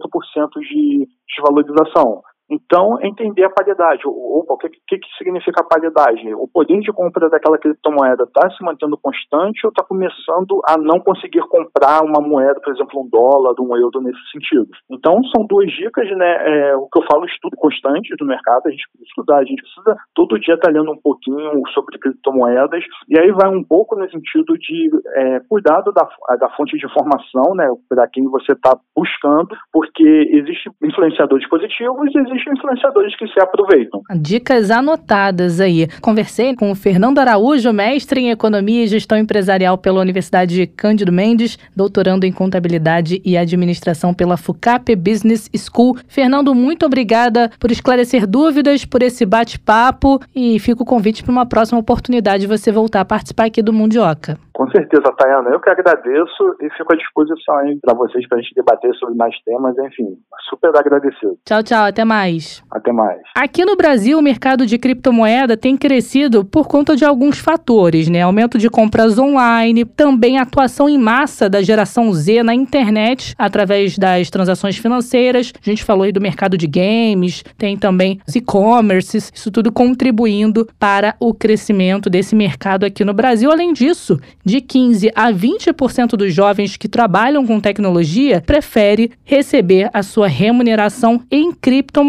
de 0.62 1.08
desvalorização. 1.28 2.22
Então, 2.50 2.98
entender 3.04 3.44
a 3.44 3.50
paridade. 3.50 4.02
O 4.06 4.58
que, 4.58 4.70
que, 4.70 4.98
que 4.98 5.18
significa 5.18 5.62
a 5.62 5.68
paridade? 5.68 6.34
O 6.34 6.48
poder 6.48 6.80
de 6.80 6.92
compra 6.94 7.30
daquela 7.30 7.58
criptomoeda 7.58 8.24
está 8.24 8.50
se 8.52 8.64
mantendo 8.64 8.98
constante 8.98 9.66
ou 9.66 9.70
está 9.70 9.84
começando 9.84 10.62
a 10.66 10.78
não 10.78 11.00
conseguir 11.00 11.42
comprar 11.50 12.02
uma 12.04 12.22
moeda, 12.22 12.60
por 12.62 12.74
exemplo, 12.74 13.02
um 13.02 13.10
dólar, 13.10 13.54
um 13.60 13.76
euro 13.76 14.00
nesse 14.02 14.20
sentido? 14.32 14.68
Então, 14.90 15.22
são 15.36 15.46
duas 15.46 15.70
dicas, 15.72 16.10
né? 16.18 16.70
É, 16.70 16.76
o 16.76 16.88
que 16.88 17.00
eu 17.00 17.06
falo, 17.12 17.26
estudo 17.26 17.58
constante 17.58 18.16
do 18.16 18.26
mercado, 18.26 18.68
a 18.68 18.72
gente 18.72 18.84
precisa 18.90 19.10
estudar, 19.10 19.38
a 19.40 19.46
gente 19.46 19.62
precisa 19.62 19.98
todo 20.16 20.40
dia 20.40 20.56
estar 20.56 20.72
tá 20.72 20.74
lendo 20.74 20.92
um 20.92 21.02
pouquinho 21.02 21.62
sobre 21.74 22.00
criptomoedas, 22.00 22.84
e 23.10 23.20
aí 23.20 23.32
vai 23.32 23.50
um 23.50 23.64
pouco 23.64 23.96
no 23.96 24.10
sentido 24.10 24.58
de 24.58 24.90
é, 25.16 25.40
cuidado 25.50 25.92
da, 25.92 26.08
da 26.38 26.50
fonte 26.56 26.78
de 26.78 26.86
informação, 26.86 27.54
né? 27.56 27.68
Para 27.90 28.08
quem 28.08 28.24
você 28.30 28.54
está 28.54 28.78
buscando, 28.96 29.50
porque 29.72 30.08
existem 30.32 30.72
influenciadores 30.84 31.48
positivos 31.50 32.14
e 32.16 32.37
existem 32.38 32.54
influenciadores 32.54 33.16
que 33.18 33.28
se 33.28 33.40
aproveitam. 33.40 34.02
Dicas 34.16 34.72
anotadas 34.72 35.60
aí. 35.60 35.88
Conversei 36.02 36.56
com 36.56 36.72
o 36.72 36.76
Fernando 36.76 37.20
Araújo, 37.20 37.74
mestre 37.74 38.22
em 38.22 38.30
Economia 38.30 38.84
e 38.84 38.88
Gestão 38.88 39.18
Empresarial 39.18 39.78
pela 39.78 40.00
Universidade 40.00 40.68
Cândido 40.68 41.12
Mendes, 41.12 41.58
doutorando 41.76 42.26
em 42.26 42.32
Contabilidade 42.32 43.22
e 43.26 43.38
Administração 43.38 44.14
pela 44.14 44.38
FUCAP 44.38 44.96
Business 44.96 45.50
School. 45.56 45.98
Fernando, 46.08 46.54
muito 46.54 46.86
obrigada 46.86 47.50
por 47.60 47.72
esclarecer 47.72 48.28
dúvidas, 48.28 48.86
por 48.86 49.02
esse 49.02 49.26
bate-papo 49.26 50.20
e 50.36 50.60
fica 50.60 50.84
o 50.84 50.86
convite 50.86 51.24
para 51.24 51.32
uma 51.32 51.46
próxima 51.46 51.80
oportunidade 51.80 52.42
de 52.42 52.48
você 52.48 52.72
voltar 52.72 53.02
a 53.02 53.06
participar 53.06 53.46
aqui 53.46 53.62
do 53.62 53.74
Mundioca. 53.74 54.38
Com 54.54 54.68
certeza, 54.72 55.14
Tayana. 55.18 55.52
Eu 55.52 55.60
que 55.60 55.70
agradeço 55.70 56.56
e 56.62 56.70
fico 56.72 56.92
à 56.92 56.98
disposição 56.98 57.58
para 57.80 57.94
vocês 57.94 58.28
para 58.28 58.40
a 58.40 58.42
gente 58.42 58.56
debater 58.56 58.92
sobre 58.96 59.16
mais 59.16 59.36
temas. 59.44 59.78
Enfim, 59.78 60.18
super 60.50 60.76
agradecido. 60.76 61.38
Tchau, 61.46 61.62
tchau. 61.62 61.86
Até 61.86 62.04
mais. 62.04 62.27
Até 62.70 62.92
mais. 62.92 63.20
Aqui 63.36 63.64
no 63.64 63.76
Brasil, 63.76 64.18
o 64.18 64.22
mercado 64.22 64.66
de 64.66 64.78
criptomoeda 64.78 65.56
tem 65.56 65.78
crescido 65.78 66.44
por 66.44 66.68
conta 66.68 66.96
de 66.96 67.06
alguns 67.06 67.38
fatores, 67.38 68.08
né? 68.08 68.22
Aumento 68.22 68.58
de 68.58 68.70
compras 68.70 69.18
online, 69.18 69.86
também 69.86 70.38
atuação 70.38 70.90
em 70.90 70.98
massa 70.98 71.50
da 71.50 71.62
geração 71.62 72.12
Z 72.14 72.44
na 72.44 72.54
internet 72.54 73.34
através 73.38 73.98
das 73.98 74.30
transações 74.30 74.78
financeiras. 74.78 75.54
A 75.60 75.70
gente 75.70 75.84
falou 75.84 76.04
aí 76.04 76.12
do 76.12 76.22
mercado 76.22 76.58
de 76.58 76.68
games, 76.68 77.44
tem 77.58 77.78
também 77.78 78.20
os 78.28 78.36
e-commerces, 78.36 79.32
isso 79.34 79.52
tudo 79.52 79.72
contribuindo 79.72 80.68
para 80.80 81.16
o 81.20 81.34
crescimento 81.34 82.10
desse 82.10 82.36
mercado 82.36 82.86
aqui 82.86 83.04
no 83.04 83.14
Brasil. 83.14 83.52
Além 83.52 83.74
disso, 83.74 84.20
de 84.44 84.62
15 84.62 85.12
a 85.16 85.32
20% 85.32 86.10
dos 86.12 86.34
jovens 86.34 86.78
que 86.78 86.88
trabalham 86.88 87.46
com 87.46 87.60
tecnologia 87.60 88.42
prefere 88.46 89.12
receber 89.24 89.90
a 89.94 90.04
sua 90.04 90.28
remuneração 90.28 91.22
em 91.32 91.52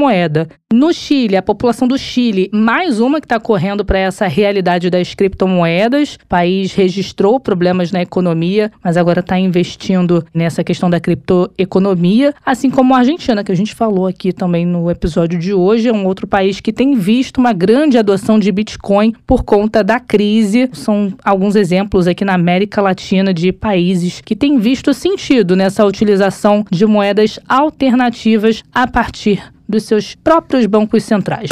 criptomoeda. 0.09 0.49
No 0.71 0.93
Chile, 0.93 1.35
a 1.35 1.43
população 1.43 1.89
do 1.89 1.97
Chile, 1.97 2.51
mais 2.53 3.01
uma 3.01 3.21
que 3.21 3.25
está 3.25 3.41
correndo 3.41 3.87
para 3.87 3.99
essa 3.99 4.27
realidade 4.27 4.91
das 4.91 5.15
criptomoedas. 5.15 6.17
O 6.23 6.27
país 6.27 6.75
registrou 6.75 7.41
problemas 7.41 7.91
na 7.91 8.03
economia, 8.03 8.71
mas 8.85 8.99
agora 8.99 9.21
está 9.21 9.39
investindo 9.39 10.25
nessa 10.35 10.63
questão 10.63 10.91
da 10.91 11.01
criptoeconomia, 11.01 12.35
assim 12.45 12.71
como 12.71 12.95
a 12.95 12.99
Argentina, 12.99 13.43
que 13.43 13.53
a 13.53 13.57
gente 13.57 13.75
falou 13.75 14.07
aqui 14.07 14.31
também 14.31 14.67
no 14.67 14.91
episódio 14.91 15.39
de 15.39 15.55
hoje, 15.55 15.89
é 15.89 15.93
um 15.93 16.05
outro 16.05 16.27
país 16.27 16.61
que 16.61 16.73
tem 16.73 16.95
visto 16.95 17.39
uma 17.39 17.55
grande 17.55 17.97
adoção 17.97 18.39
de 18.39 18.53
Bitcoin 18.53 19.15
por 19.27 19.45
conta 19.45 19.83
da 19.83 19.99
crise. 19.99 20.69
São 20.73 21.15
alguns 21.25 21.57
exemplos 21.57 22.07
aqui 22.07 22.25
na 22.27 22.35
América 22.35 22.83
Latina 22.83 23.33
de 23.33 23.53
países 23.53 24.21
que 24.21 24.37
têm 24.37 24.59
visto 24.59 24.93
sentido 24.93 25.57
nessa 25.57 25.85
utilização 25.85 26.65
de 26.71 26.85
moedas 26.85 27.41
alternativas 27.49 28.63
a 28.73 28.87
partir 28.87 29.43
dos 29.69 29.85
seus 29.85 30.14
próprios 30.14 30.66
bancos 30.66 31.05
centrais. 31.05 31.51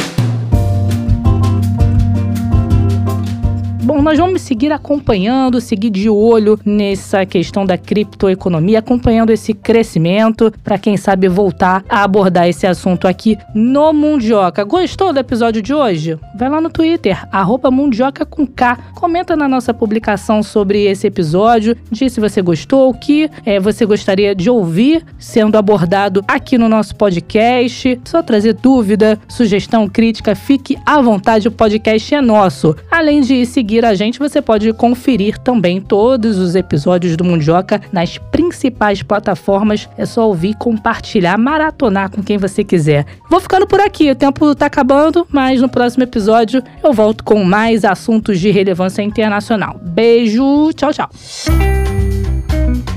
Bom, 3.86 4.02
nós 4.02 4.18
vamos 4.18 4.42
seguir 4.42 4.72
acompanhando, 4.72 5.60
seguir 5.60 5.90
de 5.90 6.10
olho 6.10 6.58
nessa 6.64 7.24
questão 7.24 7.64
da 7.64 7.78
criptoeconomia, 7.78 8.80
acompanhando 8.80 9.30
esse 9.30 9.54
crescimento, 9.54 10.52
para 10.64 10.76
quem 10.76 10.96
sabe 10.96 11.28
voltar 11.28 11.84
a 11.88 12.02
abordar 12.02 12.48
esse 12.48 12.66
assunto 12.66 13.06
aqui 13.06 13.38
no 13.54 13.92
Mundioca. 13.92 14.64
Gostou 14.64 15.12
do 15.12 15.20
episódio 15.20 15.62
de 15.62 15.72
hoje? 15.72 16.18
Vai 16.36 16.48
lá 16.48 16.60
no 16.60 16.68
Twitter, 16.68 17.28
arroba 17.30 17.70
Mundioca 17.70 18.26
com 18.26 18.44
K. 18.44 18.76
Comenta 18.96 19.36
na 19.36 19.46
nossa 19.46 19.72
publicação 19.72 20.42
sobre 20.42 20.82
esse 20.86 21.06
episódio, 21.06 21.76
diz 21.88 22.12
se 22.12 22.20
você 22.20 22.42
gostou, 22.42 22.90
o 22.90 22.94
que 22.94 23.30
é, 23.44 23.60
você 23.60 23.86
gostaria 23.86 24.34
de 24.34 24.50
ouvir 24.50 25.04
sendo 25.16 25.56
abordado 25.56 26.24
aqui 26.26 26.58
no 26.58 26.68
nosso 26.68 26.96
podcast. 26.96 28.00
Só 28.04 28.20
trazer 28.20 28.54
dúvida, 28.54 29.16
sugestão, 29.28 29.88
crítica, 29.88 30.34
fique 30.34 30.76
à 30.84 31.00
vontade, 31.00 31.46
o 31.46 31.52
podcast 31.52 32.12
é 32.12 32.20
nosso. 32.20 32.74
Além 32.90 33.20
de 33.20 33.46
seguir 33.46 33.75
seguir 33.76 33.84
a 33.84 33.94
gente, 33.94 34.18
você 34.18 34.40
pode 34.40 34.72
conferir 34.72 35.38
também 35.38 35.80
todos 35.80 36.38
os 36.38 36.54
episódios 36.54 37.14
do 37.16 37.24
Mundioca 37.24 37.80
nas 37.92 38.16
principais 38.16 39.02
plataformas. 39.02 39.88
É 39.98 40.06
só 40.06 40.26
ouvir, 40.26 40.54
compartilhar, 40.54 41.36
maratonar 41.36 42.10
com 42.10 42.22
quem 42.22 42.38
você 42.38 42.64
quiser. 42.64 43.04
Vou 43.28 43.40
ficando 43.40 43.66
por 43.66 43.80
aqui, 43.80 44.10
o 44.10 44.14
tempo 44.14 44.54
tá 44.54 44.66
acabando, 44.66 45.26
mas 45.30 45.60
no 45.60 45.68
próximo 45.68 46.04
episódio 46.04 46.62
eu 46.82 46.92
volto 46.92 47.22
com 47.22 47.44
mais 47.44 47.84
assuntos 47.84 48.40
de 48.40 48.50
relevância 48.50 49.02
internacional. 49.02 49.78
Beijo, 49.82 50.72
tchau, 50.74 50.92
tchau. 50.92 51.10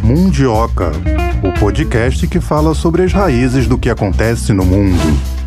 Mundioca, 0.01 0.91
o 1.43 1.59
podcast 1.59 2.25
que 2.25 2.39
fala 2.39 2.73
sobre 2.73 3.03
as 3.03 3.11
raízes 3.11 3.67
do 3.67 3.77
que 3.77 3.89
acontece 3.89 4.53
no 4.53 4.65
mundo. 4.65 5.38